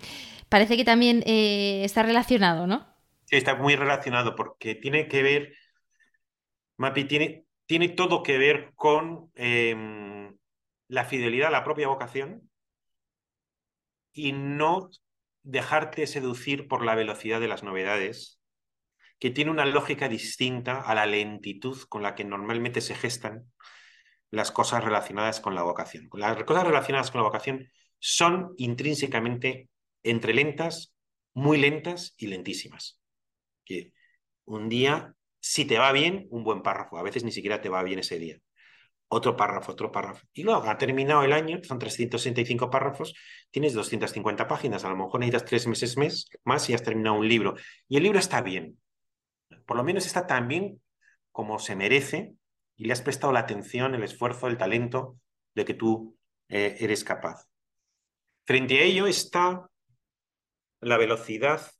parece 0.53 0.77
que 0.77 0.85
también 0.85 1.23
eh, 1.25 1.83
está 1.83 2.03
relacionado, 2.03 2.67
¿no? 2.67 2.87
Sí, 3.25 3.37
está 3.37 3.55
muy 3.55 3.75
relacionado 3.75 4.37
porque 4.37 4.75
tiene 4.75 5.09
que 5.09 5.23
ver, 5.23 5.55
Mapi, 6.77 7.05
tiene, 7.05 7.47
tiene 7.65 7.89
todo 7.89 8.23
que 8.23 8.37
ver 8.37 8.73
con 8.75 9.31
em, 9.35 10.37
la 10.89 11.05
fidelidad 11.07 11.49
a 11.49 11.53
la 11.53 11.65
propia 11.65 11.89
vocación 11.89 12.51
y 14.13 14.33
no 14.33 14.91
dejarte 15.43 16.07
seducir 16.07 16.69
por 16.69 16.85
la 16.85 16.95
velocidad 16.95 17.41
de 17.41 17.49
las 17.49 17.63
novedades, 17.63 18.39
que 19.19 19.31
tiene 19.31 19.51
una 19.51 19.65
lógica 19.65 20.11
distinta 20.11 20.83
a 20.83 20.95
la 20.95 21.07
lentitud 21.07 21.81
con 21.89 22.03
la 22.03 22.15
que 22.15 22.25
normalmente 22.25 22.83
se 22.83 22.95
gestan 22.95 23.51
las 24.33 24.51
cosas 24.51 24.83
relacionadas 24.83 25.41
con 25.41 25.55
la 25.55 25.63
vocación. 25.63 26.09
Las 26.15 26.43
cosas 26.45 26.67
relacionadas 26.67 27.11
con 27.11 27.21
la 27.21 27.29
vocación 27.29 27.71
son 27.99 28.55
intrínsecamente 28.57 29.69
entre 30.03 30.33
lentas, 30.33 30.95
muy 31.35 31.59
lentas 31.59 32.15
y 32.17 32.27
lentísimas. 32.29 32.99
Que 33.65 33.93
un 34.47 34.71
día, 34.71 35.15
si 35.39 35.67
te 35.67 35.79
va 35.79 35.93
bien, 35.93 36.27
un 36.31 36.45
buen 36.45 36.63
párrafo, 36.63 36.97
a 36.97 37.03
veces 37.03 37.25
ni 37.25 37.31
siquiera 37.31 37.61
te 37.61 37.69
va 37.69 37.83
bien 37.83 37.99
ese 37.99 38.19
día. 38.19 38.39
Otro 39.09 39.37
párrafo, 39.37 39.73
otro 39.73 39.93
párrafo. 39.93 40.27
Y 40.33 40.45
luego 40.45 40.63
ha 40.63 40.79
terminado 40.79 41.23
el 41.23 41.35
año, 41.35 41.61
son 41.63 41.79
365 41.79 42.71
párrafos, 42.71 43.15
tienes 43.51 43.75
250 43.75 44.49
páginas, 44.49 44.83
a 44.87 44.89
lo 44.89 44.97
mejor 44.97 45.21
necesitas 45.21 45.45
tres 45.45 45.67
meses 45.67 45.95
más 46.45 46.71
y 46.71 46.75
has 46.75 46.83
terminado 46.83 47.17
un 47.17 47.29
libro. 47.29 47.55
Y 47.87 47.99
el 47.99 48.03
libro 48.05 48.19
está 48.19 48.41
bien. 48.41 48.81
Por 49.67 49.77
lo 49.77 49.85
menos 49.85 50.07
está 50.07 50.27
tan 50.27 50.49
bien 50.49 50.81
como 51.31 51.59
se 51.59 51.77
merece 51.77 52.35
y 52.77 52.87
le 52.87 52.93
has 52.93 53.03
prestado 53.03 53.33
la 53.33 53.41
atención, 53.41 53.95
el 53.95 54.03
esfuerzo, 54.03 54.47
el 54.49 54.59
talento 54.59 55.19
de 55.55 55.65
que 55.65 55.75
tú 55.75 56.17
eh, 56.49 56.77
eres 56.81 57.05
capaz. 57.05 57.47
Frente 58.45 58.79
a 58.79 58.83
ello 58.83 59.07
está 59.07 59.69
la 60.81 60.97
velocidad 60.97 61.71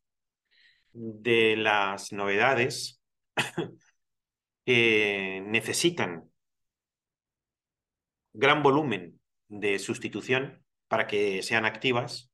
de 0.93 1.57
las 1.57 2.13
novedades 2.13 3.03
que 4.65 5.43
necesitan 5.47 6.31
gran 8.33 8.63
volumen 8.63 9.21
de 9.49 9.79
sustitución 9.79 10.65
para 10.89 11.07
que 11.07 11.43
sean 11.43 11.65
activas 11.65 12.31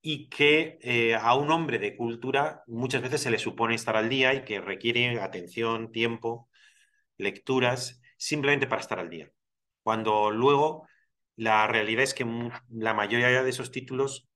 y 0.00 0.28
que 0.28 0.78
eh, 0.82 1.14
a 1.14 1.34
un 1.34 1.50
hombre 1.50 1.78
de 1.78 1.96
cultura 1.96 2.62
muchas 2.66 3.02
veces 3.02 3.20
se 3.20 3.30
le 3.30 3.38
supone 3.38 3.74
estar 3.74 3.96
al 3.96 4.08
día 4.08 4.34
y 4.34 4.44
que 4.44 4.60
requiere 4.60 5.20
atención, 5.20 5.90
tiempo, 5.90 6.48
lecturas, 7.18 8.00
simplemente 8.16 8.66
para 8.66 8.80
estar 8.80 8.98
al 8.98 9.10
día. 9.10 9.30
Cuando 9.82 10.30
luego 10.30 10.88
la 11.36 11.66
realidad 11.66 12.04
es 12.04 12.14
que 12.14 12.26
la 12.70 12.94
mayoría 12.94 13.42
de 13.42 13.50
esos 13.50 13.70
títulos 13.70 14.28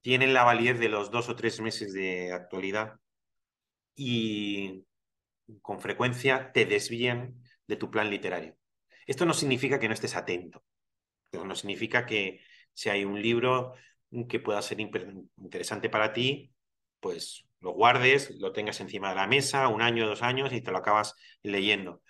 tienen 0.00 0.34
la 0.34 0.44
validez 0.44 0.78
de 0.80 0.88
los 0.88 1.10
dos 1.10 1.28
o 1.28 1.36
tres 1.36 1.60
meses 1.60 1.92
de 1.92 2.32
actualidad 2.32 2.94
y 3.94 4.84
con 5.60 5.80
frecuencia 5.80 6.52
te 6.52 6.64
desvían 6.66 7.42
de 7.66 7.76
tu 7.76 7.90
plan 7.90 8.10
literario. 8.10 8.56
Esto 9.06 9.26
no 9.26 9.34
significa 9.34 9.78
que 9.78 9.88
no 9.88 9.94
estés 9.94 10.16
atento, 10.16 10.64
no 11.32 11.54
significa 11.54 12.06
que 12.06 12.40
si 12.72 12.88
hay 12.88 13.04
un 13.04 13.20
libro 13.20 13.74
que 14.28 14.40
pueda 14.40 14.62
ser 14.62 14.80
interesante 14.80 15.88
para 15.88 16.12
ti, 16.12 16.52
pues 17.00 17.46
lo 17.62 17.72
guardes, 17.72 18.30
lo 18.38 18.52
tengas 18.52 18.80
encima 18.80 19.10
de 19.10 19.14
la 19.14 19.26
mesa 19.26 19.68
un 19.68 19.82
año, 19.82 20.06
dos 20.06 20.22
años 20.22 20.52
y 20.52 20.60
te 20.60 20.72
lo 20.72 20.78
acabas 20.78 21.14
leyendo. 21.42 22.02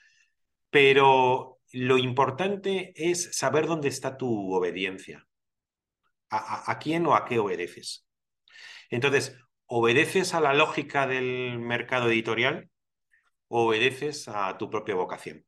Pero 0.70 1.60
lo 1.72 1.98
importante 1.98 2.92
es 2.96 3.36
saber 3.36 3.66
dónde 3.66 3.88
está 3.88 4.16
tu 4.16 4.52
obediencia 4.54 5.26
a, 6.30 6.78
quién 6.78 7.06
o 7.06 7.14
a 7.14 7.26
qué 7.26 7.38
obedeces. 7.38 8.06
Entonces, 8.88 9.36
¿obedeces 9.66 10.32
a 10.32 10.40
la 10.40 10.54
lógica 10.54 11.06
del 11.06 11.58
mercado 11.58 12.08
editorial 12.08 12.70
o 13.48 13.66
obedeces 13.66 14.28
a 14.28 14.56
tu 14.56 14.70
propia 14.70 14.94
vocación? 14.94 15.44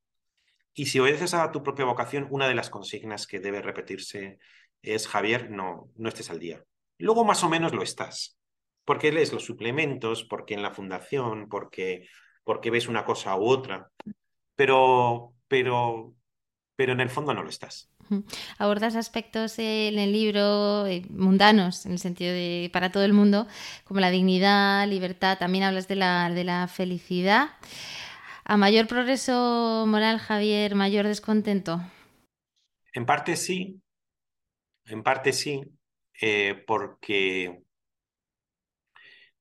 Y 0.75 0.87
si 0.87 0.99
obedeces 1.01 1.33
a 1.33 1.51
tu 1.53 1.63
propia 1.63 1.87
vocación, 1.87 2.27
una 2.31 2.49
de 2.49 2.55
las 2.55 2.69
consignas 2.69 3.27
que 3.27 3.41
debe 3.41 3.63
repetirse 3.63 4.39
es, 4.83 5.09
Javier, 5.09 5.51
no, 5.51 5.91
no 5.97 6.09
estés 6.11 6.29
al 6.29 6.41
día. 6.41 6.63
Luego 6.99 7.25
más 7.25 7.43
o 7.45 7.49
menos 7.49 7.73
lo 7.73 7.83
estás, 7.83 8.39
porque 8.85 9.13
lees 9.13 9.33
los 9.33 9.45
suplementos, 9.45 10.25
porque 10.25 10.55
en 10.55 10.63
la 10.63 10.73
fundación, 10.73 11.49
porque, 11.49 12.09
porque 12.45 12.71
ves 12.71 12.89
una 12.89 13.05
cosa 13.05 13.37
u 13.37 13.45
otra, 13.47 13.91
pero, 14.55 15.35
pero, 15.49 16.15
pero 16.77 16.93
en 16.93 17.01
el 17.01 17.11
fondo 17.11 17.35
no 17.35 17.43
lo 17.43 17.49
estás. 17.49 17.91
Abordas 18.59 18.97
aspectos 18.97 19.59
en 19.59 19.99
el 19.99 20.13
libro 20.13 20.87
eh, 20.87 21.03
mundanos, 21.09 21.87
en 21.87 21.93
el 21.93 21.99
sentido 21.99 22.33
de 22.33 22.71
para 22.73 22.93
todo 22.93 23.05
el 23.05 23.15
mundo, 23.15 23.47
como 23.85 24.01
la 24.01 24.11
dignidad, 24.11 24.87
libertad, 24.87 25.39
también 25.39 25.65
hablas 25.65 25.89
de 25.89 25.97
la, 25.97 26.31
de 26.31 26.45
la 26.45 26.69
felicidad. 26.69 27.51
¿A 28.45 28.59
mayor 28.59 28.87
progreso 28.87 29.87
moral, 29.89 30.19
Javier, 30.19 30.75
mayor 30.75 31.07
descontento? 31.07 31.81
En 32.93 33.07
parte 33.07 33.37
sí, 33.37 33.81
en 34.85 35.03
parte 35.03 35.33
sí, 35.33 35.63
eh, 36.21 36.63
porque 36.67 37.64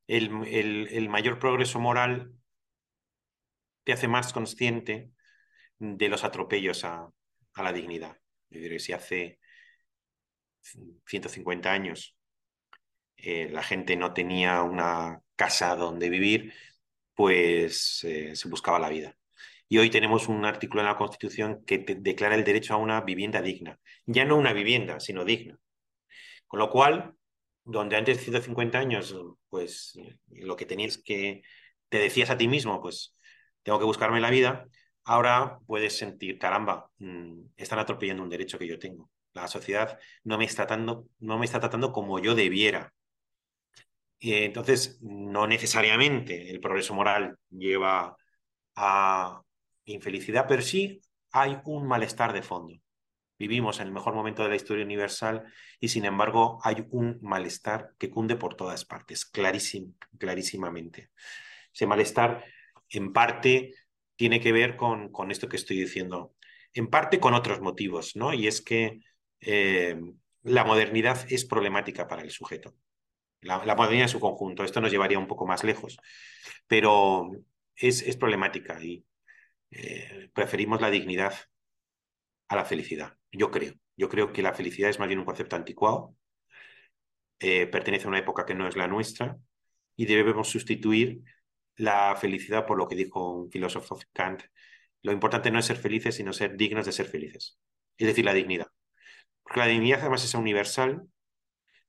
el, 0.08 0.88
el, 0.90 1.10
mayor 1.10 1.40
progreso 1.40 1.80
moral 1.80 2.34
te 3.84 3.94
hace 3.94 4.08
más 4.08 4.34
consciente 4.34 5.12
de 5.80 6.10
los 6.10 6.24
atropellos 6.24 6.84
a, 6.86 7.10
a 7.54 7.64
la 7.64 7.74
dignidad. 7.74 8.18
Yo 8.50 8.62
que 8.62 8.80
si 8.80 8.94
hace 8.94 9.40
150 11.06 11.72
años 11.72 12.16
eh, 13.18 13.50
la 13.50 13.64
gente 13.64 13.96
no 13.96 14.14
tenía 14.14 14.62
una 14.64 15.22
casa 15.36 15.76
donde 15.76 16.10
vivir, 16.10 16.54
pues 17.16 18.04
eh, 18.04 18.36
se 18.36 18.50
buscaba 18.50 18.80
la 18.80 18.90
vida. 18.90 19.16
Y 19.70 19.78
hoy 19.78 19.90
tenemos 19.90 20.28
un 20.28 20.46
artículo 20.46 20.82
en 20.82 20.88
la 20.88 20.98
Constitución 20.98 21.64
que 21.66 21.80
declara 21.80 22.36
el 22.36 22.44
derecho 22.44 22.74
a 22.74 22.78
una 22.78 23.02
vivienda 23.02 23.42
digna. 23.42 23.80
Ya 24.06 24.26
no 24.26 24.38
una 24.38 24.54
vivienda, 24.54 25.00
sino 25.00 25.26
digna. 25.26 25.58
Con 26.48 26.60
lo 26.60 26.70
cual, 26.70 27.16
donde 27.66 27.96
antes 27.96 28.18
de 28.18 28.24
150 28.24 28.78
años, 28.78 29.16
pues 29.50 29.98
lo 30.30 30.56
que 30.56 30.66
tenías 30.66 30.98
que 30.98 31.44
te 31.90 32.00
decías 32.00 32.30
a 32.30 32.38
ti 32.38 32.48
mismo, 32.48 32.82
pues 32.82 33.16
tengo 33.64 33.80
que 33.80 33.86
buscarme 33.86 34.20
la 34.20 34.30
vida, 34.30 34.68
ahora 35.06 35.60
puedes 35.68 35.98
sentir, 35.98 36.38
caramba, 36.40 36.90
mm, 36.98 37.42
están 37.58 37.80
atropellando 37.80 38.24
un 38.24 38.30
derecho 38.30 38.58
que 38.60 38.68
yo 38.68 38.80
tengo. 38.80 39.10
La 39.34 39.48
sociedad 39.48 40.00
no 40.24 40.38
me 40.38 40.46
está 40.46 40.68
tratando, 40.68 41.08
no 41.20 41.38
me 41.40 41.46
está 41.46 41.60
tratando 41.60 41.92
como 41.92 42.20
yo 42.20 42.36
debiera. 42.36 42.94
Entonces, 44.20 45.00
no 45.02 45.48
necesariamente 45.48 46.50
el 46.50 46.62
progreso 46.62 46.94
moral 46.94 47.38
lleva 47.50 48.16
a 48.76 49.42
infelicidad, 49.86 50.46
pero 50.48 50.62
sí 50.62 51.02
hay 51.32 51.60
un 51.66 51.88
malestar 51.88 52.32
de 52.34 52.42
fondo. 52.42 52.74
Vivimos 53.38 53.80
en 53.80 53.88
el 53.88 53.94
mejor 53.94 54.14
momento 54.14 54.44
de 54.44 54.50
la 54.50 54.56
historia 54.56 54.86
universal 54.86 55.44
y 55.80 55.90
sin 55.90 56.06
embargo 56.06 56.60
hay 56.64 56.86
un 56.92 57.20
malestar 57.22 57.94
que 57.98 58.10
cunde 58.10 58.36
por 58.36 58.56
todas 58.56 58.86
partes, 58.86 59.26
clarísimamente. 59.26 61.10
Ese 61.74 61.88
malestar 61.88 62.44
en 62.90 63.12
parte 63.12 63.74
tiene 64.16 64.40
que 64.40 64.52
ver 64.52 64.76
con, 64.76 65.12
con, 65.12 65.32
esto 65.32 65.50
que 65.50 65.58
estoy 65.58 65.80
diciendo, 65.80 66.36
en 66.74 66.88
parte 66.88 67.20
con 67.20 67.34
otros 67.34 67.60
motivos, 67.62 68.16
¿no? 68.16 68.34
Y 68.34 68.48
es 68.48 68.62
que 68.62 69.02
eh, 69.40 70.00
la 70.44 70.64
modernidad 70.64 71.26
es 71.30 71.46
problemática 71.46 72.08
para 72.08 72.22
el 72.22 72.32
sujeto. 72.32 72.76
La, 73.42 73.58
modernidad 73.76 74.04
en 74.04 74.10
su 74.10 74.20
conjunto, 74.20 74.64
esto 74.64 74.80
nos 74.80 74.92
llevaría 74.92 75.20
un 75.20 75.28
poco 75.28 75.46
más 75.46 75.64
lejos, 75.64 75.98
pero 76.68 77.32
es, 77.76 78.02
es 78.02 78.16
problemática 78.16 78.82
y 78.82 79.06
eh, 79.72 80.30
preferimos 80.34 80.80
la 80.80 80.90
dignidad 80.90 81.34
a 82.48 82.56
la 82.56 82.66
felicidad, 82.66 83.18
yo 83.32 83.52
creo. 83.52 83.74
Yo 83.96 84.10
creo 84.10 84.34
que 84.34 84.42
la 84.42 84.54
felicidad 84.54 84.90
es 84.90 85.00
más 85.00 85.08
bien 85.08 85.20
un 85.20 85.26
concepto 85.26 85.56
anticuado, 85.56 86.16
eh, 87.40 87.68
pertenece 87.68 88.06
a 88.06 88.10
una 88.10 88.20
época 88.20 88.46
que 88.46 88.56
no 88.56 88.68
es 88.68 88.76
la 88.76 88.88
nuestra 88.88 89.38
y 89.96 90.06
debemos 90.06 90.50
sustituir 90.50 91.22
la 91.76 92.16
felicidad 92.16 92.66
por 92.66 92.78
lo 92.78 92.88
que 92.88 92.96
dijo 92.96 93.34
un 93.34 93.52
filósofo 93.52 94.00
Kant. 94.14 94.44
Lo 95.02 95.12
importante 95.12 95.52
no 95.52 95.60
es 95.60 95.66
ser 95.66 95.78
felices, 95.78 96.16
sino 96.16 96.34
ser 96.34 96.56
dignos 96.56 96.86
de 96.86 96.92
ser 96.92 97.08
felices. 97.08 97.60
Es 97.98 98.08
decir, 98.08 98.26
la 98.26 98.34
dignidad. 98.34 98.68
Porque 99.44 99.60
la 99.60 99.68
dignidad 99.68 100.02
además 100.02 100.24
es 100.24 100.34
universal, 100.36 101.04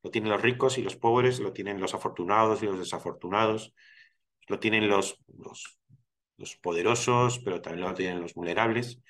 lo 0.03 0.11
tienen 0.11 0.31
los 0.31 0.43
ricos 0.43 0.77
y 0.79 0.83
los 0.83 0.97
pobres, 0.97 1.41
lo 1.41 1.53
tienen 1.53 1.81
los 1.81 1.95
afortunados 1.95 2.63
y 2.63 2.67
los 2.67 2.79
desafortunados, 2.79 3.75
lo 4.49 4.59
tienen 4.59 4.89
los, 4.89 5.23
los, 5.29 5.79
los 6.37 6.57
poderosos, 6.57 7.39
pero 7.41 7.63
también 7.63 7.89
lo 7.89 7.95
tienen 7.95 8.21
los 8.21 8.35
vulnerables. 8.35 9.01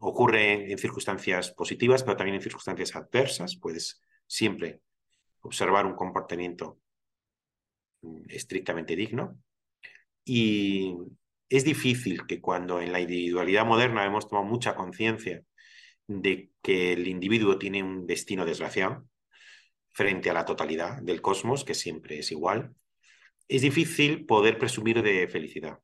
Ocurre 0.00 0.72
en 0.72 0.78
circunstancias 0.78 1.52
positivas, 1.52 2.02
pero 2.02 2.16
también 2.16 2.36
en 2.36 2.42
circunstancias 2.42 2.96
adversas. 2.96 3.56
Puedes 3.56 4.02
siempre 4.26 4.80
observar 5.40 5.86
un 5.86 5.94
comportamiento 5.94 6.80
mm, 8.02 8.22
estrictamente 8.28 8.96
digno. 8.96 9.38
Y 10.24 10.96
es 11.48 11.64
difícil 11.64 12.26
que 12.26 12.40
cuando 12.40 12.80
en 12.80 12.92
la 12.92 13.00
individualidad 13.00 13.66
moderna 13.66 14.04
hemos 14.04 14.28
tomado 14.28 14.46
mucha 14.46 14.74
conciencia 14.74 15.42
de 16.06 16.50
que 16.62 16.92
el 16.92 17.06
individuo 17.08 17.58
tiene 17.58 17.82
un 17.82 18.06
destino 18.06 18.44
desgraciado 18.44 19.06
frente 19.90 20.30
a 20.30 20.34
la 20.34 20.44
totalidad 20.44 21.02
del 21.02 21.20
cosmos, 21.20 21.64
que 21.64 21.74
siempre 21.74 22.18
es 22.18 22.30
igual, 22.30 22.74
es 23.48 23.62
difícil 23.62 24.26
poder 24.26 24.58
presumir 24.58 25.02
de 25.02 25.26
felicidad, 25.28 25.78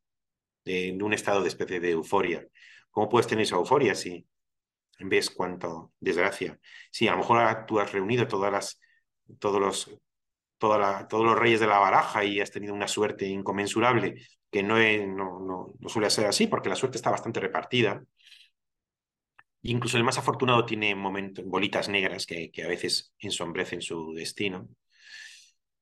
de, 0.64 0.97
un 1.01 1.12
estado 1.12 1.43
de 1.43 1.49
especie 1.49 1.81
de 1.81 1.91
euforia. 1.91 2.47
¿Cómo 2.97 3.11
puedes 3.11 3.26
tener 3.26 3.42
esa 3.42 3.57
euforia 3.57 3.94
si 3.94 4.26
ves 5.01 5.28
cuánto 5.28 5.92
desgracia? 6.01 6.59
Si 6.90 7.07
a 7.07 7.11
lo 7.11 7.18
mejor 7.18 7.66
tú 7.66 7.78
has 7.78 7.92
reunido 7.92 8.26
todas 8.26 8.51
las, 8.51 8.80
todos 9.38 9.61
los 9.61 10.01
todos 10.57 11.22
los 11.26 11.38
reyes 11.38 11.61
de 11.61 11.66
la 11.66 11.78
baraja 11.78 12.24
y 12.24 12.40
has 12.40 12.51
tenido 12.51 12.72
una 12.72 12.88
suerte 12.88 13.26
inconmensurable, 13.26 14.14
que 14.51 14.62
no, 14.62 14.78
no, 15.09 15.74
no, 15.78 15.88
suele 15.90 16.09
ser 16.09 16.24
así, 16.24 16.47
porque 16.47 16.70
la 16.70 16.74
suerte 16.74 16.97
está 16.97 17.11
bastante 17.11 17.38
repartida. 17.38 18.03
Incluso 19.61 19.99
el 19.99 20.05
más 20.05 20.16
afortunado 20.16 20.64
tiene 20.64 20.94
momentos, 20.94 21.44
bolitas 21.44 21.90
negras 21.90 22.24
que, 22.24 22.51
que 22.51 22.62
a 22.62 22.68
veces 22.68 23.12
ensombrecen 23.18 23.82
su 23.82 24.14
destino. 24.14 24.70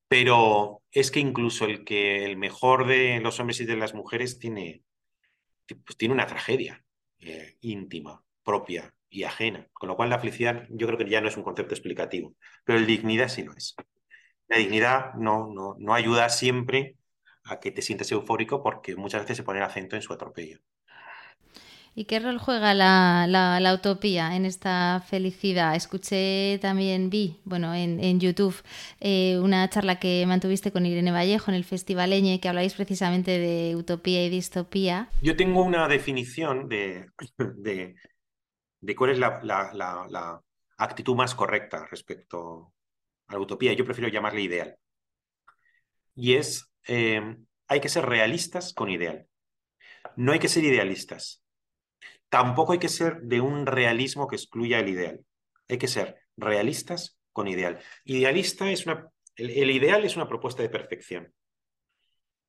Pero 0.09 0.83
es 0.91 1.13
que 1.13 1.21
incluso 1.21 1.65
el 1.67 1.85
que 1.85 2.25
el 2.25 2.37
mejor 2.37 2.89
de 2.89 3.21
los 3.21 3.39
hombres 3.39 3.61
y 3.61 3.67
de 3.67 3.77
las 3.77 3.95
mujeres 3.95 4.41
tiene, 4.41 4.83
pues 5.69 5.97
tiene 5.97 6.15
una 6.15 6.27
tragedia 6.27 6.84
eh, 7.25 7.57
íntima, 7.61 8.23
propia 8.43 8.95
y 9.09 9.25
ajena. 9.25 9.69
Con 9.73 9.89
lo 9.89 9.97
cual 9.97 10.11
la 10.11 10.19
felicidad 10.19 10.67
yo 10.71 10.87
creo 10.87 10.99
que 10.99 11.09
ya 11.09 11.21
no 11.21 11.29
es 11.29 11.37
un 11.37 11.43
concepto 11.45 11.75
explicativo, 11.75 12.35
pero 12.65 12.79
el 12.79 12.87
dignidad 12.87 13.29
sí 13.29 13.43
lo 13.45 13.53
es. 13.55 13.75
La 14.49 14.59
dignidad 14.59 15.15
no, 15.15 15.49
no, 15.53 15.77
no 15.79 15.95
ayuda 15.95 16.29
siempre 16.31 16.97
a 17.45 17.61
que 17.61 17.71
te 17.73 17.83
sientes 17.83 18.11
eufórico 18.13 18.63
porque 18.63 18.97
muchas 18.97 19.23
veces 19.23 19.39
se 19.39 19.43
pone 19.45 19.59
el 19.61 19.65
acento 19.67 19.97
en 19.97 20.03
su 20.03 20.13
atropello. 20.13 20.61
¿Y 21.97 22.07
qué 22.07 22.19
rol 22.19 22.39
juega 22.39 22.75
la, 22.75 23.27
la, 23.29 23.75
utopía 23.75 24.35
en 24.35 24.47
esta 24.47 25.01
felicidad? 25.07 25.77
Escuché 25.77 26.59
también, 26.61 27.09
vi, 27.09 27.41
bueno, 27.45 27.73
en, 27.73 28.03
en 28.03 28.19
YouTube, 28.19 28.57
eh, 28.99 29.39
una 29.39 29.71
charla 29.71 30.01
que 30.01 30.25
mantuviste 30.27 30.73
con 30.73 30.87
Irene 30.87 31.13
Vallejo 31.13 31.53
en 31.53 31.57
el 31.57 31.63
Festival 31.65 32.13
Eñe, 32.13 32.41
que 32.41 32.49
habláis 32.49 32.75
precisamente 32.75 33.39
de 33.39 33.77
utopía 33.77 34.27
y 34.27 34.29
distopía. 34.29 35.09
Yo 35.23 35.37
tengo 35.37 35.63
una 35.63 35.87
definición 35.87 36.69
de, 36.69 37.07
de, 37.39 37.95
de 38.81 38.97
cuál 38.97 39.11
es 39.11 39.19
la, 39.21 39.41
la, 39.45 40.41
actitud 40.77 41.15
más 41.15 41.37
correcta 41.37 41.87
respecto 41.89 42.75
a 43.29 43.35
la 43.35 43.39
utopía. 43.39 43.73
Yo 43.73 43.85
prefiero 43.85 44.11
llamarle 44.11 44.43
ideal. 44.43 44.77
Y 46.17 46.35
es, 46.35 46.73
eh, 46.89 47.37
hay 47.69 47.81
que 47.81 47.89
ser 47.89 48.05
realistas 48.05 48.75
con 48.75 48.91
ideal. 48.91 49.29
No 50.17 50.33
hay 50.33 50.41
que 50.41 50.49
ser 50.49 50.65
idealistas. 50.65 51.44
Tampoco 52.29 52.73
hay 52.73 52.79
que 52.79 52.89
ser 52.89 53.21
de 53.23 53.41
un 53.41 53.67
realismo 53.67 54.27
que 54.27 54.37
excluya 54.37 54.81
el 54.81 54.89
ideal. 54.89 55.25
Hay 55.69 55.79
que 55.79 55.89
ser 55.89 56.19
realistas 56.37 57.19
con 57.33 57.49
ideal. 57.49 57.81
Idealista 58.05 58.71
es 58.71 58.87
una, 58.87 59.09
el, 59.37 59.71
ideal 59.71 60.05
es 60.05 60.17
una 60.17 60.29
propuesta 60.29 60.63
de 60.63 60.69
perfección. 60.69 61.33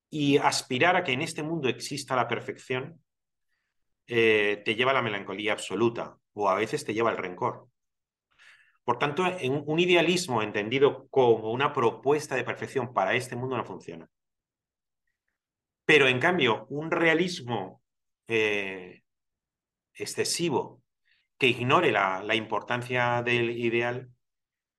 Y 0.09 0.37
aspirar 0.37 0.95
a 0.95 1.03
que 1.03 1.13
en 1.13 1.21
este 1.21 1.43
mundo 1.43 1.67
exista 1.67 2.15
la 2.15 2.27
perfección 2.27 3.01
eh, 4.07 4.61
te 4.63 4.75
lleva 4.75 4.91
a 4.91 4.95
la 4.95 5.01
melancolía 5.01 5.53
absoluta 5.53 6.17
o 6.33 6.49
a 6.49 6.55
veces 6.55 6.85
te 6.85 6.93
lleva 6.93 7.09
al 7.09 7.17
rencor. 7.17 7.67
Por 8.83 8.99
tanto, 8.99 9.23
un 9.65 9.79
idealismo 9.79 10.43
entendido 10.43 11.07
como 11.09 11.51
una 11.51 11.73
propuesta 11.73 12.35
de 12.35 12.43
perfección 12.43 12.93
para 12.93 13.15
este 13.15 13.35
mundo 13.35 13.57
no 13.57 13.65
funciona. 13.65 14.07
Pero 15.85 16.07
en 16.07 16.19
cambio, 16.19 16.67
un 16.69 16.91
realismo 16.91 17.81
eh, 18.27 19.03
excesivo 19.95 20.83
que 21.37 21.47
ignore 21.47 21.91
la, 21.91 22.35
importancia 22.35 23.21
del 23.23 23.51
ideal 23.51 24.09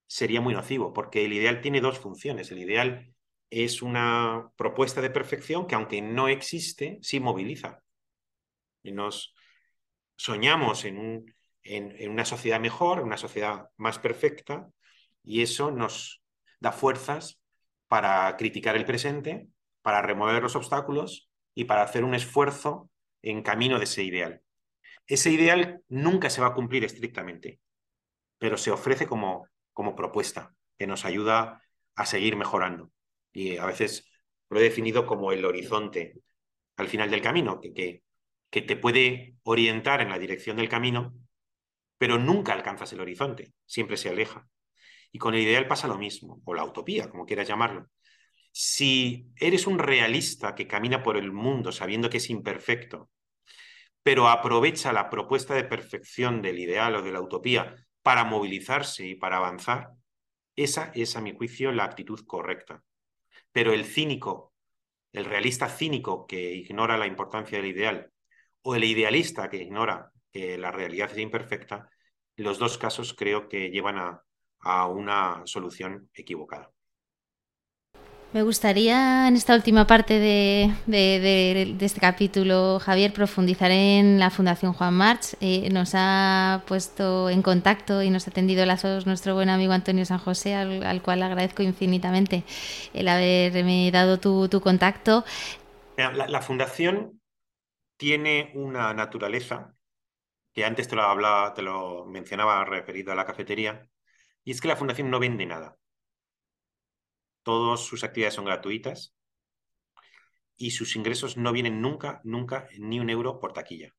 sería 0.06 0.40
muy 0.40 0.54
nocivo, 0.54 0.92
porque 0.92 1.24
el 1.24 1.32
ideal 1.32 1.60
tiene 1.60 1.80
dos 1.80 1.98
funciones. 1.98 2.50
El 2.50 2.58
ideal 2.58 3.12
es 3.50 3.82
una 3.82 4.50
propuesta 4.56 5.00
de 5.00 5.10
perfección 5.10 5.66
que 5.66 5.74
aunque 5.74 6.00
no 6.02 6.28
existe, 6.28 6.98
sí 7.02 7.20
moviliza. 7.20 7.82
Y 8.82 8.92
nos 8.92 9.34
soñamos 10.16 10.84
en 10.84 11.26
en, 11.66 12.10
una 12.10 12.24
sociedad 12.24 12.60
mejor, 12.60 13.00
una 13.00 13.16
sociedad 13.16 13.68
más 13.76 13.98
perfecta, 13.98 14.70
y 15.22 15.42
eso 15.42 15.70
nos 15.70 16.22
da 16.60 16.72
fuerzas 16.72 17.40
para 17.88 18.36
criticar 18.36 18.76
el 18.76 18.84
presente, 18.84 19.48
para 19.82 20.02
remover 20.02 20.42
los 20.42 20.56
obstáculos 20.56 21.30
y 21.54 21.64
para 21.64 21.82
hacer 21.82 22.04
un 22.04 22.14
esfuerzo 22.14 22.90
en 23.22 23.42
camino 23.42 23.78
de 23.78 23.84
ese 23.84 24.02
ideal. 24.02 24.42
Ese 25.06 25.30
ideal 25.30 25.82
nunca 25.88 26.30
se 26.30 26.40
va 26.40 26.48
a 26.48 26.54
cumplir 26.54 26.84
estrictamente, 26.84 27.60
pero 28.38 28.56
se 28.56 28.70
ofrece 28.70 29.06
como, 29.06 29.48
como 29.72 29.94
propuesta 29.94 30.54
que 30.78 30.86
nos 30.86 31.04
ayuda 31.04 31.62
a 31.94 32.06
seguir 32.06 32.36
mejorando. 32.36 32.90
Y 33.32 33.56
a 33.56 33.66
veces 33.66 34.10
lo 34.50 34.58
he 34.58 34.62
definido 34.62 35.06
como 35.06 35.32
el 35.32 35.44
horizonte 35.44 36.14
al 36.76 36.88
final 36.88 37.10
del 37.10 37.22
camino, 37.22 37.60
que, 37.60 37.72
que, 37.72 38.02
que 38.50 38.62
te 38.62 38.76
puede 38.76 39.36
orientar 39.44 40.00
en 40.00 40.10
la 40.10 40.18
dirección 40.18 40.56
del 40.56 40.68
camino, 40.68 41.14
pero 41.98 42.18
nunca 42.18 42.52
alcanzas 42.52 42.92
el 42.92 43.00
horizonte, 43.00 43.52
siempre 43.64 43.96
se 43.96 44.10
aleja. 44.10 44.46
Y 45.12 45.18
con 45.18 45.34
el 45.34 45.40
ideal 45.40 45.66
pasa 45.66 45.88
lo 45.88 45.96
mismo, 45.98 46.42
o 46.44 46.54
la 46.54 46.64
utopía, 46.64 47.08
como 47.08 47.24
quieras 47.24 47.48
llamarlo. 47.48 47.88
Si 48.52 49.28
eres 49.36 49.66
un 49.66 49.78
realista 49.78 50.54
que 50.54 50.66
camina 50.66 51.02
por 51.02 51.16
el 51.16 51.32
mundo 51.32 51.72
sabiendo 51.72 52.10
que 52.10 52.18
es 52.18 52.28
imperfecto, 52.30 53.10
pero 54.06 54.28
aprovecha 54.28 54.92
la 54.92 55.10
propuesta 55.10 55.52
de 55.54 55.64
perfección 55.64 56.40
del 56.40 56.60
ideal 56.60 56.94
o 56.94 57.02
de 57.02 57.10
la 57.10 57.20
utopía 57.20 57.74
para 58.02 58.22
movilizarse 58.22 59.04
y 59.04 59.16
para 59.16 59.38
avanzar, 59.38 59.88
esa 60.54 60.92
es, 60.94 61.16
a 61.16 61.20
mi 61.20 61.34
juicio, 61.34 61.72
la 61.72 61.82
actitud 61.82 62.24
correcta. 62.24 62.84
Pero 63.50 63.72
el 63.72 63.84
cínico, 63.84 64.54
el 65.10 65.24
realista 65.24 65.68
cínico 65.68 66.24
que 66.24 66.52
ignora 66.54 66.96
la 66.96 67.08
importancia 67.08 67.58
del 67.58 67.66
ideal, 67.66 68.12
o 68.62 68.76
el 68.76 68.84
idealista 68.84 69.50
que 69.50 69.56
ignora 69.56 70.12
que 70.30 70.56
la 70.56 70.70
realidad 70.70 71.10
es 71.10 71.18
imperfecta, 71.18 71.90
los 72.36 72.60
dos 72.60 72.78
casos 72.78 73.12
creo 73.12 73.48
que 73.48 73.70
llevan 73.70 74.22
a, 74.60 74.86
una 74.86 75.42
solución 75.46 76.10
equivocada. 76.14 76.70
Me 78.36 78.42
gustaría 78.42 79.28
en 79.28 79.34
esta 79.34 79.54
última 79.54 79.86
parte 79.86 80.18
de, 80.18 80.70
este 81.80 82.00
capítulo, 82.00 82.78
Javier, 82.80 83.10
profundizar 83.14 83.70
en 83.70 84.18
la 84.18 84.28
Fundación 84.28 84.74
Juan 84.74 84.92
March. 84.92 85.38
Eh, 85.40 85.70
nos 85.70 85.92
ha 85.94 86.62
puesto 86.66 87.30
en 87.30 87.40
contacto 87.40 88.02
y 88.02 88.10
nos 88.10 88.28
ha 88.28 88.30
tendido 88.32 88.66
lazos 88.66 89.06
nuestro 89.06 89.32
buen 89.32 89.48
amigo 89.48 89.72
Antonio 89.72 90.04
San 90.04 90.18
José, 90.18 90.54
al, 90.54 91.00
cual 91.00 91.22
agradezco 91.22 91.62
infinitamente 91.62 92.44
el 92.92 93.08
haberme 93.08 93.90
dado 93.90 94.20
tu, 94.20 94.60
contacto. 94.60 95.24
La, 95.96 96.42
Fundación 96.42 97.18
tiene 97.96 98.52
una 98.54 98.92
naturaleza 98.92 99.74
que 100.52 100.66
antes 100.66 100.88
te 100.88 100.96
lo, 100.96 101.04
hablaba, 101.04 101.54
te 101.54 101.62
lo 101.62 102.04
mencionaba 102.04 102.66
referido 102.66 103.12
a 103.12 103.16
la 103.16 103.24
cafetería, 103.24 103.88
y 104.44 104.50
es 104.50 104.60
que 104.60 104.68
la 104.68 104.76
Fundación 104.76 105.08
no 105.08 105.20
vende 105.20 105.46
nada. 105.46 105.78
Todas 107.46 107.78
sus 107.78 108.02
actividades 108.02 108.34
son 108.34 108.46
gratuitas 108.46 109.14
y 110.56 110.72
sus 110.72 110.96
ingresos 110.96 111.36
no 111.36 111.52
vienen 111.52 111.80
nunca, 111.80 112.20
nunca, 112.24 112.68
ni 112.76 112.98
un 112.98 113.08
euro 113.08 113.38
por 113.38 113.52
taquilla. 113.52 113.94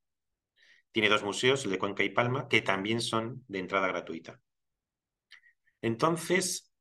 Tiene 0.91 1.08
dos 1.08 1.24
museos, 1.24 1.64
el 1.64 1.72
de 1.72 1.80
Cuenca 1.80 2.04
y 2.04 2.10
Palma, 2.10 2.50
que 2.50 2.62
también 2.62 3.00
son 3.00 3.45
de 3.48 3.60
entrada 3.60 3.88
gratuita. 3.88 4.41
Entonces, 5.82 6.74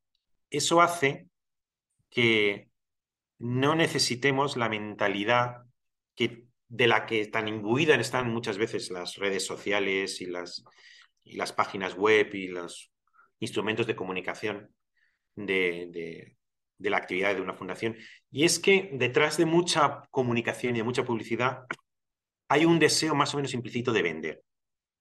eso 0.50 0.80
hace 0.80 1.28
que 2.10 2.68
no 3.38 3.76
necesitemos 3.76 4.56
la 4.56 4.68
mentalidad 4.68 5.66
que, 6.16 6.48
de 6.66 6.88
la 6.88 7.06
que 7.06 7.26
tan 7.28 7.46
imbuidas 7.46 8.00
están 8.00 8.28
muchas 8.28 8.58
veces 8.58 8.90
las 8.90 9.14
redes 9.14 9.46
sociales 9.46 10.20
y 10.20 10.26
las, 10.26 10.64
y 11.22 11.36
las 11.36 11.52
páginas 11.52 11.94
web 11.94 12.34
y 12.34 12.48
los 12.48 12.90
instrumentos 13.38 13.86
de 13.86 13.94
comunicación 13.94 14.74
de, 15.36 15.90
de 15.92 16.35
la 16.78 16.98
actividad 16.98 17.34
de 17.34 17.40
una 17.40 17.54
fundación. 17.54 17.96
Y 18.30 18.44
es 18.44 18.58
que 18.58 18.90
detrás 18.92 19.36
de 19.36 19.46
mucha 19.46 20.02
comunicación 20.10 20.74
y 20.74 20.78
de 20.78 20.84
mucha 20.84 21.04
publicidad 21.04 21.64
hay 22.48 22.64
un 22.64 22.78
deseo 22.78 23.14
más 23.14 23.34
o 23.34 23.38
menos 23.38 23.54
implícito 23.54 23.92
de 23.92 24.02
vender. 24.02 24.42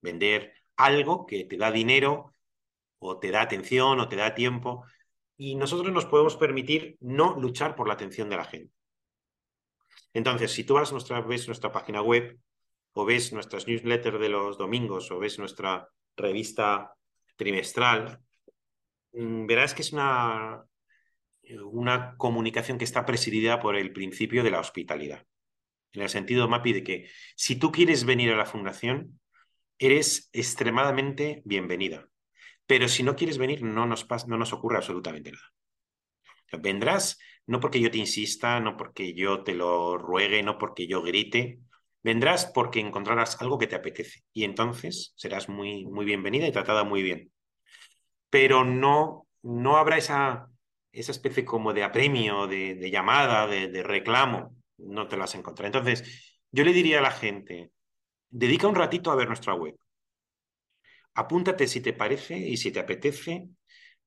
Vender 0.01 0.53
algo 0.77 1.25
que 1.25 1.45
te 1.45 1.57
da 1.57 1.71
dinero 1.71 2.33
o 2.99 3.19
te 3.19 3.31
da 3.31 3.41
atención 3.41 3.99
o 3.99 4.09
te 4.09 4.15
da 4.15 4.33
tiempo. 4.33 4.85
Y 5.37 5.55
nosotros 5.55 5.93
nos 5.93 6.05
podemos 6.05 6.37
permitir 6.37 6.97
no 7.01 7.39
luchar 7.39 7.75
por 7.75 7.87
la 7.87 7.93
atención 7.93 8.29
de 8.29 8.37
la 8.37 8.45
gente. 8.45 8.73
Entonces, 10.13 10.51
si 10.51 10.63
tú 10.63 10.75
vas 10.75 10.91
nuestra, 10.91 11.19
ves 11.21 11.47
nuestra 11.47 11.71
página 11.71 12.01
web 12.01 12.39
o 12.93 13.05
ves 13.05 13.33
nuestras 13.33 13.67
newsletters 13.67 14.19
de 14.19 14.29
los 14.29 14.57
domingos 14.57 15.11
o 15.11 15.19
ves 15.19 15.37
nuestra 15.37 15.89
revista 16.15 16.95
trimestral, 17.35 18.21
mm, 19.11 19.45
verás 19.45 19.73
que 19.73 19.81
es 19.81 19.91
una 19.91 20.63
una 21.63 22.15
comunicación 22.17 22.77
que 22.77 22.85
está 22.85 23.05
presidida 23.05 23.59
por 23.59 23.75
el 23.75 23.93
principio 23.93 24.43
de 24.43 24.51
la 24.51 24.59
hospitalidad. 24.59 25.25
En 25.93 26.01
el 26.01 26.09
sentido, 26.09 26.47
Mapi, 26.47 26.73
de 26.73 26.83
que 26.83 27.09
si 27.35 27.55
tú 27.55 27.71
quieres 27.71 28.05
venir 28.05 28.31
a 28.31 28.37
la 28.37 28.45
fundación, 28.45 29.19
eres 29.77 30.29
extremadamente 30.33 31.41
bienvenida. 31.45 32.07
Pero 32.65 32.87
si 32.87 33.03
no 33.03 33.15
quieres 33.15 33.37
venir, 33.37 33.63
no 33.63 33.85
nos, 33.85 34.07
no 34.27 34.37
nos 34.37 34.53
ocurre 34.53 34.77
absolutamente 34.77 35.31
nada. 35.31 35.53
Vendrás 36.61 37.19
no 37.47 37.59
porque 37.59 37.79
yo 37.79 37.91
te 37.91 37.97
insista, 37.97 38.59
no 38.59 38.75
porque 38.75 39.13
yo 39.13 39.43
te 39.43 39.53
lo 39.53 39.97
ruegue, 39.97 40.41
no 40.43 40.57
porque 40.57 40.87
yo 40.87 41.01
grite. 41.01 41.59
Vendrás 42.01 42.45
porque 42.53 42.79
encontrarás 42.79 43.41
algo 43.41 43.57
que 43.57 43.67
te 43.67 43.75
apetece 43.75 44.23
y 44.33 44.43
entonces 44.43 45.13
serás 45.15 45.49
muy, 45.49 45.85
muy 45.85 46.05
bienvenida 46.05 46.47
y 46.47 46.51
tratada 46.51 46.83
muy 46.83 47.03
bien. 47.03 47.31
Pero 48.29 48.63
no, 48.63 49.27
no 49.41 49.77
habrá 49.77 49.97
esa, 49.97 50.49
esa 50.95 51.11
especie 51.11 51.43
como 51.43 51.73
de 51.73 51.83
apremio, 51.83 52.47
de, 52.47 52.89
llamada, 52.89 53.47
de, 53.47 53.83
reclamo, 53.83 54.55
no 54.77 55.07
te 55.07 55.17
las 55.17 55.35
encontrarás. 55.35 55.75
Entonces, 55.75 56.41
yo 56.51 56.63
le 56.63 56.73
diría 56.73 56.99
a 56.99 57.01
la 57.01 57.11
gente, 57.11 57.71
dedica 58.29 58.67
un 58.67 58.75
ratito 58.75 59.11
a 59.11 59.15
ver 59.15 59.27
nuestra 59.27 59.53
web. 59.53 59.75
Apúntate 61.13 61.67
si 61.67 61.81
te 61.81 61.93
parece 61.93 62.37
y 62.37 62.57
si 62.57 62.71
te 62.71 62.79
apetece 62.79 63.47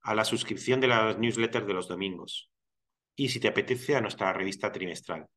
a 0.01 0.15
la 0.15 0.25
suscripción 0.25 0.79
de 0.79 0.87
las 0.87 1.17
newsletters 1.17 1.67
de 1.67 1.73
los 1.73 1.87
domingos 1.87 2.51
y 3.15 3.29
si 3.29 3.39
te 3.39 3.47
apetece 3.47 3.95
a 3.95 4.01
nuestra 4.01 4.33
revista 4.33 4.71
trimestral. 4.71 5.27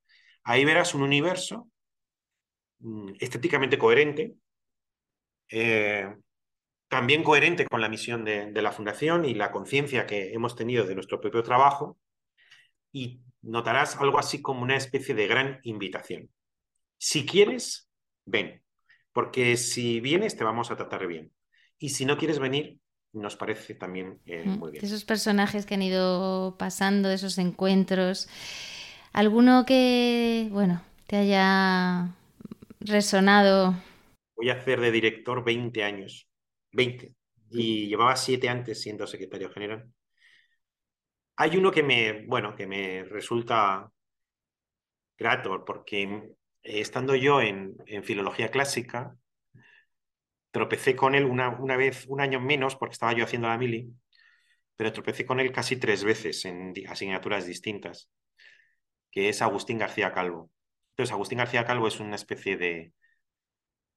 Ahí 0.45 0.65
verás 0.65 0.95
un 0.95 1.03
universo 1.03 1.69
mm, 2.81 3.13
estéticamente 3.21 3.79
coherente, 3.79 4.35
eh, 5.49 6.15
también 6.93 7.25
coherente 7.25 7.65
con 7.65 7.81
la 7.81 7.89
misión 7.89 8.23
de, 8.23 8.53
la 8.53 8.71
Fundación 8.71 9.25
y 9.25 9.33
la 9.33 9.51
conciencia 9.51 10.05
que 10.05 10.35
hemos 10.35 10.55
tenido 10.55 10.85
de 10.85 10.95
nuestro 10.95 11.23
propio 11.23 11.43
trabajo, 11.43 11.97
y 12.93 13.23
notarás 13.41 13.97
algo 13.97 14.19
así 14.19 14.43
como 14.43 14.61
una 14.61 14.77
especie 14.77 15.15
de 15.15 15.27
gran 15.27 15.61
invitación. 15.63 16.29
Si 16.99 17.25
quieres, 17.25 17.89
ven, 18.27 18.63
porque 19.15 19.57
si 19.57 20.01
vienes 20.01 20.37
te 20.37 20.45
vamos 20.45 20.71
a 20.71 20.77
tratar 20.77 21.07
bien. 21.07 21.33
Y 21.79 21.89
si 21.89 22.05
no 22.05 22.19
quieres 22.19 22.39
venir, 22.39 22.79
nos 23.15 23.37
parece 23.37 23.75
también 23.75 24.21
eh, 24.27 24.43
mm, 24.45 24.59
muy 24.59 24.73
bien. 24.73 24.85
Esos 24.85 25.07
personajes 25.07 25.65
que 25.65 25.73
han 25.73 25.83
ido 25.83 26.57
pasando, 26.59 27.11
esos 27.11 27.39
encuentros, 27.39 28.29
¿alguno 29.15 29.65
que, 29.65 30.51
bueno, 30.51 30.83
te 31.07 31.17
haya 31.17 32.15
resonado? 32.81 33.77
Voy 34.37 34.51
a 34.51 34.57
hacer 34.57 34.83
de 34.83 34.93
director 34.93 35.43
20 35.43 35.85
años 35.85 36.29
20, 36.73 37.15
y 37.51 37.89
llevaba 37.89 38.17
7 38.17 38.49
antes 38.49 38.81
siendo 38.81 39.07
secretario 39.07 39.51
general. 39.51 39.91
Hay 41.37 41.57
uno 41.57 41.71
que 41.71 41.83
me, 41.83 42.25
bueno, 42.27 42.55
que 42.55 42.67
me 42.67 43.05
resulta 43.05 43.91
grato, 45.19 45.65
porque 45.65 46.35
estando 46.63 47.15
yo 47.15 47.41
en, 47.41 47.77
filología 48.05 48.51
clásica, 48.51 49.17
tropecé 50.51 50.95
con 50.97 51.15
él 51.15 51.25
una, 51.25 51.51
una, 51.51 51.77
vez, 51.77 52.07
un 52.09 52.21
año 52.21 52.41
menos, 52.41 52.77
porque 52.77 52.93
estaba 52.95 53.13
yo 53.13 53.25
haciendo 53.25 53.49
la 53.49 53.59
mili, 53.59 53.93
pero 54.77 54.93
tropecé 54.93 55.25
con 55.27 55.41
él 55.41 55.53
casi 55.53 55.77
tres 55.77 56.05
veces 56.05 56.45
en 56.45 56.75
asignaturas 56.89 57.47
distintas, 57.47 58.11
que 59.11 59.29
es 59.29 59.43
Agustín 59.43 59.79
García 59.79 60.13
Calvo. 60.13 60.51
Entonces, 60.91 61.13
Agustín 61.13 61.39
García 61.39 61.65
Calvo 61.65 61.89
es 61.89 62.01
una 62.01 62.17
especie 62.17 62.57
de, 62.57 62.93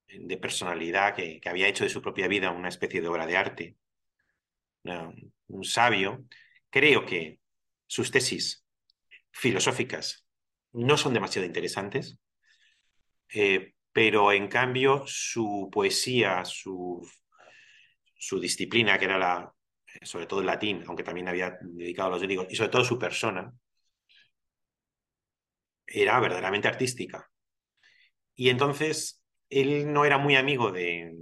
de 0.07 0.37
personalidad 0.37 1.15
que, 1.15 1.41
había 1.45 1.67
hecho 1.67 1.83
de 1.83 1.89
su 1.89 2.01
propia 2.01 2.27
vida 2.27 2.51
una 2.51 2.69
especie 2.69 3.01
de 3.01 3.07
obra 3.07 3.25
de 3.25 3.37
arte, 3.37 3.75
un 5.47 5.63
sabio, 5.63 6.25
creo 6.69 7.05
que 7.05 7.39
sus 7.87 8.11
tesis 8.11 8.65
filosóficas 9.31 10.27
no 10.73 10.97
son 10.97 11.13
demasiado 11.13 11.45
interesantes, 11.45 12.19
eh, 13.33 13.73
pero 13.91 14.31
en 14.31 14.47
cambio 14.47 15.03
su 15.07 15.69
poesía, 15.71 16.43
su, 16.45 17.07
su 18.17 18.39
disciplina, 18.39 18.99
que 18.99 19.05
era 19.05 19.17
la, 19.17 19.53
sobre 20.01 20.27
todo 20.27 20.41
el 20.41 20.45
latín, 20.45 20.83
aunque 20.87 21.03
también 21.03 21.29
había 21.29 21.57
dedicado 21.61 22.09
a 22.09 22.11
los 22.11 22.21
griegos, 22.21 22.47
y 22.49 22.55
sobre 22.55 22.69
todo 22.69 22.83
su 22.83 22.99
persona, 22.99 23.51
era 25.87 26.19
verdaderamente 26.19 26.67
artística. 26.67 27.29
Y 28.35 28.49
entonces 28.49 29.23
él 29.55 29.93
no 29.93 30.05
era 30.05 30.17
muy 30.17 30.35
amigo 30.35 30.71
de, 30.71 31.15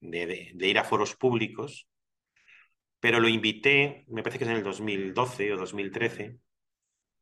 ir 0.00 0.78
a 0.78 0.84
foros 0.84 1.16
públicos, 1.16 1.88
pero 3.00 3.20
lo 3.20 3.28
invité, 3.28 4.04
me 4.08 4.22
parece 4.22 4.38
que 4.38 4.44
es 4.44 4.50
en 4.50 4.56
el 4.56 4.62
2012 4.62 5.52
o 5.54 5.56
2013, 5.56 6.38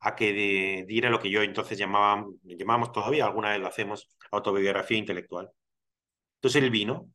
a 0.01 0.17
que 0.17 0.85
diera 0.89 1.11
lo 1.11 1.21
que 1.21 1.31
yo 1.31 1.43
entonces 1.43 1.79
llamaba, 1.79 2.27
llamábamos 2.43 2.93
todavía, 2.93 3.27
alguna 3.27 3.51
vez 3.51 3.61
lo 3.61 3.69
hacemos, 3.69 4.09
autobiografía 4.33 4.99
intelectual. 4.99 5.51
Entonces 6.39 6.63
él 6.63 6.71
vino 6.71 7.11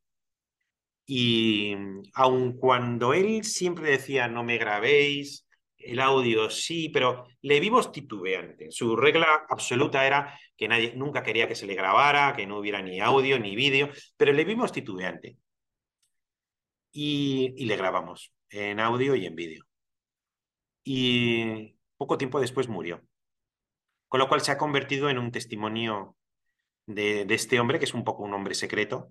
y 1.06 1.74
aun 2.14 2.56
cuando 2.56 3.12
él 3.12 3.44
siempre 3.44 3.90
decía 3.90 4.28
no 4.28 4.44
me 4.44 4.58
grabéis, 4.58 5.46
el 5.84 6.00
audio 6.00 6.50
sí, 6.50 6.88
pero 6.88 7.26
le 7.42 7.60
vimos 7.60 7.92
titubeante. 7.92 8.70
Su 8.70 8.96
regla 8.96 9.46
absoluta 9.48 10.06
era 10.06 10.38
que 10.56 10.68
nadie 10.68 10.94
nunca 10.96 11.22
quería 11.22 11.48
que 11.48 11.54
se 11.54 11.66
le 11.66 11.74
grabara, 11.74 12.34
que 12.34 12.46
no 12.46 12.58
hubiera 12.58 12.82
ni 12.82 13.00
audio 13.00 13.38
ni 13.38 13.56
vídeo, 13.56 13.90
pero 14.16 14.32
le 14.32 14.44
vimos 14.44 14.72
titubeante. 14.72 15.36
Y, 16.92 17.54
y 17.56 17.64
le 17.66 17.76
grabamos 17.76 18.34
en 18.50 18.80
audio 18.80 19.14
y 19.14 19.26
en 19.26 19.34
vídeo. 19.34 19.64
Y 20.84 21.76
poco 21.96 22.18
tiempo 22.18 22.40
después 22.40 22.68
murió. 22.68 23.02
Con 24.08 24.20
lo 24.20 24.28
cual 24.28 24.42
se 24.42 24.52
ha 24.52 24.58
convertido 24.58 25.08
en 25.08 25.18
un 25.18 25.32
testimonio 25.32 26.16
de, 26.86 27.24
de 27.24 27.34
este 27.34 27.60
hombre, 27.60 27.78
que 27.78 27.86
es 27.86 27.94
un 27.94 28.04
poco 28.04 28.24
un 28.24 28.34
hombre 28.34 28.54
secreto, 28.54 29.10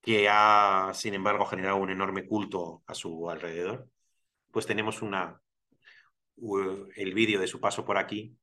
que 0.00 0.28
ha, 0.30 0.92
sin 0.94 1.14
embargo, 1.14 1.46
generado 1.46 1.76
un 1.76 1.90
enorme 1.90 2.26
culto 2.26 2.82
a 2.86 2.94
su 2.94 3.28
alrededor. 3.28 3.88
Pues 4.52 4.66
tenemos 4.66 5.02
una, 5.02 5.40
el 6.96 7.14
vídeo 7.14 7.40
de 7.40 7.46
su 7.46 7.60
paso 7.60 7.84
por 7.84 7.98
aquí 7.98 8.36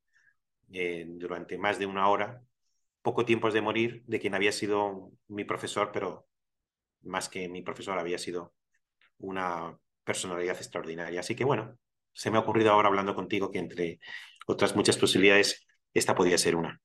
durante 0.67 1.57
más 1.57 1.79
de 1.79 1.85
una 1.85 2.09
hora, 2.09 2.41
poco 3.01 3.25
tiempo 3.25 3.51
de 3.51 3.61
morir, 3.61 4.03
de 4.07 4.19
quien 4.19 4.35
había 4.35 4.51
sido 4.51 5.11
mi 5.27 5.43
profesor, 5.43 5.91
pero 5.93 6.27
más 7.03 7.29
que 7.29 7.47
mi 7.47 7.61
profesor 7.61 7.99
había 7.99 8.17
sido 8.17 8.53
una 9.19 9.77
personalidad 10.03 10.57
extraordinaria. 10.57 11.19
Así 11.19 11.35
que 11.35 11.45
bueno, 11.45 11.77
se 12.13 12.31
me 12.31 12.37
ha 12.37 12.41
ocurrido 12.41 12.71
ahora 12.71 12.87
hablando 12.87 13.15
contigo 13.15 13.51
que 13.51 13.59
entre 13.59 13.99
otras 14.47 14.75
muchas 14.75 14.97
posibilidades, 14.97 15.65
esta 15.93 16.15
podría 16.15 16.37
ser 16.37 16.55
una. 16.55 16.81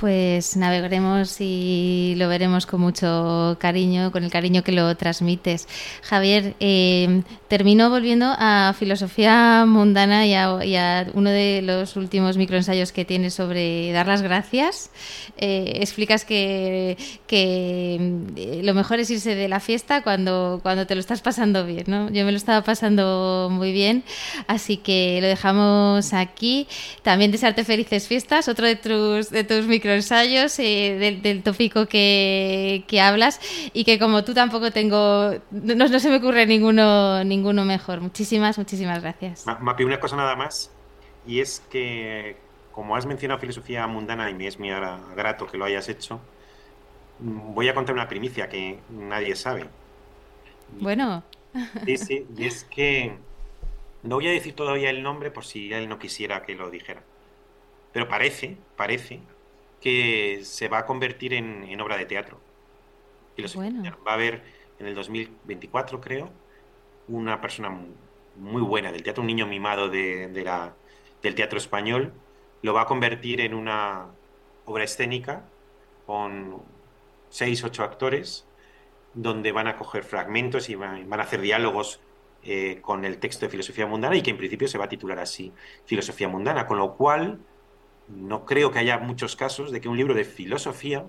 Pues 0.00 0.56
navegaremos 0.56 1.40
y 1.40 2.14
lo 2.18 2.28
veremos 2.28 2.66
con 2.66 2.80
mucho 2.80 3.56
cariño, 3.58 4.12
con 4.12 4.22
el 4.22 4.30
cariño 4.30 4.62
que 4.62 4.70
lo 4.70 4.96
transmites. 4.96 5.66
Javier, 6.02 6.54
eh, 6.60 7.22
termino 7.48 7.90
volviendo 7.90 8.32
a 8.38 8.76
filosofía 8.78 9.64
mundana 9.66 10.24
y 10.24 10.34
a, 10.76 11.06
uno 11.14 11.30
de 11.30 11.62
los 11.62 11.96
últimos 11.96 12.36
microensayos 12.36 12.92
que 12.92 13.04
tienes 13.04 13.34
sobre 13.34 13.90
dar 13.90 14.06
las 14.06 14.22
gracias. 14.22 14.90
Eh, 15.36 15.78
explicas 15.80 16.24
que, 16.24 16.96
eh, 17.28 18.60
lo 18.62 18.74
mejor 18.74 19.00
es 19.00 19.10
irse 19.10 19.34
de 19.34 19.48
la 19.48 19.58
fiesta 19.58 20.02
cuando, 20.04 20.60
cuando 20.62 20.86
te 20.86 20.94
lo 20.94 21.00
estás 21.00 21.22
pasando 21.22 21.66
bien. 21.66 21.86
¿no? 21.88 22.08
Yo 22.10 22.24
me 22.24 22.30
lo 22.30 22.36
estaba 22.36 22.62
pasando 22.62 23.48
muy 23.50 23.72
bien, 23.72 24.04
así 24.46 24.76
que 24.76 25.18
lo 25.20 25.26
dejamos 25.26 26.12
aquí. 26.12 26.68
También 27.02 27.32
desearte 27.32 27.64
felices 27.64 28.06
fiestas, 28.06 28.46
otro 28.46 28.64
de 28.64 28.76
tus, 28.76 29.30
de 29.30 29.42
tus 29.42 29.66
microensayos 29.66 29.87
ensayos 29.92 30.58
eh, 30.58 31.20
del, 31.22 31.42
tópico 31.42 31.86
que, 31.86 32.84
hablas 33.00 33.40
y 33.72 33.84
que 33.84 33.98
como 33.98 34.24
tú 34.24 34.34
tampoco 34.34 34.70
tengo, 34.70 35.34
no, 35.50 35.98
se 35.98 36.08
me 36.10 36.16
ocurre 36.16 36.46
ninguno, 36.46 37.24
ninguno 37.24 37.64
mejor. 37.64 38.00
Muchísimas, 38.00 38.58
muchísimas 38.58 39.02
gracias. 39.02 39.44
Mapi, 39.60 39.84
una 39.84 40.00
cosa 40.00 40.16
nada 40.16 40.36
más, 40.36 40.70
y 41.26 41.40
es 41.40 41.62
que 41.70 42.36
como 42.72 42.94
has 42.94 43.06
mencionado 43.06 43.40
filosofía 43.40 43.86
mundana 43.88 44.30
y 44.30 44.34
me 44.34 44.46
es 44.46 44.58
muy 44.58 44.70
grato 45.16 45.46
que 45.46 45.58
lo 45.58 45.64
hayas 45.64 45.88
hecho, 45.88 46.20
voy 47.18 47.68
a 47.68 47.74
contar 47.74 47.94
una 47.94 48.08
primicia 48.08 48.48
que 48.48 48.78
nadie 48.88 49.34
sabe. 49.34 49.66
Bueno. 50.78 51.24
Sí, 51.84 51.96
sí, 51.96 52.26
y 52.36 52.46
es 52.46 52.64
que 52.64 53.16
no 54.02 54.16
voy 54.16 54.28
a 54.28 54.30
decir 54.30 54.54
todavía 54.54 54.90
el 54.90 55.02
nombre 55.02 55.30
por 55.30 55.44
si 55.44 55.72
él 55.72 55.88
no 55.88 55.98
quisiera 55.98 56.42
que 56.42 56.54
lo 56.54 56.70
dijera. 56.70 57.02
Pero 57.92 58.06
parece, 58.06 58.56
parece 58.76 59.20
que 59.80 60.40
se 60.44 60.68
va 60.68 60.78
a 60.78 60.86
convertir 60.86 61.34
en, 61.34 61.80
obra 61.80 61.96
de 61.96 62.06
teatro. 62.06 62.40
Y 63.36 63.42
Va 63.42 64.12
a 64.12 64.14
haber 64.14 64.42
en 64.78 64.86
el 64.86 64.94
2024, 64.94 66.00
creo, 66.00 66.30
una 67.08 67.40
persona 67.40 67.70
muy 68.36 68.62
buena 68.62 68.92
del 68.92 69.02
teatro, 69.02 69.22
un 69.22 69.26
niño 69.28 69.46
mimado 69.46 69.88
de, 69.88 70.30
la, 70.44 70.74
del 71.22 71.34
teatro 71.34 71.58
español, 71.58 72.12
lo 72.62 72.74
va 72.74 72.82
a 72.82 72.86
convertir 72.86 73.40
en 73.40 73.54
una 73.54 74.06
obra 74.64 74.84
escénica 74.84 75.44
con 76.06 76.62
seis, 77.30 77.62
ocho 77.64 77.82
actores, 77.82 78.46
donde 79.14 79.52
van 79.52 79.66
a 79.66 79.76
coger 79.76 80.04
fragmentos 80.04 80.68
y 80.68 80.74
van, 80.74 81.12
a 81.12 81.22
hacer 81.22 81.40
diálogos 81.40 82.00
eh, 82.44 82.78
con 82.80 83.04
el 83.04 83.18
texto 83.18 83.46
de 83.46 83.50
filosofía 83.50 83.86
mundana 83.86 84.16
y 84.16 84.22
que 84.22 84.30
en 84.30 84.38
principio 84.38 84.68
se 84.68 84.78
va 84.78 84.84
a 84.84 84.88
titular 84.88 85.18
así, 85.18 85.52
filosofía 85.86 86.28
mundana, 86.28 86.66
con 86.66 86.78
lo 86.78 86.94
cual 86.96 87.40
no 88.08 88.44
creo 88.44 88.70
que 88.70 88.78
haya 88.78 88.98
muchos 88.98 89.36
casos 89.36 89.70
de 89.70 89.80
que 89.80 89.88
un 89.88 89.96
libro 89.96 90.14
de 90.14 90.24
filosofía 90.24 91.06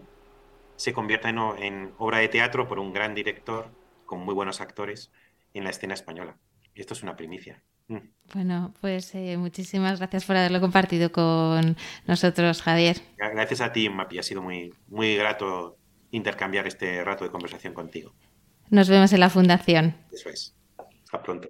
se 0.75 0.93
convierta 0.93 1.29
en, 1.29 1.93
obra 1.97 2.19
de 2.19 2.29
teatro 2.29 2.67
por 2.67 2.79
un 2.79 2.93
gran 2.93 3.15
director 3.15 3.69
con 4.05 4.21
muy 4.21 4.33
buenos 4.33 4.61
actores 4.61 5.11
en 5.53 5.63
la 5.63 5.71
escena 5.71 5.93
española. 5.93 6.37
Esto 6.75 6.93
es 6.93 7.03
una 7.03 7.15
primicia. 7.15 7.61
Mm. 7.87 7.97
Bueno, 8.33 8.73
pues 8.79 9.13
eh, 9.15 9.35
muchísimas 9.37 9.99
gracias 9.99 10.25
por 10.25 10.37
haberlo 10.37 10.61
compartido 10.61 11.11
con 11.11 11.75
nosotros, 12.07 12.61
Javier. 12.61 13.01
Gracias 13.17 13.61
a 13.61 13.73
ti, 13.73 13.89
Mapi. 13.89 14.19
Ha 14.19 14.23
sido 14.23 14.41
muy, 14.41 14.73
muy 14.87 15.15
grato 15.15 15.77
intercambiar 16.11 16.67
este 16.67 17.03
rato 17.03 17.23
de 17.23 17.31
conversación 17.31 17.73
contigo. 17.73 18.13
Nos 18.69 18.87
vemos 18.89 19.11
en 19.13 19.19
la 19.19 19.29
fundación. 19.29 19.95
Eso 20.11 20.29
es. 20.29 20.55
Hasta 21.03 21.21
pronto. 21.21 21.49